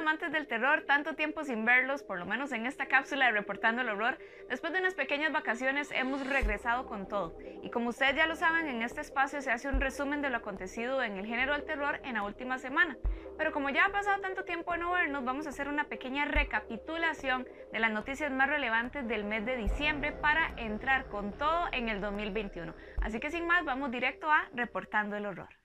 Amantes 0.00 0.32
del 0.32 0.46
terror? 0.46 0.82
Tanto 0.86 1.14
tiempo 1.14 1.44
sin 1.44 1.64
verlos, 1.64 2.02
por 2.02 2.18
lo 2.18 2.26
menos 2.26 2.52
en 2.52 2.66
esta 2.66 2.86
cápsula 2.86 3.26
de 3.26 3.32
Reportando 3.32 3.82
el 3.82 3.88
Horror. 3.88 4.18
Después 4.48 4.72
de 4.72 4.80
unas 4.80 4.94
pequeñas 4.94 5.32
vacaciones 5.32 5.90
hemos 5.92 6.26
regresado 6.26 6.86
con 6.86 7.06
todo. 7.06 7.38
Y 7.62 7.70
como 7.70 7.90
ustedes 7.90 8.16
ya 8.16 8.26
lo 8.26 8.34
saben, 8.34 8.66
en 8.66 8.82
este 8.82 9.00
espacio 9.00 9.40
se 9.42 9.50
hace 9.50 9.68
un 9.68 9.80
resumen 9.80 10.22
de 10.22 10.30
lo 10.30 10.38
acontecido 10.38 11.02
en 11.02 11.16
el 11.16 11.26
género 11.26 11.52
del 11.52 11.64
terror 11.64 12.00
en 12.02 12.14
la 12.14 12.22
última 12.22 12.58
semana. 12.58 12.96
Pero 13.38 13.52
como 13.52 13.70
ya 13.70 13.84
ha 13.84 13.92
pasado 13.92 14.20
tanto 14.20 14.44
tiempo 14.44 14.72
de 14.72 14.78
no 14.78 14.90
vernos, 14.90 15.24
vamos 15.24 15.46
a 15.46 15.50
hacer 15.50 15.68
una 15.68 15.84
pequeña 15.84 16.24
recapitulación 16.24 17.46
de 17.72 17.78
las 17.78 17.92
noticias 17.92 18.32
más 18.32 18.48
relevantes 18.48 19.06
del 19.06 19.24
mes 19.24 19.44
de 19.46 19.56
diciembre 19.56 20.12
para 20.12 20.54
entrar 20.56 21.06
con 21.06 21.32
todo 21.36 21.68
en 21.72 21.88
el 21.88 22.00
2021. 22.00 22.74
Así 23.02 23.20
que 23.20 23.30
sin 23.30 23.46
más, 23.46 23.64
vamos 23.64 23.90
directo 23.90 24.30
a 24.30 24.48
Reportando 24.54 25.16
el 25.16 25.26
Horror. 25.26 25.59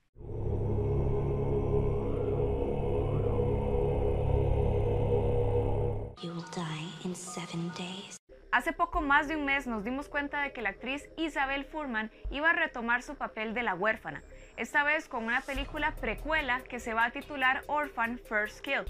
Hace 8.51 8.71
poco 8.71 9.01
más 9.01 9.28
de 9.28 9.36
un 9.36 9.43
mes 9.43 9.67
nos 9.67 9.84
dimos 9.84 10.07
cuenta 10.07 10.41
de 10.41 10.53
que 10.53 10.61
la 10.61 10.69
actriz 10.69 11.09
Isabel 11.17 11.65
Furman 11.65 12.09
iba 12.32 12.51
a 12.51 12.53
retomar 12.53 13.03
su 13.03 13.15
papel 13.15 13.53
de 13.53 13.63
la 13.63 13.76
huérfana, 13.76 14.23
esta 14.55 14.84
vez 14.84 15.09
con 15.09 15.26
una 15.26 15.41
película 15.41 15.93
precuela 15.95 16.61
que 16.61 16.80
se 16.80 16.93
va 16.93 17.03
a 17.03 17.11
titular 17.11 17.63
Orphan 17.67 18.17
First 18.17 18.61
Kill. 18.61 18.86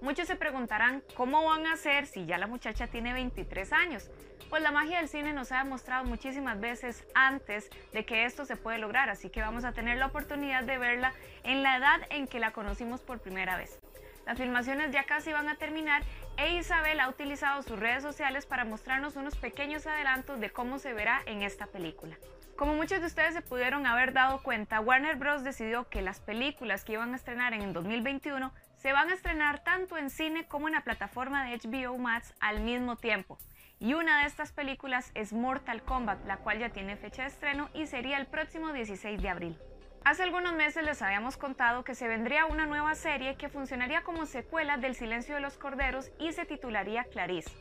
Muchos 0.00 0.26
se 0.26 0.34
preguntarán 0.34 1.02
cómo 1.14 1.44
van 1.44 1.66
a 1.66 1.74
hacer 1.74 2.06
si 2.06 2.24
ya 2.26 2.38
la 2.38 2.46
muchacha 2.46 2.86
tiene 2.86 3.12
23 3.12 3.72
años. 3.72 4.10
Pues 4.48 4.62
la 4.62 4.72
magia 4.72 4.98
del 4.98 5.08
cine 5.08 5.32
nos 5.32 5.52
ha 5.52 5.62
demostrado 5.62 6.04
muchísimas 6.04 6.58
veces 6.58 7.04
antes 7.14 7.70
de 7.92 8.04
que 8.04 8.24
esto 8.24 8.44
se 8.44 8.56
puede 8.56 8.78
lograr, 8.78 9.10
así 9.10 9.30
que 9.30 9.40
vamos 9.40 9.64
a 9.64 9.72
tener 9.72 9.98
la 9.98 10.06
oportunidad 10.06 10.64
de 10.64 10.78
verla 10.78 11.12
en 11.44 11.62
la 11.62 11.76
edad 11.76 12.00
en 12.10 12.26
que 12.26 12.40
la 12.40 12.50
conocimos 12.50 13.00
por 13.00 13.20
primera 13.20 13.56
vez. 13.56 13.78
Las 14.26 14.38
filmaciones 14.38 14.92
ya 14.92 15.04
casi 15.04 15.32
van 15.32 15.48
a 15.48 15.56
terminar 15.56 16.02
e 16.36 16.54
Isabel 16.54 17.00
ha 17.00 17.08
utilizado 17.08 17.62
sus 17.62 17.78
redes 17.78 18.02
sociales 18.02 18.46
para 18.46 18.64
mostrarnos 18.64 19.16
unos 19.16 19.36
pequeños 19.36 19.86
adelantos 19.86 20.40
de 20.40 20.50
cómo 20.50 20.78
se 20.78 20.92
verá 20.92 21.22
en 21.26 21.42
esta 21.42 21.66
película. 21.66 22.16
Como 22.56 22.74
muchos 22.74 23.00
de 23.00 23.06
ustedes 23.06 23.34
se 23.34 23.42
pudieron 23.42 23.86
haber 23.86 24.12
dado 24.12 24.42
cuenta, 24.42 24.80
Warner 24.80 25.16
Bros. 25.16 25.42
decidió 25.42 25.88
que 25.88 26.02
las 26.02 26.20
películas 26.20 26.84
que 26.84 26.92
iban 26.92 27.12
a 27.12 27.16
estrenar 27.16 27.54
en 27.54 27.62
el 27.62 27.72
2021 27.72 28.52
se 28.76 28.92
van 28.92 29.10
a 29.10 29.14
estrenar 29.14 29.64
tanto 29.64 29.96
en 29.96 30.10
cine 30.10 30.46
como 30.46 30.68
en 30.68 30.74
la 30.74 30.84
plataforma 30.84 31.44
de 31.44 31.58
HBO 31.58 31.98
Max 31.98 32.34
al 32.40 32.60
mismo 32.60 32.96
tiempo. 32.96 33.38
Y 33.80 33.94
una 33.94 34.20
de 34.20 34.28
estas 34.28 34.52
películas 34.52 35.10
es 35.14 35.32
Mortal 35.32 35.82
Kombat, 35.82 36.24
la 36.26 36.36
cual 36.36 36.60
ya 36.60 36.68
tiene 36.68 36.96
fecha 36.96 37.22
de 37.22 37.28
estreno 37.28 37.68
y 37.74 37.86
sería 37.88 38.18
el 38.18 38.26
próximo 38.26 38.72
16 38.72 39.20
de 39.20 39.28
abril. 39.28 39.58
Hace 40.04 40.24
algunos 40.24 40.52
meses 40.54 40.84
les 40.84 41.00
habíamos 41.00 41.36
contado 41.36 41.84
que 41.84 41.94
se 41.94 42.08
vendría 42.08 42.46
una 42.46 42.66
nueva 42.66 42.96
serie 42.96 43.36
que 43.36 43.48
funcionaría 43.48 44.02
como 44.02 44.26
secuela 44.26 44.76
del 44.76 44.96
Silencio 44.96 45.36
de 45.36 45.40
los 45.40 45.56
Corderos 45.56 46.10
y 46.18 46.32
se 46.32 46.44
titularía 46.44 47.04
Clarice. 47.04 47.52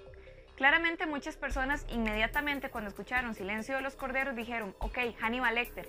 Claramente 0.56 1.06
muchas 1.06 1.38
personas 1.38 1.86
inmediatamente 1.90 2.72
cuando 2.72 2.90
escucharon 2.90 3.36
Silencio 3.36 3.76
de 3.76 3.84
los 3.84 3.96
Corderos 3.96 4.36
dijeron, 4.36 4.76
ok, 4.80 4.98
Hannibal 5.20 5.54
Lecter, 5.54 5.88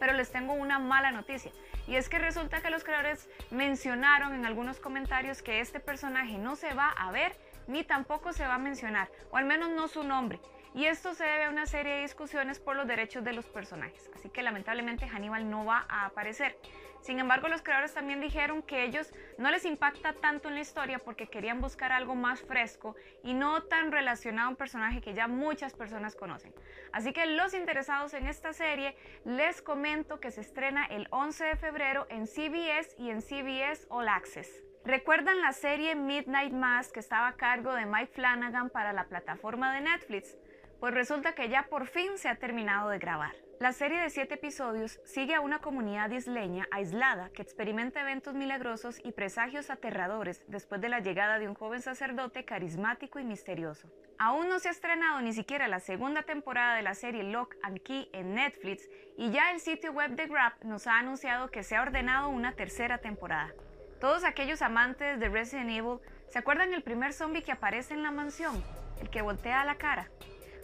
pero 0.00 0.12
les 0.12 0.32
tengo 0.32 0.54
una 0.54 0.80
mala 0.80 1.12
noticia. 1.12 1.52
Y 1.86 1.94
es 1.94 2.08
que 2.08 2.18
resulta 2.18 2.62
que 2.62 2.70
los 2.70 2.82
creadores 2.82 3.28
mencionaron 3.52 4.34
en 4.34 4.44
algunos 4.44 4.80
comentarios 4.80 5.40
que 5.40 5.60
este 5.60 5.78
personaje 5.78 6.36
no 6.36 6.56
se 6.56 6.74
va 6.74 6.88
a 6.88 7.12
ver 7.12 7.36
ni 7.68 7.84
tampoco 7.84 8.32
se 8.32 8.44
va 8.44 8.54
a 8.54 8.58
mencionar, 8.58 9.08
o 9.30 9.36
al 9.36 9.44
menos 9.44 9.70
no 9.70 9.86
su 9.86 10.02
nombre. 10.02 10.40
Y 10.74 10.86
esto 10.86 11.14
se 11.14 11.24
debe 11.24 11.44
a 11.44 11.50
una 11.50 11.66
serie 11.66 11.94
de 11.94 12.02
discusiones 12.02 12.58
por 12.58 12.76
los 12.76 12.86
derechos 12.86 13.22
de 13.24 13.34
los 13.34 13.46
personajes. 13.46 14.10
Así 14.14 14.30
que 14.30 14.42
lamentablemente 14.42 15.06
Hannibal 15.06 15.50
no 15.50 15.66
va 15.66 15.84
a 15.88 16.06
aparecer. 16.06 16.56
Sin 17.02 17.18
embargo, 17.18 17.48
los 17.48 17.62
creadores 17.62 17.92
también 17.92 18.20
dijeron 18.20 18.62
que 18.62 18.84
ellos 18.84 19.12
no 19.36 19.50
les 19.50 19.64
impacta 19.64 20.14
tanto 20.14 20.48
en 20.48 20.54
la 20.54 20.60
historia 20.60 21.00
porque 21.00 21.26
querían 21.26 21.60
buscar 21.60 21.90
algo 21.90 22.14
más 22.14 22.40
fresco 22.40 22.94
y 23.24 23.34
no 23.34 23.64
tan 23.64 23.90
relacionado 23.90 24.46
a 24.46 24.50
un 24.50 24.56
personaje 24.56 25.00
que 25.00 25.12
ya 25.12 25.26
muchas 25.26 25.74
personas 25.74 26.14
conocen. 26.14 26.54
Así 26.92 27.12
que 27.12 27.26
los 27.26 27.54
interesados 27.54 28.14
en 28.14 28.28
esta 28.28 28.52
serie, 28.52 28.96
les 29.24 29.60
comento 29.62 30.20
que 30.20 30.30
se 30.30 30.40
estrena 30.40 30.86
el 30.86 31.08
11 31.10 31.44
de 31.44 31.56
febrero 31.56 32.06
en 32.08 32.26
CBS 32.26 32.94
y 32.96 33.10
en 33.10 33.20
CBS 33.20 33.86
All 33.90 34.08
Access. 34.08 34.62
¿Recuerdan 34.84 35.40
la 35.40 35.52
serie 35.52 35.94
Midnight 35.94 36.52
Mass 36.52 36.92
que 36.92 37.00
estaba 37.00 37.28
a 37.28 37.36
cargo 37.36 37.74
de 37.74 37.86
Mike 37.86 38.12
Flanagan 38.14 38.70
para 38.70 38.92
la 38.92 39.04
plataforma 39.04 39.74
de 39.74 39.82
Netflix? 39.82 40.36
Pues 40.82 40.94
resulta 40.94 41.36
que 41.36 41.48
ya 41.48 41.68
por 41.70 41.86
fin 41.86 42.18
se 42.18 42.28
ha 42.28 42.34
terminado 42.34 42.90
de 42.90 42.98
grabar. 42.98 43.36
La 43.60 43.72
serie 43.72 44.00
de 44.00 44.10
siete 44.10 44.34
episodios 44.34 44.98
sigue 45.04 45.36
a 45.36 45.40
una 45.40 45.60
comunidad 45.60 46.10
isleña 46.10 46.66
aislada 46.72 47.30
que 47.30 47.40
experimenta 47.40 48.00
eventos 48.00 48.34
milagrosos 48.34 48.98
y 49.04 49.12
presagios 49.12 49.70
aterradores 49.70 50.42
después 50.48 50.80
de 50.80 50.88
la 50.88 50.98
llegada 50.98 51.38
de 51.38 51.46
un 51.46 51.54
joven 51.54 51.82
sacerdote 51.82 52.44
carismático 52.44 53.20
y 53.20 53.24
misterioso. 53.24 53.86
Aún 54.18 54.48
no 54.48 54.58
se 54.58 54.66
ha 54.66 54.72
estrenado 54.72 55.20
ni 55.20 55.32
siquiera 55.32 55.68
la 55.68 55.78
segunda 55.78 56.24
temporada 56.24 56.74
de 56.74 56.82
la 56.82 56.94
serie 56.94 57.22
Lock 57.22 57.54
and 57.62 57.80
Key 57.84 58.08
en 58.12 58.34
Netflix 58.34 58.90
y 59.16 59.30
ya 59.30 59.52
el 59.52 59.60
sitio 59.60 59.92
web 59.92 60.16
de 60.16 60.26
Grab 60.26 60.54
nos 60.64 60.88
ha 60.88 60.98
anunciado 60.98 61.48
que 61.52 61.62
se 61.62 61.76
ha 61.76 61.82
ordenado 61.82 62.28
una 62.28 62.54
tercera 62.54 62.98
temporada. 62.98 63.52
Todos 64.00 64.24
aquellos 64.24 64.62
amantes 64.62 65.20
de 65.20 65.28
Resident 65.28 65.70
Evil, 65.70 66.00
¿se 66.28 66.40
acuerdan 66.40 66.74
el 66.74 66.82
primer 66.82 67.12
zombie 67.12 67.44
que 67.44 67.52
aparece 67.52 67.94
en 67.94 68.02
la 68.02 68.10
mansión? 68.10 68.60
El 69.00 69.10
que 69.10 69.22
voltea 69.22 69.64
la 69.64 69.76
cara. 69.76 70.10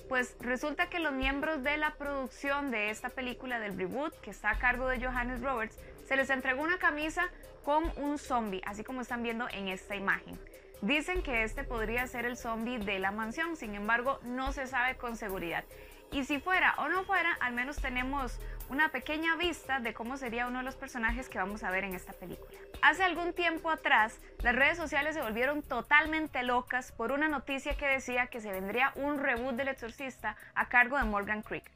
Pues 0.09 0.36
resulta 0.40 0.88
que 0.88 1.00
los 1.00 1.12
miembros 1.12 1.62
de 1.62 1.76
la 1.76 1.94
producción 1.96 2.70
de 2.70 2.88
esta 2.88 3.11
película 3.11 3.61
del 3.61 3.76
reboot, 3.76 4.18
que 4.20 4.30
está 4.30 4.50
a 4.50 4.59
cargo 4.59 4.88
de 4.88 5.04
Johannes 5.04 5.42
Roberts, 5.42 5.78
se 6.06 6.16
les 6.16 6.30
entregó 6.30 6.62
una 6.62 6.78
camisa 6.78 7.28
con 7.62 7.92
un 7.98 8.18
zombie, 8.18 8.62
así 8.64 8.82
como 8.82 9.02
están 9.02 9.22
viendo 9.22 9.46
en 9.50 9.68
esta 9.68 9.96
imagen. 9.96 10.38
Dicen 10.80 11.22
que 11.22 11.42
este 11.42 11.62
podría 11.62 12.06
ser 12.06 12.24
el 12.24 12.38
zombie 12.38 12.78
de 12.78 12.98
la 12.98 13.11
mansión, 13.11 13.56
sin 13.56 13.74
embargo 13.74 14.18
no 14.22 14.52
se 14.52 14.66
sabe 14.66 14.96
con 14.96 15.16
seguridad. 15.16 15.64
Y 16.11 16.24
si 16.24 16.40
fuera 16.40 16.74
o 16.78 16.88
no 16.88 17.04
fuera, 17.04 17.36
al 17.40 17.52
menos 17.52 17.76
tenemos 17.76 18.38
una 18.68 18.90
pequeña 18.90 19.36
vista 19.36 19.80
de 19.80 19.94
cómo 19.94 20.16
sería 20.16 20.46
uno 20.46 20.58
de 20.58 20.64
los 20.64 20.76
personajes 20.76 21.28
que 21.28 21.38
vamos 21.38 21.62
a 21.62 21.70
ver 21.70 21.84
en 21.84 21.94
esta 21.94 22.12
película. 22.12 22.50
Hace 22.82 23.02
algún 23.02 23.32
tiempo 23.32 23.70
atrás, 23.70 24.20
las 24.42 24.54
redes 24.54 24.76
sociales 24.76 25.14
se 25.14 25.22
volvieron 25.22 25.62
totalmente 25.62 26.42
locas 26.42 26.92
por 26.92 27.12
una 27.12 27.28
noticia 27.28 27.76
que 27.76 27.86
decía 27.86 28.26
que 28.26 28.40
se 28.40 28.52
vendría 28.52 28.92
un 28.96 29.18
reboot 29.18 29.56
del 29.56 29.68
exorcista 29.68 30.36
a 30.54 30.68
cargo 30.68 30.98
de 30.98 31.04
Morgan 31.04 31.42
Creek. 31.42 31.70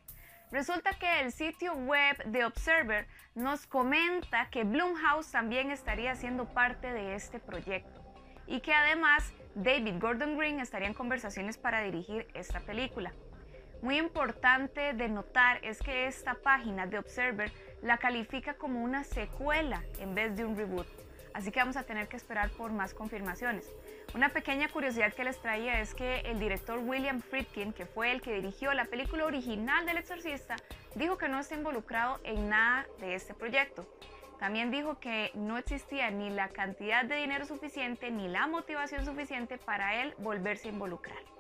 Resulta 0.51 0.93
que 0.99 1.20
el 1.20 1.32
sitio 1.32 1.72
web 1.72 2.22
de 2.26 2.45
Observer 2.45 3.07
nos 3.34 3.66
comenta 3.66 4.51
que 4.51 4.64
Blumhouse 4.64 5.30
también 5.30 5.70
estaría 5.70 6.14
siendo 6.14 6.45
parte 6.45 6.93
de 6.93 7.14
este 7.14 7.40
proyecto 7.40 8.03
y 8.47 8.61
que 8.61 8.74
además 8.74 9.32
David 9.55 9.95
Gordon 9.99 10.36
Green 10.36 10.61
estaría 10.61 10.88
en 10.88 10.95
conversaciones 10.95 11.57
para 11.57 11.80
dirigir 11.80 12.28
esta 12.34 12.61
película. 12.61 13.12
Muy 13.83 13.99
importante 13.99 14.93
de 14.93 15.09
notar 15.09 15.59
es 15.64 15.83
que 15.83 16.07
esta 16.07 16.35
página 16.35 16.87
de 16.87 16.99
Observer 16.99 17.51
la 17.83 17.99
califica 17.99 18.55
como 18.55 18.80
una 18.80 19.03
secuela 19.03 19.83
en 19.99 20.14
vez 20.14 20.37
de 20.37 20.45
un 20.45 20.57
reboot. 20.57 20.87
Así 21.35 21.51
que 21.51 21.59
vamos 21.59 21.76
a 21.76 21.83
tener 21.83 22.07
que 22.07 22.16
esperar 22.16 22.51
por 22.51 22.70
más 22.70 22.95
confirmaciones. 22.95 23.68
Una 24.14 24.28
pequeña 24.28 24.68
curiosidad 24.68 25.12
que 25.12 25.24
les 25.24 25.43
traía 25.43 25.80
es 25.80 25.95
que 25.95 26.20
el 26.20 26.39
director 26.39 26.78
William 26.78 27.20
Friedkin, 27.22 27.72
que 27.72 27.85
fue 27.85 28.12
el 28.12 28.20
que 28.20 28.35
dirigió 28.35 28.72
la 28.72 28.85
película 28.85 29.24
original 29.24 29.85
del 29.85 29.97
exorcista, 29.97 30.55
dijo 30.95 31.18
que 31.18 31.28
no 31.28 31.41
está 31.41 31.57
involucrado 31.57 32.20
en 32.22 32.51
nada 32.51 32.87
de 33.01 33.16
este 33.16 33.35
proyecto. 33.35 33.85
También 34.39 34.70
dijo 34.70 35.01
que 35.01 35.33
no 35.35 35.59
existía 35.59 36.09
ni 36.12 36.30
la 36.30 36.51
cantidad 36.51 37.05
de 37.05 37.16
dinero 37.16 37.47
suficiente 37.47 38.12
ni 38.12 38.28
la 38.28 38.47
motivación 38.47 39.05
suficiente 39.05 39.59
para 39.59 40.03
él 40.03 40.14
volverse 40.18 40.68
a 40.68 40.72
involucrar. 40.72 41.32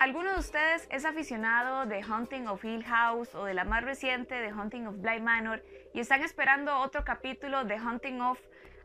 ¿Alguno 0.00 0.32
de 0.32 0.38
ustedes 0.38 0.88
es 0.90 1.04
aficionado 1.04 1.84
de 1.84 2.02
Hunting 2.02 2.46
of 2.46 2.64
Hill 2.64 2.82
House 2.84 3.34
o 3.34 3.44
de 3.44 3.52
la 3.52 3.64
más 3.64 3.84
reciente 3.84 4.34
de 4.34 4.50
Hunting 4.50 4.86
of 4.86 4.96
Bly 4.96 5.20
Manor 5.20 5.62
y 5.92 6.00
están 6.00 6.22
esperando 6.22 6.74
otro 6.78 7.04
capítulo 7.04 7.64
de 7.64 7.74
Hunting 7.74 8.22
of 8.22 8.40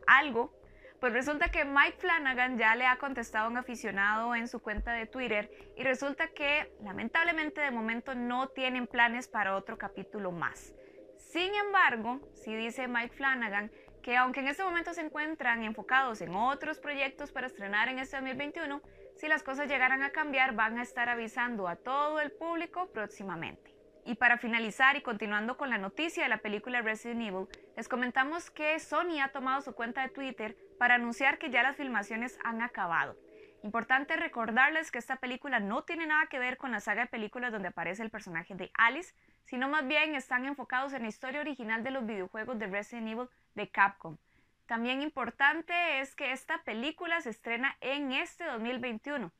algo? 0.06 0.52
Pues 1.00 1.14
resulta 1.14 1.48
que 1.50 1.64
Mike 1.64 1.96
Flanagan 2.00 2.58
ya 2.58 2.76
le 2.76 2.84
ha 2.84 2.98
contestado 2.98 3.46
a 3.46 3.48
un 3.48 3.56
aficionado 3.56 4.34
en 4.34 4.46
su 4.46 4.60
cuenta 4.60 4.92
de 4.92 5.06
Twitter 5.06 5.50
y 5.74 5.84
resulta 5.84 6.28
que 6.28 6.70
lamentablemente 6.82 7.62
de 7.62 7.70
momento 7.70 8.14
no 8.14 8.48
tienen 8.48 8.86
planes 8.86 9.26
para 9.26 9.56
otro 9.56 9.78
capítulo 9.78 10.32
más. 10.32 10.74
Sin 11.16 11.50
embargo, 11.54 12.20
sí 12.34 12.54
dice 12.54 12.88
Mike 12.88 13.16
Flanagan 13.16 13.72
que 14.02 14.18
aunque 14.18 14.40
en 14.40 14.48
este 14.48 14.62
momento 14.62 14.92
se 14.92 15.00
encuentran 15.00 15.64
enfocados 15.64 16.20
en 16.20 16.34
otros 16.34 16.78
proyectos 16.78 17.32
para 17.32 17.46
estrenar 17.46 17.88
en 17.88 18.00
este 18.00 18.16
2021, 18.16 18.82
si 19.16 19.28
las 19.28 19.42
cosas 19.42 19.68
llegaran 19.68 20.02
a 20.02 20.10
cambiar, 20.10 20.54
van 20.54 20.78
a 20.78 20.82
estar 20.82 21.08
avisando 21.08 21.68
a 21.68 21.76
todo 21.76 22.20
el 22.20 22.30
público 22.32 22.90
próximamente. 22.92 23.74
Y 24.04 24.14
para 24.14 24.38
finalizar 24.38 24.96
y 24.96 25.02
continuando 25.02 25.56
con 25.56 25.70
la 25.70 25.78
noticia 25.78 26.22
de 26.22 26.28
la 26.28 26.38
película 26.38 26.82
Resident 26.82 27.22
Evil, 27.22 27.48
les 27.76 27.88
comentamos 27.88 28.50
que 28.50 28.78
Sony 28.78 29.20
ha 29.22 29.32
tomado 29.32 29.62
su 29.62 29.74
cuenta 29.74 30.02
de 30.02 30.10
Twitter 30.10 30.56
para 30.78 30.94
anunciar 30.94 31.38
que 31.38 31.50
ya 31.50 31.62
las 31.62 31.76
filmaciones 31.76 32.38
han 32.44 32.62
acabado. 32.62 33.16
Importante 33.62 34.16
recordarles 34.16 34.92
que 34.92 34.98
esta 34.98 35.16
película 35.16 35.58
no 35.58 35.82
tiene 35.82 36.06
nada 36.06 36.26
que 36.26 36.38
ver 36.38 36.56
con 36.56 36.70
la 36.70 36.80
saga 36.80 37.02
de 37.02 37.08
películas 37.08 37.50
donde 37.50 37.68
aparece 37.68 38.02
el 38.02 38.10
personaje 38.10 38.54
de 38.54 38.70
Alice, 38.74 39.14
sino 39.44 39.68
más 39.68 39.88
bien 39.88 40.14
están 40.14 40.44
enfocados 40.44 40.92
en 40.92 41.02
la 41.02 41.08
historia 41.08 41.40
original 41.40 41.82
de 41.82 41.90
los 41.90 42.06
videojuegos 42.06 42.58
de 42.58 42.66
Resident 42.66 43.08
Evil 43.08 43.28
de 43.54 43.68
Capcom. 43.70 44.18
También 44.66 45.00
importante 45.00 46.00
es 46.00 46.14
que 46.14 46.32
esta 46.32 46.62
película 46.64 47.20
se 47.20 47.30
estrena 47.30 47.76
en 47.80 48.12
este 48.12 48.44
2021. 48.44 49.32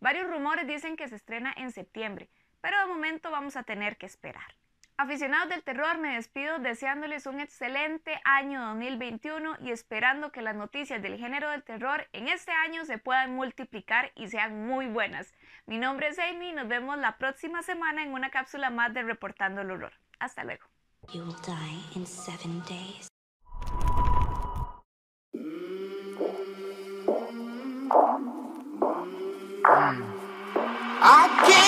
Varios 0.00 0.28
rumores 0.28 0.66
dicen 0.66 0.96
que 0.96 1.08
se 1.08 1.16
estrena 1.16 1.52
en 1.56 1.70
septiembre, 1.70 2.30
pero 2.62 2.78
de 2.80 2.86
momento 2.86 3.30
vamos 3.30 3.56
a 3.56 3.62
tener 3.62 3.98
que 3.98 4.06
esperar. 4.06 4.56
Aficionados 4.96 5.48
del 5.48 5.62
terror, 5.62 5.96
me 5.98 6.14
despido 6.14 6.58
deseándoles 6.58 7.24
un 7.26 7.40
excelente 7.40 8.20
año 8.24 8.60
2021 8.66 9.56
y 9.60 9.70
esperando 9.70 10.30
que 10.30 10.42
las 10.42 10.54
noticias 10.54 11.00
del 11.00 11.18
género 11.18 11.50
del 11.50 11.62
terror 11.62 12.06
en 12.12 12.28
este 12.28 12.52
año 12.52 12.84
se 12.84 12.98
puedan 12.98 13.34
multiplicar 13.34 14.12
y 14.14 14.28
sean 14.28 14.66
muy 14.66 14.88
buenas. 14.88 15.32
Mi 15.64 15.78
nombre 15.78 16.08
es 16.08 16.18
Amy 16.18 16.50
y 16.50 16.52
nos 16.52 16.68
vemos 16.68 16.98
la 16.98 17.16
próxima 17.16 17.62
semana 17.62 18.02
en 18.02 18.12
una 18.12 18.30
cápsula 18.30 18.68
más 18.68 18.92
de 18.92 19.02
Reportando 19.02 19.62
el 19.62 19.70
Horror. 19.70 19.92
Hasta 20.18 20.44
luego. 20.44 20.64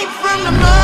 From 0.07 0.45
the 0.45 0.82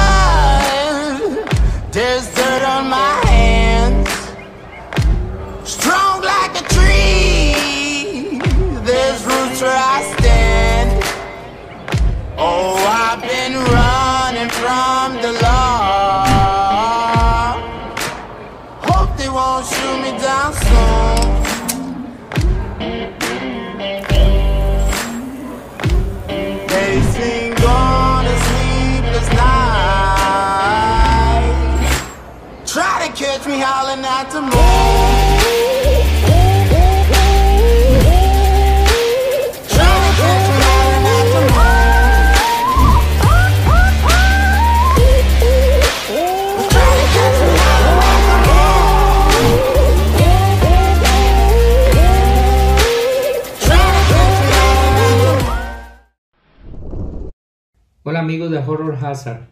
amigos 58.29 58.51
de 58.51 58.59
Horror 58.59 58.99
Hazard. 59.03 59.49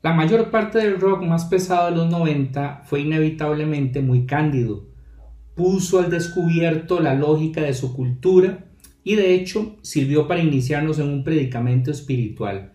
La 0.00 0.12
mayor 0.12 0.52
parte 0.52 0.78
del 0.78 1.00
rock 1.00 1.24
más 1.24 1.46
pesado 1.46 1.90
de 1.90 1.96
los 1.96 2.08
90 2.08 2.82
fue 2.84 3.00
inevitablemente 3.00 4.02
muy 4.02 4.24
cándido. 4.24 4.86
Puso 5.56 5.98
al 5.98 6.08
descubierto 6.08 7.00
la 7.00 7.16
lógica 7.16 7.62
de 7.62 7.74
su 7.74 7.92
cultura 7.92 8.66
y 9.02 9.16
de 9.16 9.34
hecho 9.34 9.78
sirvió 9.82 10.28
para 10.28 10.44
iniciarnos 10.44 11.00
en 11.00 11.08
un 11.08 11.24
predicamento 11.24 11.90
espiritual. 11.90 12.74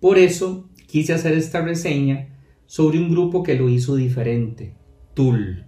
Por 0.00 0.18
eso 0.18 0.68
quise 0.88 1.12
hacer 1.12 1.34
esta 1.34 1.62
reseña 1.62 2.36
sobre 2.66 2.98
un 2.98 3.12
grupo 3.12 3.44
que 3.44 3.54
lo 3.54 3.68
hizo 3.68 3.94
diferente, 3.94 4.74
Tool. 5.14 5.66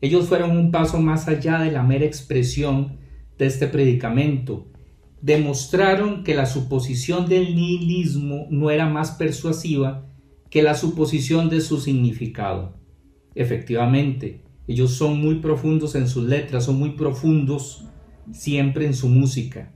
Ellos 0.00 0.26
fueron 0.26 0.56
un 0.56 0.70
paso 0.70 1.02
más 1.02 1.28
allá 1.28 1.58
de 1.58 1.70
la 1.70 1.82
mera 1.82 2.06
expresión 2.06 2.96
de 3.36 3.44
este 3.44 3.66
predicamento. 3.68 4.68
Demostraron 5.24 6.22
que 6.22 6.34
la 6.34 6.44
suposición 6.44 7.26
del 7.26 7.56
nihilismo 7.56 8.46
no 8.50 8.70
era 8.70 8.90
más 8.90 9.12
persuasiva 9.12 10.04
que 10.50 10.62
la 10.62 10.74
suposición 10.74 11.48
de 11.48 11.62
su 11.62 11.80
significado. 11.80 12.76
Efectivamente, 13.34 14.42
ellos 14.68 14.90
son 14.90 15.18
muy 15.22 15.36
profundos 15.36 15.94
en 15.94 16.08
sus 16.08 16.24
letras, 16.24 16.66
son 16.66 16.78
muy 16.78 16.90
profundos 16.90 17.86
siempre 18.32 18.84
en 18.84 18.92
su 18.92 19.08
música. 19.08 19.72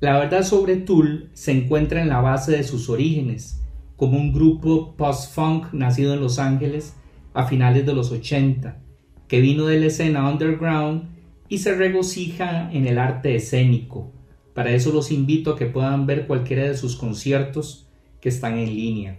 La 0.00 0.18
verdad 0.18 0.42
sobre 0.42 0.76
Tool 0.76 1.30
se 1.32 1.52
encuentra 1.52 2.02
en 2.02 2.10
la 2.10 2.20
base 2.20 2.52
de 2.52 2.62
sus 2.62 2.90
orígenes, 2.90 3.62
como 3.96 4.18
un 4.18 4.34
grupo 4.34 4.94
post-funk 4.98 5.72
nacido 5.72 6.12
en 6.12 6.20
Los 6.20 6.38
Ángeles 6.38 6.94
a 7.32 7.46
finales 7.46 7.86
de 7.86 7.94
los 7.94 8.12
80, 8.12 8.82
que 9.28 9.40
vino 9.40 9.64
de 9.64 9.80
la 9.80 9.86
escena 9.86 10.30
underground 10.30 11.04
y 11.48 11.56
se 11.56 11.74
regocija 11.74 12.70
en 12.70 12.86
el 12.86 12.98
arte 12.98 13.34
escénico. 13.34 14.12
Para 14.54 14.72
eso 14.72 14.92
los 14.92 15.10
invito 15.10 15.52
a 15.52 15.56
que 15.56 15.66
puedan 15.66 16.06
ver 16.06 16.26
cualquiera 16.26 16.64
de 16.64 16.76
sus 16.76 16.96
conciertos 16.96 17.86
que 18.20 18.28
están 18.28 18.58
en 18.58 18.74
línea. 18.74 19.18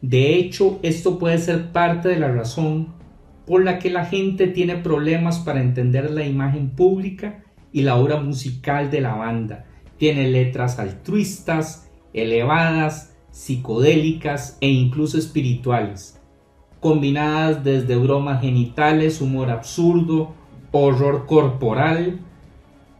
De 0.00 0.34
hecho, 0.36 0.78
esto 0.82 1.18
puede 1.18 1.38
ser 1.38 1.72
parte 1.72 2.08
de 2.08 2.18
la 2.18 2.30
razón 2.30 2.94
por 3.46 3.64
la 3.64 3.78
que 3.78 3.90
la 3.90 4.06
gente 4.06 4.46
tiene 4.46 4.76
problemas 4.76 5.38
para 5.38 5.60
entender 5.60 6.10
la 6.10 6.26
imagen 6.26 6.70
pública 6.70 7.44
y 7.72 7.82
la 7.82 7.96
obra 7.96 8.20
musical 8.20 8.90
de 8.90 9.00
la 9.00 9.14
banda. 9.14 9.66
Tiene 9.98 10.30
letras 10.30 10.78
altruistas, 10.78 11.90
elevadas, 12.12 13.14
psicodélicas 13.30 14.58
e 14.60 14.68
incluso 14.68 15.18
espirituales, 15.18 16.20
combinadas 16.80 17.64
desde 17.64 17.96
bromas 17.96 18.40
genitales, 18.40 19.20
humor 19.20 19.50
absurdo, 19.50 20.34
horror 20.70 21.26
corporal, 21.26 22.20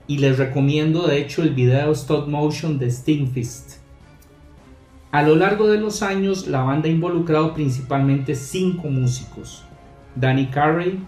y 0.07 0.19
les 0.19 0.39
recomiendo 0.39 1.07
de 1.07 1.19
hecho 1.19 1.43
el 1.43 1.55
video 1.55 1.93
stop 1.93 2.29
motion 2.29 2.79
de 2.79 2.91
Stingfist. 2.91 3.79
A 5.11 5.23
lo 5.23 5.37
largo 5.37 5.69
de 5.69 5.79
los 5.79 6.03
años 6.03 6.47
la 6.49 6.63
banda 6.63 6.89
ha 6.89 6.93
involucrado 6.93 7.55
principalmente 7.55 8.35
cinco 8.35 8.89
músicos, 8.89 9.65
Danny 10.15 10.47
Carey, 10.47 10.99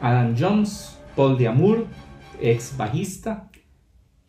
Adam 0.00 0.34
Jones, 0.38 0.98
Paul 1.14 1.38
Diamur, 1.38 1.86
ex 2.40 2.76
bajista, 2.76 3.50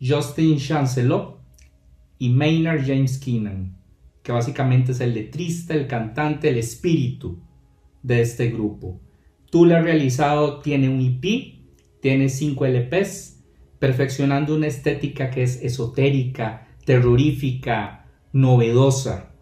Justin 0.00 0.58
Chancelot 0.58 1.40
y 2.18 2.28
Maynard 2.28 2.86
James 2.86 3.18
Keenan, 3.18 3.76
que 4.22 4.32
básicamente 4.32 4.92
es 4.92 5.00
el 5.00 5.14
letrista, 5.14 5.74
el 5.74 5.86
cantante, 5.86 6.48
el 6.48 6.58
espíritu 6.58 7.38
de 8.02 8.20
este 8.20 8.50
grupo. 8.50 9.00
Has 9.52 9.84
realizado, 9.84 10.60
tiene 10.60 10.88
un 10.88 11.00
EP, 11.00 11.54
tiene 12.00 12.28
5 12.28 12.66
LPs, 12.66 13.33
perfeccionando 13.84 14.54
una 14.54 14.66
estética 14.66 15.28
que 15.28 15.42
es 15.42 15.62
esotérica, 15.62 16.68
terrorífica, 16.86 18.06
novedosa. 18.32 19.34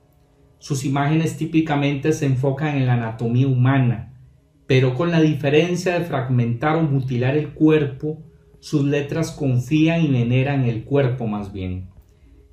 Sus 0.59 0.85
imágenes 0.85 1.37
típicamente 1.37 2.13
se 2.13 2.27
enfocan 2.27 2.77
en 2.77 2.87
la 2.87 2.95
anatomía 2.95 3.47
humana, 3.47 4.19
pero 4.67 4.97
con 4.97 5.13
la 5.13 5.21
diferencia 5.21 5.97
de 5.97 6.05
fragmentar 6.05 6.75
o 6.75 6.83
mutilar 6.83 7.37
el 7.37 7.51
cuerpo 7.51 8.19
sus 8.59 8.83
letras 8.83 9.31
confían 9.31 10.03
y 10.03 10.09
veneran 10.09 10.65
el 10.65 10.83
cuerpo 10.83 11.29
más 11.29 11.53
bien. 11.53 11.91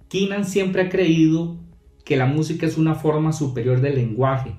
Keenan 0.09 0.45
siempre 0.45 0.83
ha 0.83 0.89
creído 0.89 1.57
que 2.05 2.17
la 2.17 2.27
música 2.27 2.67
es 2.67 2.77
una 2.77 2.93
forma 2.93 3.33
superior 3.33 3.81
del 3.81 3.95
lenguaje, 3.95 4.53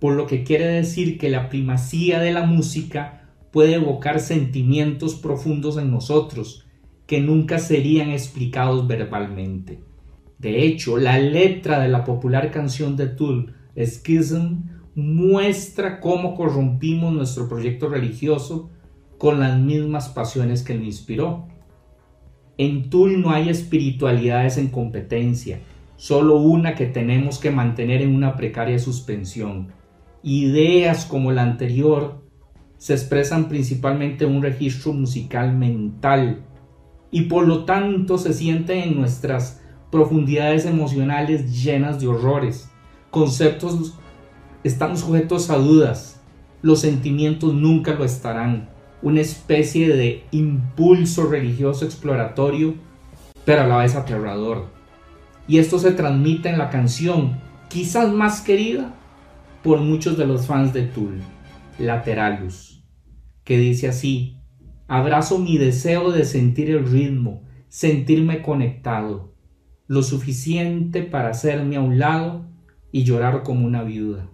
por 0.00 0.14
lo 0.14 0.26
que 0.26 0.42
quiere 0.42 0.68
decir 0.68 1.18
que 1.18 1.28
la 1.28 1.50
primacía 1.50 2.18
de 2.18 2.32
la 2.32 2.46
música 2.46 3.21
puede 3.52 3.74
evocar 3.74 4.18
sentimientos 4.18 5.14
profundos 5.14 5.76
en 5.76 5.90
nosotros 5.90 6.66
que 7.06 7.20
nunca 7.20 7.58
serían 7.58 8.10
explicados 8.10 8.86
verbalmente. 8.88 9.80
De 10.38 10.64
hecho, 10.64 10.96
la 10.96 11.18
letra 11.18 11.78
de 11.78 11.88
la 11.88 12.04
popular 12.04 12.50
canción 12.50 12.96
de 12.96 13.06
Tool, 13.06 13.54
Schism, 13.76 14.62
muestra 14.94 16.00
cómo 16.00 16.34
corrompimos 16.34 17.12
nuestro 17.12 17.48
proyecto 17.48 17.88
religioso 17.88 18.70
con 19.18 19.40
las 19.40 19.58
mismas 19.58 20.08
pasiones 20.08 20.62
que 20.62 20.74
lo 20.74 20.84
inspiró. 20.84 21.46
En 22.58 22.90
Tool 22.90 23.20
no 23.20 23.30
hay 23.30 23.50
espiritualidades 23.50 24.58
en 24.58 24.68
competencia, 24.68 25.60
solo 25.96 26.36
una 26.36 26.74
que 26.74 26.86
tenemos 26.86 27.38
que 27.38 27.50
mantener 27.50 28.02
en 28.02 28.14
una 28.14 28.36
precaria 28.36 28.78
suspensión. 28.78 29.68
Ideas 30.22 31.04
como 31.04 31.32
la 31.32 31.42
anterior 31.42 32.21
se 32.82 32.94
expresan 32.94 33.48
principalmente 33.48 34.24
en 34.24 34.34
un 34.34 34.42
registro 34.42 34.92
musical 34.92 35.56
mental 35.56 36.42
y 37.12 37.26
por 37.26 37.46
lo 37.46 37.64
tanto 37.64 38.18
se 38.18 38.32
sienten 38.32 38.78
en 38.78 38.96
nuestras 38.96 39.62
profundidades 39.92 40.66
emocionales 40.66 41.62
llenas 41.62 42.00
de 42.00 42.08
horrores. 42.08 42.68
Conceptos 43.12 43.94
están 44.64 44.98
sujetos 44.98 45.48
a 45.48 45.58
dudas, 45.58 46.20
los 46.60 46.80
sentimientos 46.80 47.54
nunca 47.54 47.94
lo 47.94 48.04
estarán 48.04 48.68
una 49.00 49.20
especie 49.20 49.94
de 49.94 50.24
impulso 50.32 51.28
religioso 51.28 51.84
exploratorio, 51.84 52.74
pero 53.44 53.62
a 53.62 53.66
la 53.68 53.76
vez 53.76 53.94
aterrador. 53.94 54.66
Y 55.46 55.58
esto 55.58 55.78
se 55.78 55.92
transmite 55.92 56.48
en 56.48 56.58
la 56.58 56.68
canción, 56.68 57.38
quizás 57.68 58.12
más 58.12 58.40
querida 58.40 58.92
por 59.62 59.78
muchos 59.78 60.18
de 60.18 60.26
los 60.26 60.46
fans 60.46 60.72
de 60.72 60.82
Tool, 60.82 61.20
Lateralus, 61.78 62.71
que 63.44 63.58
dice 63.58 63.88
así, 63.88 64.38
abrazo 64.88 65.38
mi 65.38 65.58
deseo 65.58 66.10
de 66.10 66.24
sentir 66.24 66.70
el 66.70 66.86
ritmo, 66.86 67.42
sentirme 67.68 68.42
conectado, 68.42 69.34
lo 69.86 70.02
suficiente 70.02 71.02
para 71.02 71.30
hacerme 71.30 71.76
a 71.76 71.80
un 71.80 71.98
lado 71.98 72.46
y 72.92 73.04
llorar 73.04 73.42
como 73.42 73.66
una 73.66 73.82
viuda, 73.82 74.30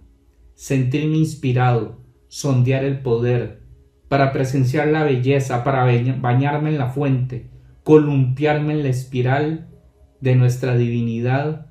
sentirme 0.53 1.17
inspirado, 1.17 1.99
sondear 2.27 2.83
el 2.83 2.99
poder, 2.99 3.63
para 4.07 4.31
presenciar 4.31 4.87
la 4.87 5.03
belleza, 5.03 5.63
para 5.63 5.85
bañarme 6.19 6.69
en 6.71 6.77
la 6.77 6.89
fuente, 6.89 7.49
columpiarme 7.83 8.73
en 8.73 8.83
la 8.83 8.89
espiral 8.89 9.69
de 10.19 10.35
nuestra 10.35 10.75
divinidad 10.75 11.67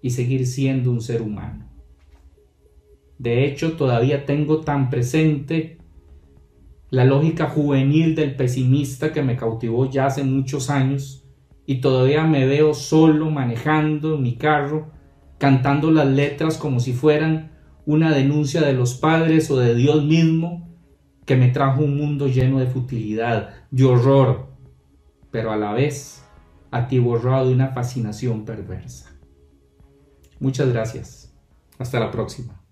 y 0.00 0.10
seguir 0.10 0.46
siendo 0.46 0.90
un 0.90 1.00
ser 1.00 1.22
humano. 1.22 1.68
De 3.18 3.44
hecho, 3.44 3.72
todavía 3.72 4.26
tengo 4.26 4.60
tan 4.60 4.90
presente 4.90 5.77
la 6.90 7.04
lógica 7.04 7.48
juvenil 7.48 8.14
del 8.14 8.34
pesimista 8.34 9.12
que 9.12 9.22
me 9.22 9.36
cautivó 9.36 9.90
ya 9.90 10.06
hace 10.06 10.24
muchos 10.24 10.70
años 10.70 11.24
y 11.66 11.80
todavía 11.80 12.24
me 12.24 12.46
veo 12.46 12.72
solo 12.72 13.30
manejando 13.30 14.16
mi 14.16 14.36
carro, 14.36 14.90
cantando 15.36 15.90
las 15.90 16.06
letras 16.06 16.56
como 16.56 16.80
si 16.80 16.94
fueran 16.94 17.52
una 17.84 18.10
denuncia 18.10 18.62
de 18.62 18.72
los 18.72 18.94
padres 18.94 19.50
o 19.50 19.58
de 19.58 19.74
Dios 19.74 20.04
mismo 20.04 20.68
que 21.26 21.36
me 21.36 21.48
trajo 21.48 21.82
un 21.82 21.98
mundo 21.98 22.26
lleno 22.26 22.58
de 22.58 22.66
futilidad, 22.66 23.50
de 23.70 23.84
horror, 23.84 24.48
pero 25.30 25.52
a 25.52 25.56
la 25.58 25.74
vez 25.74 26.24
atiborrado 26.70 27.48
de 27.48 27.54
una 27.54 27.68
fascinación 27.68 28.46
perversa. 28.46 29.12
Muchas 30.40 30.70
gracias. 30.72 31.34
Hasta 31.78 32.00
la 32.00 32.10
próxima. 32.10 32.62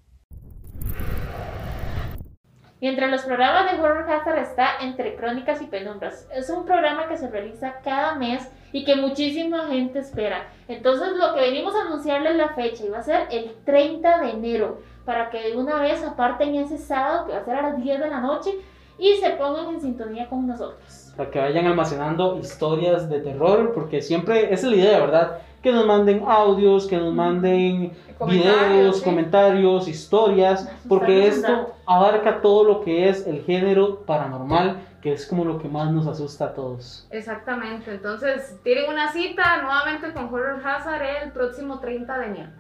Y 2.79 2.89
entre 2.89 3.09
los 3.09 3.23
programas 3.23 3.73
de 3.73 3.81
Horror 3.81 4.11
Hazard 4.11 4.39
está 4.39 4.79
Entre 4.83 5.17
Crónicas 5.17 5.63
y 5.63 5.67
Penumbras. 5.67 6.29
Es 6.31 6.51
un 6.51 6.67
programa 6.67 7.09
que 7.09 7.17
se 7.17 7.31
realiza 7.31 7.81
cada 7.83 8.17
mes 8.17 8.51
y 8.73 8.85
que 8.85 8.97
muchísima 8.97 9.69
gente 9.69 10.01
espera. 10.01 10.49
Entonces 10.69 11.17
lo 11.17 11.35
que 11.35 11.41
venimos 11.41 11.75
a 11.75 11.83
anunciarles 11.87 12.37
la 12.37 12.51
fecha 12.51 12.85
y 12.85 12.91
va 12.91 12.99
a 12.99 13.03
ser 13.03 13.29
el 13.31 13.55
30 13.65 14.21
de 14.21 14.31
enero 14.31 14.83
para 15.07 15.31
que 15.31 15.41
de 15.41 15.57
una 15.57 15.77
vez 15.81 16.05
aparten 16.05 16.55
ese 16.57 16.77
sábado 16.77 17.27
que 17.27 17.33
va 17.33 17.39
a 17.39 17.45
ser 17.45 17.55
a 17.55 17.63
las 17.63 17.83
10 17.83 18.01
de 18.01 18.11
la 18.11 18.21
noche 18.21 18.51
y 18.99 19.15
se 19.15 19.31
pongan 19.31 19.75
en 19.75 19.81
sintonía 19.81 20.29
con 20.29 20.47
nosotros. 20.47 21.06
Para 21.17 21.31
que 21.31 21.39
vayan 21.39 21.67
almacenando 21.67 22.39
historias 22.39 23.09
de 23.09 23.21
terror, 23.21 23.73
porque 23.75 24.03
siempre 24.03 24.53
esa 24.53 24.67
es 24.67 24.73
la 24.73 24.77
idea, 24.77 25.01
¿verdad? 25.01 25.39
Que 25.63 25.73
nos 25.73 25.87
manden 25.87 26.23
audios, 26.27 26.87
que 26.87 26.97
nos 26.97 27.15
manden 27.15 27.93
videos, 28.29 29.03
comentarios, 29.03 29.89
historias, 29.89 30.71
porque 30.89 31.27
esto 31.27 31.75
abarca 31.87 32.41
todo 32.41 32.65
lo 32.65 32.81
que 32.83 33.09
es 33.09 33.27
el 33.27 33.43
género 33.45 34.01
paranormal, 34.01 34.79
que 35.03 35.13
es 35.13 35.27
como 35.27 35.45
lo 35.45 35.59
que 35.59 35.69
más 35.69 35.91
nos 35.91 36.07
asusta 36.07 36.47
a 36.47 36.55
todos. 36.55 37.07
Exactamente, 37.11 37.93
entonces 37.93 38.59
tienen 38.63 38.91
una 38.91 39.11
cita 39.13 39.63
nuevamente 39.63 40.13
con 40.13 40.33
Horror 40.33 40.61
Hazard 40.65 41.03
el 41.25 41.33
próximo 41.33 41.79
30 41.79 42.19
de 42.19 42.27
enero. 42.27 42.51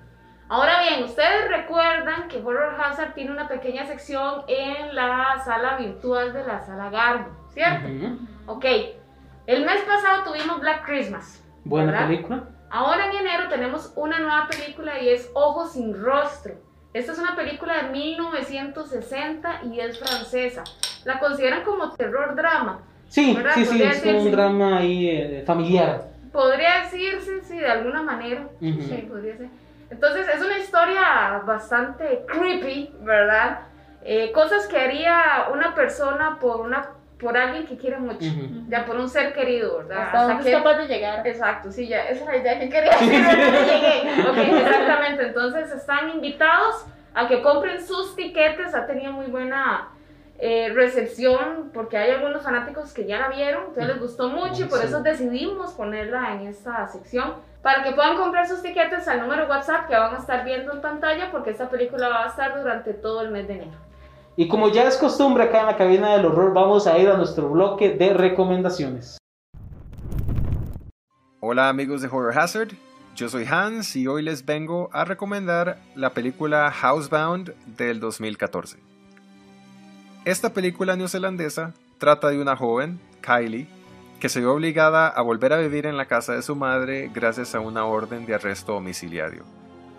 Ahora 0.48 0.80
bien, 0.82 1.02
ustedes 1.02 1.48
recuerdan 1.48 2.28
que 2.28 2.38
Horror 2.38 2.76
Hazard 2.80 3.14
tiene 3.14 3.32
una 3.32 3.48
pequeña 3.48 3.84
sección 3.84 4.42
en 4.46 4.94
la 4.94 5.42
sala 5.44 5.76
virtual 5.76 6.32
de 6.32 6.44
la 6.44 6.60
sala 6.60 6.88
Garbo, 6.88 7.30
¿cierto? 7.48 7.88
Ok. 8.46 8.64
El 9.46 9.64
mes 9.64 9.82
pasado 9.82 10.24
tuvimos 10.24 10.60
Black 10.60 10.84
Christmas. 10.84 11.44
Buena 11.64 11.92
¿verdad? 11.92 12.06
película. 12.06 12.44
Ahora 12.70 13.06
en 13.06 13.16
enero 13.16 13.48
tenemos 13.48 13.92
una 13.96 14.18
nueva 14.18 14.48
película 14.48 15.00
y 15.00 15.08
es 15.08 15.30
Ojos 15.34 15.72
sin 15.72 16.00
rostro. 16.00 16.54
Esta 16.92 17.12
es 17.12 17.18
una 17.18 17.36
película 17.36 17.82
de 17.82 17.90
1960 17.90 19.60
y 19.64 19.80
es 19.80 19.98
francesa. 19.98 20.64
La 21.04 21.18
consideran 21.18 21.62
como 21.62 21.92
terror 21.92 22.34
drama. 22.34 22.80
Sí, 23.08 23.34
¿verdad? 23.34 23.52
sí, 23.54 23.64
sí, 23.64 23.82
es 23.82 24.04
un 24.04 24.32
drama 24.32 24.78
ahí 24.78 25.08
eh, 25.08 25.44
familiar. 25.46 26.08
Podría 26.32 26.82
decirse, 26.82 27.42
sí, 27.42 27.58
de 27.58 27.66
alguna 27.66 28.02
manera. 28.02 28.48
Sí, 28.60 29.06
podría 29.08 29.36
ser. 29.36 29.48
Entonces, 29.90 30.26
es 30.28 30.42
una 30.42 30.58
historia 30.58 31.42
bastante 31.46 32.24
creepy, 32.26 32.92
¿verdad? 33.00 33.60
Eh, 34.02 34.32
cosas 34.32 34.66
que 34.66 34.78
haría 34.78 35.46
una 35.52 35.74
persona 35.74 36.38
por 36.40 36.60
una 36.60 36.95
por 37.18 37.36
alguien 37.36 37.66
que 37.66 37.76
quiere 37.76 37.98
mucho, 37.98 38.26
Ujú. 38.26 38.64
ya 38.68 38.84
por 38.84 38.96
un 38.96 39.08
ser 39.08 39.32
querido, 39.32 39.78
¿verdad? 39.78 40.02
Hasta 40.04 40.22
dónde 40.22 40.50
es 40.50 40.56
capaz 40.56 40.74
de 40.74 40.86
llegar. 40.86 41.26
Exacto, 41.26 41.72
sí, 41.72 41.88
ya, 41.88 42.04
esa 42.08 42.20
es 42.20 42.26
la 42.26 42.36
idea 42.36 42.58
que 42.58 42.68
quería 42.68 42.90
decir, 42.90 43.24
pero 43.30 43.50
no 43.52 43.60
llegué. 43.60 44.28
Ok, 44.28 44.58
exactamente, 44.60 45.26
entonces 45.26 45.72
están 45.72 46.10
invitados 46.10 46.84
a 47.14 47.26
que 47.26 47.40
compren 47.40 47.84
sus 47.84 48.14
tiquetes, 48.14 48.74
ha 48.74 48.86
tenido 48.86 49.12
muy 49.12 49.26
buena 49.26 49.88
eh, 50.38 50.70
recepción, 50.74 51.70
porque 51.72 51.96
hay 51.96 52.10
algunos 52.10 52.42
fanáticos 52.42 52.92
que 52.92 53.06
ya 53.06 53.18
la 53.18 53.28
vieron, 53.28 53.68
entonces 53.68 53.86
les 53.86 53.98
gustó 54.00 54.28
mucho 54.28 54.64
y 54.64 54.68
por 54.68 54.84
eso 54.84 55.02
decidimos 55.02 55.72
ponerla 55.72 56.34
en 56.34 56.46
esta 56.46 56.86
sección, 56.88 57.34
para 57.62 57.82
que 57.82 57.92
puedan 57.92 58.18
comprar 58.18 58.46
sus 58.46 58.60
tiquetes 58.60 59.08
al 59.08 59.20
número 59.20 59.48
WhatsApp 59.48 59.88
que 59.88 59.96
van 59.96 60.14
a 60.14 60.18
estar 60.18 60.44
viendo 60.44 60.72
en 60.72 60.82
pantalla, 60.82 61.30
porque 61.30 61.50
esta 61.50 61.70
película 61.70 62.10
va 62.10 62.24
a 62.24 62.28
estar 62.28 62.58
durante 62.58 62.92
todo 62.92 63.22
el 63.22 63.30
mes 63.30 63.48
de 63.48 63.54
enero. 63.54 63.85
Y 64.38 64.48
como 64.48 64.68
ya 64.68 64.86
es 64.86 64.98
costumbre 64.98 65.44
acá 65.44 65.60
en 65.60 65.66
la 65.66 65.76
cabina 65.78 66.12
del 66.14 66.26
horror, 66.26 66.52
vamos 66.52 66.86
a 66.86 66.98
ir 66.98 67.08
a 67.08 67.16
nuestro 67.16 67.48
bloque 67.48 67.90
de 67.90 68.12
recomendaciones. 68.12 69.16
Hola 71.40 71.70
amigos 71.70 72.02
de 72.02 72.08
Horror 72.08 72.38
Hazard, 72.38 72.72
yo 73.14 73.30
soy 73.30 73.46
Hans 73.46 73.96
y 73.96 74.06
hoy 74.06 74.22
les 74.22 74.44
vengo 74.44 74.90
a 74.92 75.06
recomendar 75.06 75.78
la 75.94 76.10
película 76.10 76.70
Housebound 76.70 77.54
del 77.78 77.98
2014. 77.98 78.78
Esta 80.26 80.52
película 80.52 80.96
neozelandesa 80.96 81.72
trata 81.96 82.28
de 82.28 82.38
una 82.38 82.56
joven, 82.56 83.00
Kylie, 83.22 83.68
que 84.20 84.28
se 84.28 84.40
ve 84.40 84.46
obligada 84.46 85.08
a 85.08 85.22
volver 85.22 85.54
a 85.54 85.58
vivir 85.58 85.86
en 85.86 85.96
la 85.96 86.06
casa 86.06 86.34
de 86.34 86.42
su 86.42 86.56
madre 86.56 87.10
gracias 87.14 87.54
a 87.54 87.60
una 87.60 87.86
orden 87.86 88.26
de 88.26 88.34
arresto 88.34 88.74
domiciliario. 88.74 89.44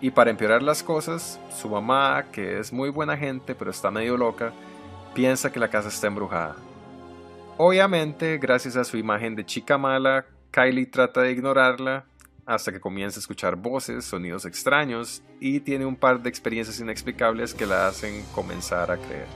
Y 0.00 0.10
para 0.10 0.30
empeorar 0.30 0.62
las 0.62 0.82
cosas, 0.82 1.40
su 1.50 1.68
mamá, 1.68 2.26
que 2.30 2.58
es 2.58 2.72
muy 2.72 2.90
buena 2.90 3.16
gente 3.16 3.54
pero 3.54 3.70
está 3.70 3.90
medio 3.90 4.16
loca, 4.16 4.52
piensa 5.14 5.50
que 5.50 5.58
la 5.58 5.68
casa 5.68 5.88
está 5.88 6.06
embrujada. 6.06 6.56
Obviamente, 7.56 8.38
gracias 8.38 8.76
a 8.76 8.84
su 8.84 8.96
imagen 8.96 9.34
de 9.34 9.44
chica 9.44 9.76
mala, 9.78 10.26
Kylie 10.52 10.86
trata 10.86 11.22
de 11.22 11.32
ignorarla 11.32 12.04
hasta 12.46 12.72
que 12.72 12.80
comienza 12.80 13.18
a 13.18 13.20
escuchar 13.20 13.56
voces, 13.56 14.04
sonidos 14.04 14.46
extraños 14.46 15.22
y 15.40 15.60
tiene 15.60 15.84
un 15.84 15.96
par 15.96 16.22
de 16.22 16.30
experiencias 16.30 16.80
inexplicables 16.80 17.52
que 17.52 17.66
la 17.66 17.88
hacen 17.88 18.24
comenzar 18.34 18.90
a 18.90 18.96
creer. 18.96 19.26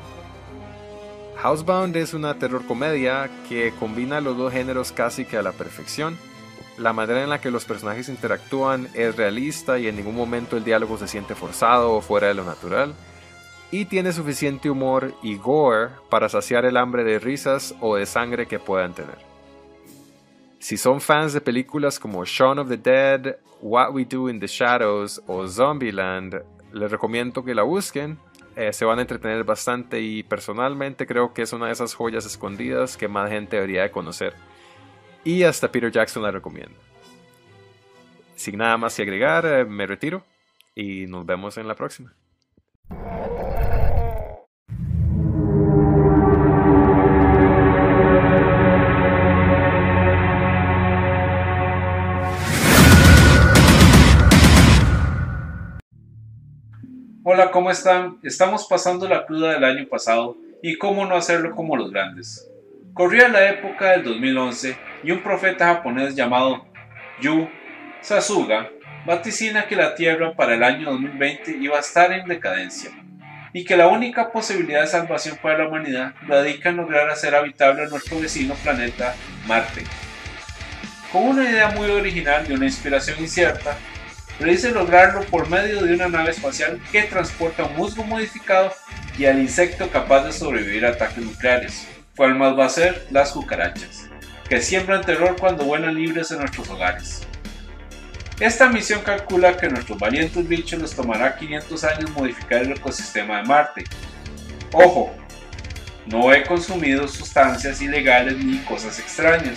Housebound 1.42 1.96
es 1.96 2.14
una 2.14 2.38
terror 2.38 2.64
comedia 2.64 3.28
que 3.48 3.74
combina 3.78 4.20
los 4.20 4.36
dos 4.38 4.52
géneros 4.52 4.92
casi 4.92 5.24
que 5.24 5.36
a 5.36 5.42
la 5.42 5.52
perfección. 5.52 6.16
La 6.83 6.93
manera 6.93 7.22
en 7.22 7.30
la 7.30 7.41
que 7.41 7.53
los 7.53 7.64
personajes 7.64 8.09
interactúan 8.09 8.89
es 8.95 9.14
realista 9.14 9.78
y 9.78 9.87
en 9.87 9.95
ningún 9.95 10.16
momento 10.16 10.57
el 10.57 10.64
diálogo 10.64 10.99
se 10.99 11.07
siente 11.07 11.37
forzado 11.37 11.93
o 11.93 12.01
fuera 12.01 12.26
de 12.26 12.35
lo 12.35 12.45
natural. 12.45 12.93
Y 13.70 13.85
tiene 13.85 14.12
suficiente 14.12 14.68
humor 14.68 15.14
y 15.22 15.37
gore 15.37 15.91
para 16.11 16.28
saciar 16.28 16.64
el 16.64 16.76
hambre 16.76 17.05
de 17.05 17.20
risas 17.20 17.76
o 17.80 17.95
de 17.95 18.05
sangre 18.05 18.47
que 18.47 18.59
puedan 18.59 18.95
tener. 18.95 19.16
Si 20.59 20.76
son 20.76 21.01
fans 21.01 21.33
de 21.33 21.41
películas 21.41 22.01
como 22.01 22.24
Shaun 22.24 22.59
of 22.59 22.68
the 22.68 22.76
Dead, 22.76 23.37
What 23.61 23.93
We 23.93 24.05
Do 24.05 24.28
in 24.28 24.41
the 24.41 24.49
Shadows 24.49 25.22
o 25.28 25.47
Zombieland, 25.47 26.43
les 26.72 26.91
recomiendo 26.91 27.45
que 27.45 27.55
la 27.55 27.62
busquen. 27.62 28.18
Eh, 28.57 28.72
se 28.72 28.85
van 28.85 28.99
a 28.99 29.03
entretener 29.03 29.45
bastante 29.45 30.01
y 30.01 30.24
personalmente 30.24 31.07
creo 31.07 31.33
que 31.33 31.43
es 31.43 31.53
una 31.53 31.66
de 31.66 31.72
esas 31.74 31.95
joyas 31.95 32.26
escondidas 32.26 32.97
que 32.97 33.07
más 33.07 33.30
gente 33.30 33.55
debería 33.55 33.83
de 33.83 33.93
conocer. 33.93 34.35
Y 35.24 35.44
hasta 35.44 35.70
Peter 35.70 35.90
Jackson 35.90 36.22
la 36.22 36.32
recomienda. 36.32 36.74
Sin 38.34 38.58
nada 38.58 38.76
más 38.76 38.96
que 38.96 39.02
agregar, 39.02 39.46
eh, 39.46 39.64
me 39.64 39.86
retiro 39.86 40.24
y 40.74 41.06
nos 41.06 41.24
vemos 41.24 41.56
en 41.58 41.68
la 41.68 41.76
próxima. 41.76 42.12
Hola, 57.24 57.52
¿cómo 57.52 57.70
están? 57.70 58.18
Estamos 58.24 58.66
pasando 58.66 59.08
la 59.08 59.24
cruda 59.24 59.52
del 59.52 59.62
año 59.62 59.86
pasado 59.88 60.36
y 60.60 60.76
cómo 60.76 61.06
no 61.06 61.14
hacerlo 61.14 61.54
como 61.54 61.76
los 61.76 61.92
grandes. 61.92 62.50
Corría 62.92 63.28
la 63.28 63.48
época 63.48 63.92
del 63.92 64.02
2011 64.02 64.76
y 65.03 65.11
un 65.11 65.22
profeta 65.22 65.66
japonés 65.66 66.14
llamado 66.14 66.66
Yu 67.20 67.48
Sasuga 68.00 68.70
vaticina 69.07 69.66
que 69.66 69.76
la 69.76 69.94
Tierra 69.94 70.34
para 70.34 70.55
el 70.55 70.62
año 70.62 70.90
2020 70.90 71.57
iba 71.61 71.76
a 71.76 71.80
estar 71.80 72.12
en 72.12 72.26
decadencia 72.26 72.90
y 73.53 73.64
que 73.64 73.76
la 73.76 73.88
única 73.88 74.32
posibilidad 74.32 74.80
de 74.80 74.86
salvación 74.86 75.38
para 75.42 75.59
la 75.59 75.68
humanidad 75.68 76.14
radica 76.26 76.70
en 76.70 76.76
lograr 76.76 77.11
hacer 77.11 77.34
habitable 77.34 77.84
a 77.84 77.88
nuestro 77.88 78.18
vecino 78.18 78.55
planeta 78.55 79.14
Marte. 79.46 79.84
Con 81.12 81.24
una 81.24 81.48
idea 81.48 81.68
muy 81.68 81.90
original 81.90 82.46
y 82.48 82.53
una 82.53 82.64
inspiración 82.64 83.20
incierta, 83.20 83.76
predice 84.38 84.70
lograrlo 84.70 85.22
por 85.24 85.50
medio 85.50 85.82
de 85.82 85.94
una 85.94 86.09
nave 86.09 86.30
espacial 86.30 86.80
que 86.90 87.03
transporta 87.03 87.64
un 87.64 87.76
musgo 87.76 88.05
modificado 88.05 88.72
y 89.18 89.26
al 89.26 89.38
insecto 89.38 89.90
capaz 89.90 90.24
de 90.24 90.32
sobrevivir 90.32 90.86
a 90.86 90.90
ataques 90.90 91.22
nucleares. 91.22 91.86
¿Cuál 92.16 92.36
más 92.36 92.59
va 92.59 92.64
a 92.64 92.70
ser? 92.70 93.07
Las 93.11 93.32
cucarachas, 93.32 94.09
que 94.53 94.61
siembran 94.61 95.00
terror 95.00 95.34
cuando 95.40 95.64
vuelan 95.64 95.94
libres 95.94 96.30
en 96.30 96.40
nuestros 96.40 96.68
hogares. 96.68 97.22
Esta 98.38 98.68
misión 98.68 99.00
calcula 99.00 99.57
que 99.57 99.66
nuestros 99.66 99.98
valientes 99.98 100.46
bichos 100.46 100.78
les 100.78 100.94
tomará 100.94 101.38
500 101.38 101.84
años 101.84 102.11
modificar 102.11 102.61
el 102.61 102.72
ecosistema 102.72 103.38
de 103.38 103.44
Marte. 103.44 103.84
Ojo, 104.74 105.11
no 106.05 106.30
he 106.34 106.44
consumido 106.44 107.09
sustancias 107.09 107.80
ilegales 107.80 108.36
ni 108.44 108.59
cosas 108.59 108.98
extrañas, 108.98 109.57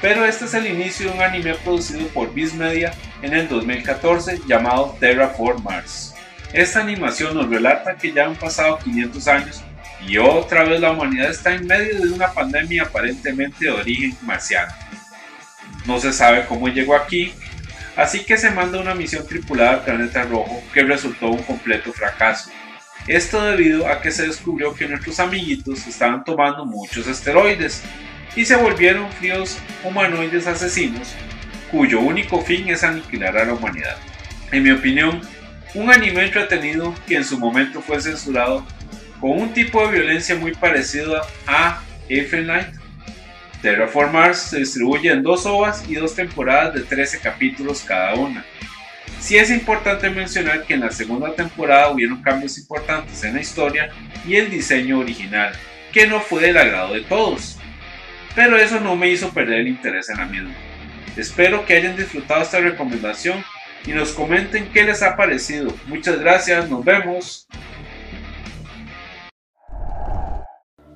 pero 0.00 0.24
este 0.24 0.44
es 0.44 0.54
el 0.54 0.68
inicio 0.68 1.08
de 1.08 1.16
un 1.16 1.22
anime 1.22 1.54
producido 1.54 2.06
por 2.10 2.32
Viz 2.32 2.54
Media 2.54 2.92
en 3.22 3.34
el 3.34 3.48
2014 3.48 4.42
llamado 4.46 4.96
Terraform 5.00 5.60
Mars. 5.64 6.14
Esta 6.52 6.82
animación 6.82 7.34
nos 7.34 7.50
relata 7.50 7.96
que 7.96 8.12
ya 8.12 8.26
han 8.26 8.36
pasado 8.36 8.78
500 8.78 9.26
años 9.26 9.64
y 10.06 10.18
otra 10.18 10.64
vez 10.64 10.80
la 10.80 10.92
humanidad 10.92 11.30
está 11.30 11.54
en 11.54 11.66
medio 11.66 12.00
de 12.00 12.12
una 12.12 12.32
pandemia 12.32 12.84
aparentemente 12.84 13.66
de 13.66 13.70
origen 13.70 14.16
marciano. 14.22 14.72
No 15.86 16.00
se 16.00 16.12
sabe 16.12 16.46
cómo 16.46 16.68
llegó 16.68 16.96
aquí, 16.96 17.32
así 17.96 18.24
que 18.24 18.36
se 18.36 18.50
manda 18.50 18.80
una 18.80 18.94
misión 18.94 19.26
tripulada 19.26 19.72
al 19.72 19.84
planeta 19.84 20.24
rojo 20.24 20.62
que 20.72 20.82
resultó 20.82 21.28
un 21.28 21.42
completo 21.42 21.92
fracaso. 21.92 22.50
Esto 23.06 23.42
debido 23.42 23.88
a 23.88 24.00
que 24.00 24.10
se 24.10 24.26
descubrió 24.26 24.74
que 24.74 24.88
nuestros 24.88 25.20
amiguitos 25.20 25.86
estaban 25.86 26.24
tomando 26.24 26.64
muchos 26.64 27.06
esteroides 27.06 27.82
y 28.36 28.44
se 28.44 28.56
volvieron 28.56 29.10
fríos 29.12 29.58
humanoides 29.82 30.46
asesinos 30.46 31.14
cuyo 31.70 32.00
único 32.00 32.40
fin 32.42 32.68
es 32.68 32.82
aniquilar 32.82 33.38
a 33.38 33.44
la 33.44 33.54
humanidad. 33.54 33.96
En 34.50 34.62
mi 34.64 34.70
opinión, 34.70 35.20
un 35.74 35.90
anime 35.90 36.24
entretenido 36.24 36.94
que 37.06 37.16
en 37.16 37.24
su 37.24 37.38
momento 37.38 37.80
fue 37.80 38.00
censurado 38.00 38.66
con 39.20 39.32
un 39.32 39.52
tipo 39.52 39.86
de 39.86 39.98
violencia 39.98 40.34
muy 40.34 40.52
parecido 40.52 41.20
a 41.46 41.82
Elfen 42.08 42.46
Light. 42.46 42.68
Terraform 43.62 44.12
Mars 44.12 44.38
se 44.38 44.58
distribuye 44.58 45.10
en 45.10 45.22
dos 45.22 45.44
ovas 45.44 45.84
y 45.86 45.94
dos 45.94 46.14
temporadas 46.14 46.74
de 46.74 46.80
13 46.80 47.20
capítulos 47.20 47.82
cada 47.86 48.14
una. 48.14 48.44
Sí 49.20 49.36
es 49.36 49.50
importante 49.50 50.08
mencionar 50.08 50.64
que 50.64 50.74
en 50.74 50.80
la 50.80 50.90
segunda 50.90 51.34
temporada 51.34 51.90
hubieron 51.90 52.22
cambios 52.22 52.56
importantes 52.56 53.22
en 53.22 53.34
la 53.34 53.42
historia 53.42 53.90
y 54.26 54.36
el 54.36 54.50
diseño 54.50 54.98
original, 54.98 55.52
que 55.92 56.06
no 56.06 56.20
fue 56.20 56.40
del 56.40 56.56
agrado 56.56 56.94
de 56.94 57.02
todos. 57.02 57.58
Pero 58.34 58.56
eso 58.56 58.80
no 58.80 58.96
me 58.96 59.10
hizo 59.10 59.30
perder 59.30 59.60
el 59.60 59.68
interés 59.68 60.08
en 60.08 60.16
la 60.16 60.24
misma. 60.24 60.54
Espero 61.16 61.66
que 61.66 61.76
hayan 61.76 61.96
disfrutado 61.96 62.40
esta 62.40 62.60
recomendación 62.60 63.44
y 63.84 63.90
nos 63.90 64.12
comenten 64.12 64.70
qué 64.72 64.84
les 64.84 65.02
ha 65.02 65.16
parecido. 65.16 65.74
Muchas 65.86 66.18
gracias, 66.18 66.70
nos 66.70 66.82
vemos. 66.82 67.46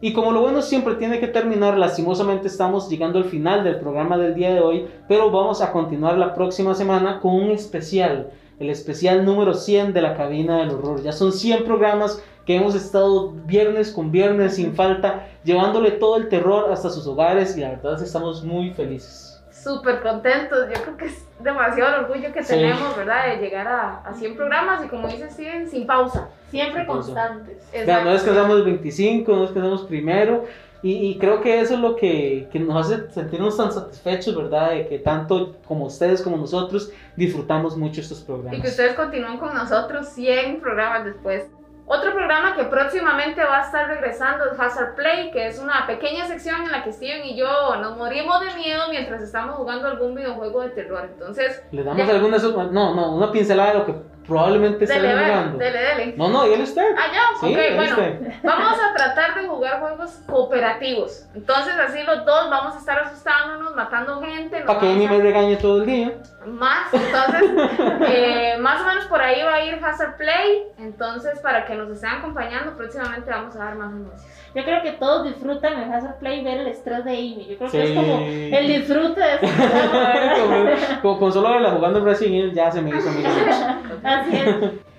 Y 0.05 0.13
como 0.13 0.33
lo 0.33 0.43
bueno 0.43 0.61
siempre 0.61 0.97
tiene 0.97 1.19
que 1.19 1.29
terminar, 1.29 1.79
lastimosamente 1.79 2.47
estamos 2.47 2.91
llegando 2.91 3.19
al 3.19 3.25
final 3.25 3.65
del 3.65 3.81
programa 3.81 4.19
del 4.19 4.35
día 4.35 4.53
de 4.53 4.61
hoy, 4.61 4.87
pero 5.09 5.31
vamos 5.31 5.63
a 5.63 5.73
continuar 5.73 6.19
la 6.19 6.35
próxima 6.35 6.75
semana 6.75 7.21
con 7.21 7.33
un 7.35 7.51
especial. 7.53 8.31
el 8.61 8.69
especial 8.69 9.25
número 9.25 9.55
100 9.55 9.95
de 9.95 10.03
la 10.03 10.15
cabina 10.15 10.59
del 10.59 10.73
horror. 10.73 11.03
Ya 11.03 11.13
son 11.13 11.33
100 11.33 11.65
programas 11.65 12.23
que 12.45 12.55
hemos 12.55 12.75
estado 12.75 13.31
viernes 13.47 13.93
con 13.93 14.13
viernes 14.13 14.57
sin 14.57 14.75
falta, 14.75 15.27
llevándole 15.43 15.93
todo 15.93 16.19
el 16.19 16.29
terror 16.29 16.71
hasta 16.71 16.91
sus 16.91 17.07
hogares 17.07 17.57
y 17.57 17.63
la 17.63 17.71
verdad 17.71 17.95
es 17.95 18.01
que 18.01 18.05
estamos 18.05 18.45
muy 18.45 18.73
felices. 18.73 19.24
Súper 19.65 20.03
contentos, 20.03 20.67
yo 20.69 20.83
creo 20.83 20.97
que 20.99 21.07
es 21.07 21.27
demasiado 21.41 21.97
el 21.97 22.05
orgullo 22.05 22.33
que 22.33 22.43
Sí. 22.43 22.51
tenemos, 22.55 22.95
¿verdad? 22.97 23.29
De 23.31 23.39
llegar 23.39 23.67
a, 23.67 24.01
a 24.05 24.13
100 24.13 24.37
programas 24.37 24.85
y 24.85 24.89
como 24.89 25.09
dice 25.09 25.31
Steven, 25.31 25.69
sin 25.69 25.87
pausa. 25.87 26.29
Siempre 26.51 26.83
Sin 26.83 26.87
pausa. 26.87 27.13
constantes. 27.15 27.71
Vean, 27.87 28.05
no 28.05 28.13
descansamos 28.13 28.57
el 28.59 28.65
25, 28.65 29.33
no 29.35 29.43
descansamos 29.43 29.83
primero. 29.85 30.45
Y, 30.83 30.93
y 31.09 31.19
creo 31.19 31.41
que 31.41 31.63
eso 31.63 31.75
es 31.75 31.81
lo 31.81 31.97
que, 31.97 32.47
que 32.53 32.61
nos 32.61 32.85
hace 32.93 33.11
sentirnos 33.11 33.57
tan 33.57 33.73
satisfechos, 33.73 34.37
¿verdad? 34.37 34.73
De 34.73 34.87
que 34.87 34.99
tanto 34.99 35.57
como 35.67 35.87
ustedes 35.87 36.21
como 36.21 36.37
nosotros 36.37 36.93
disfrutamos 37.17 37.75
mucho 37.75 38.03
estos 38.03 38.21
Y 38.21 38.25
programas. 38.25 38.61
que 38.61 38.69
ustedes 38.69 38.93
continúen 38.95 39.39
con 39.39 39.55
nosotros 39.55 40.07
100 40.11 40.61
programas 40.61 41.07
después. 41.07 41.47
Otro 41.87 42.15
programa 42.15 42.57
que 42.57 42.65
próximamente 42.65 43.45
va 43.45 43.59
a 43.59 43.65
estar 43.67 43.87
regresando 43.89 44.47
es 44.51 44.59
Hazard 44.59 44.95
Play, 44.95 45.31
que 45.33 45.49
es 45.49 45.59
una 45.59 45.87
pequeña 45.87 46.27
sección 46.27 46.63
en 46.63 46.73
la 46.73 46.83
que 46.83 46.93
Steven 46.93 47.25
y 47.27 47.37
yo 47.37 47.77
nos 47.77 47.99
morimos 47.99 48.41
de 48.41 48.55
miedo 48.55 48.85
mientras 48.91 49.21
estamos 49.21 49.57
jugando 49.57 49.89
algún 49.89 50.15
videojuego 50.15 50.63
de 50.63 50.71
terror. 50.71 51.11
Entonces, 51.13 51.63
¿Le 51.73 51.85
damos 51.85 52.07
ya- 52.07 52.15
alguna 52.15 52.39
No, 52.39 52.95
no, 52.95 53.15
una 53.15 53.31
pincelada 53.31 53.73
de 53.73 53.79
lo 53.81 53.85
que 53.87 53.95
probablemente 54.27 54.87
dele, 54.87 55.13
jugando. 55.13 55.59
dele, 55.59 55.79
dele. 55.81 56.15
No, 56.17 56.29
no, 56.29 56.45
dígale 56.45 56.63
usted. 56.65 56.95
Ah, 56.97 57.07
ya, 57.13 57.21
Sí, 57.41 57.53
ok, 57.55 57.77
bueno. 57.77 57.91
usted. 57.91 58.33
Vamos 58.43 58.79
a 58.81 58.95
tratar 58.95 59.35
de 59.41 59.47
jugar 59.49 59.81
juegos 59.81 60.11
cooperativos. 60.27 61.27
Entonces, 61.35 61.75
así 61.79 62.03
los 62.03 62.25
dos 62.25 62.51
vamos 62.51 62.75
a 62.75 62.79
estar 62.79 62.99
asustándonos, 63.01 63.75
matando 63.75 64.21
gente. 64.21 64.61
Para 64.63 64.81
que 64.81 64.87
Amy 64.87 65.07
a- 65.07 65.11
me 65.11 65.19
regañe 65.19 65.57
todo 65.57 65.81
el 65.83 65.87
día. 65.87 66.13
Más, 66.47 66.93
entonces, 66.93 67.43
eh, 68.09 68.57
más 68.59 68.81
o 68.83 68.85
menos 68.87 69.05
por 69.07 69.21
ahí 69.21 69.43
va 69.43 69.55
a 69.55 69.65
ir 69.65 69.83
Hazard 69.85 70.17
Play. 70.17 70.65
Entonces, 70.79 71.39
para 71.41 71.65
que 71.65 71.75
nos 71.75 71.89
estén 71.91 72.11
acompañando, 72.11 72.77
próximamente 72.77 73.31
vamos 73.31 73.55
a 73.57 73.59
dar 73.61 73.75
más 73.77 73.89
anuncios. 73.93 74.23
Yo 74.55 74.63
creo 74.65 74.83
que 74.83 74.93
todos 74.93 75.25
disfrutan 75.27 75.79
el 75.83 75.93
Hazard 75.93 76.19
Play 76.19 76.43
ver 76.45 76.59
el 76.61 76.69
estrés 76.69 77.05
de 77.05 77.11
Amy. 77.13 77.47
Yo 77.51 77.57
creo 77.59 77.71
que 77.71 77.83
es 77.83 77.91
como 77.91 78.19
el 78.21 78.67
disfrute 78.69 79.21
de 79.21 79.35
este. 79.35 79.47
Como- 80.41 81.01
como 81.03 81.19
con 81.19 81.33
solo 81.33 81.51
verla 81.51 81.71
jugando 81.71 82.05
Resident 82.05 82.35
Evil 82.37 82.55
ya 82.55 82.71
se 82.71 82.81
me 82.81 82.91
hizo 82.91 83.11
mí. 83.11 83.23
Así 84.05 84.37
es. 84.37 84.57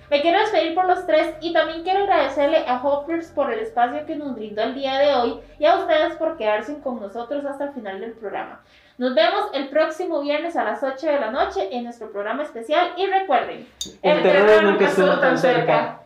Me 0.08 0.22
quiero 0.22 0.38
despedir 0.38 0.72
por 0.74 0.86
los 0.86 1.04
tres 1.04 1.34
y 1.40 1.52
también 1.52 1.82
quiero 1.82 2.04
agradecerle 2.04 2.64
a 2.68 2.80
Hoppers 2.80 3.32
por 3.32 3.52
el 3.52 3.58
espacio 3.58 4.06
que 4.06 4.14
nos 4.14 4.36
brindó 4.36 4.62
el 4.62 4.74
día 4.74 4.98
de 4.98 5.14
hoy 5.14 5.40
y 5.58 5.64
a 5.64 5.78
ustedes 5.78 6.14
por 6.14 6.36
quedarse 6.36 6.78
con 6.80 7.00
nosotros 7.00 7.44
hasta 7.44 7.64
el 7.64 7.70
final 7.72 7.98
del 7.98 8.12
programa. 8.12 8.60
Nos 8.98 9.14
vemos 9.16 9.50
el 9.52 9.68
próximo 9.68 10.20
viernes 10.20 10.54
a 10.56 10.62
las 10.64 10.82
8 10.82 11.06
de 11.08 11.18
la 11.20 11.30
noche 11.32 11.68
en 11.72 11.84
nuestro 11.84 12.12
programa 12.12 12.44
especial 12.44 12.90
y 12.96 13.06
recuerden, 13.06 13.66
El 14.02 14.22
terror 14.22 14.62
nunca 14.62 14.84
estuvo 14.86 15.18
tan 15.18 15.36
cerca. 15.36 16.00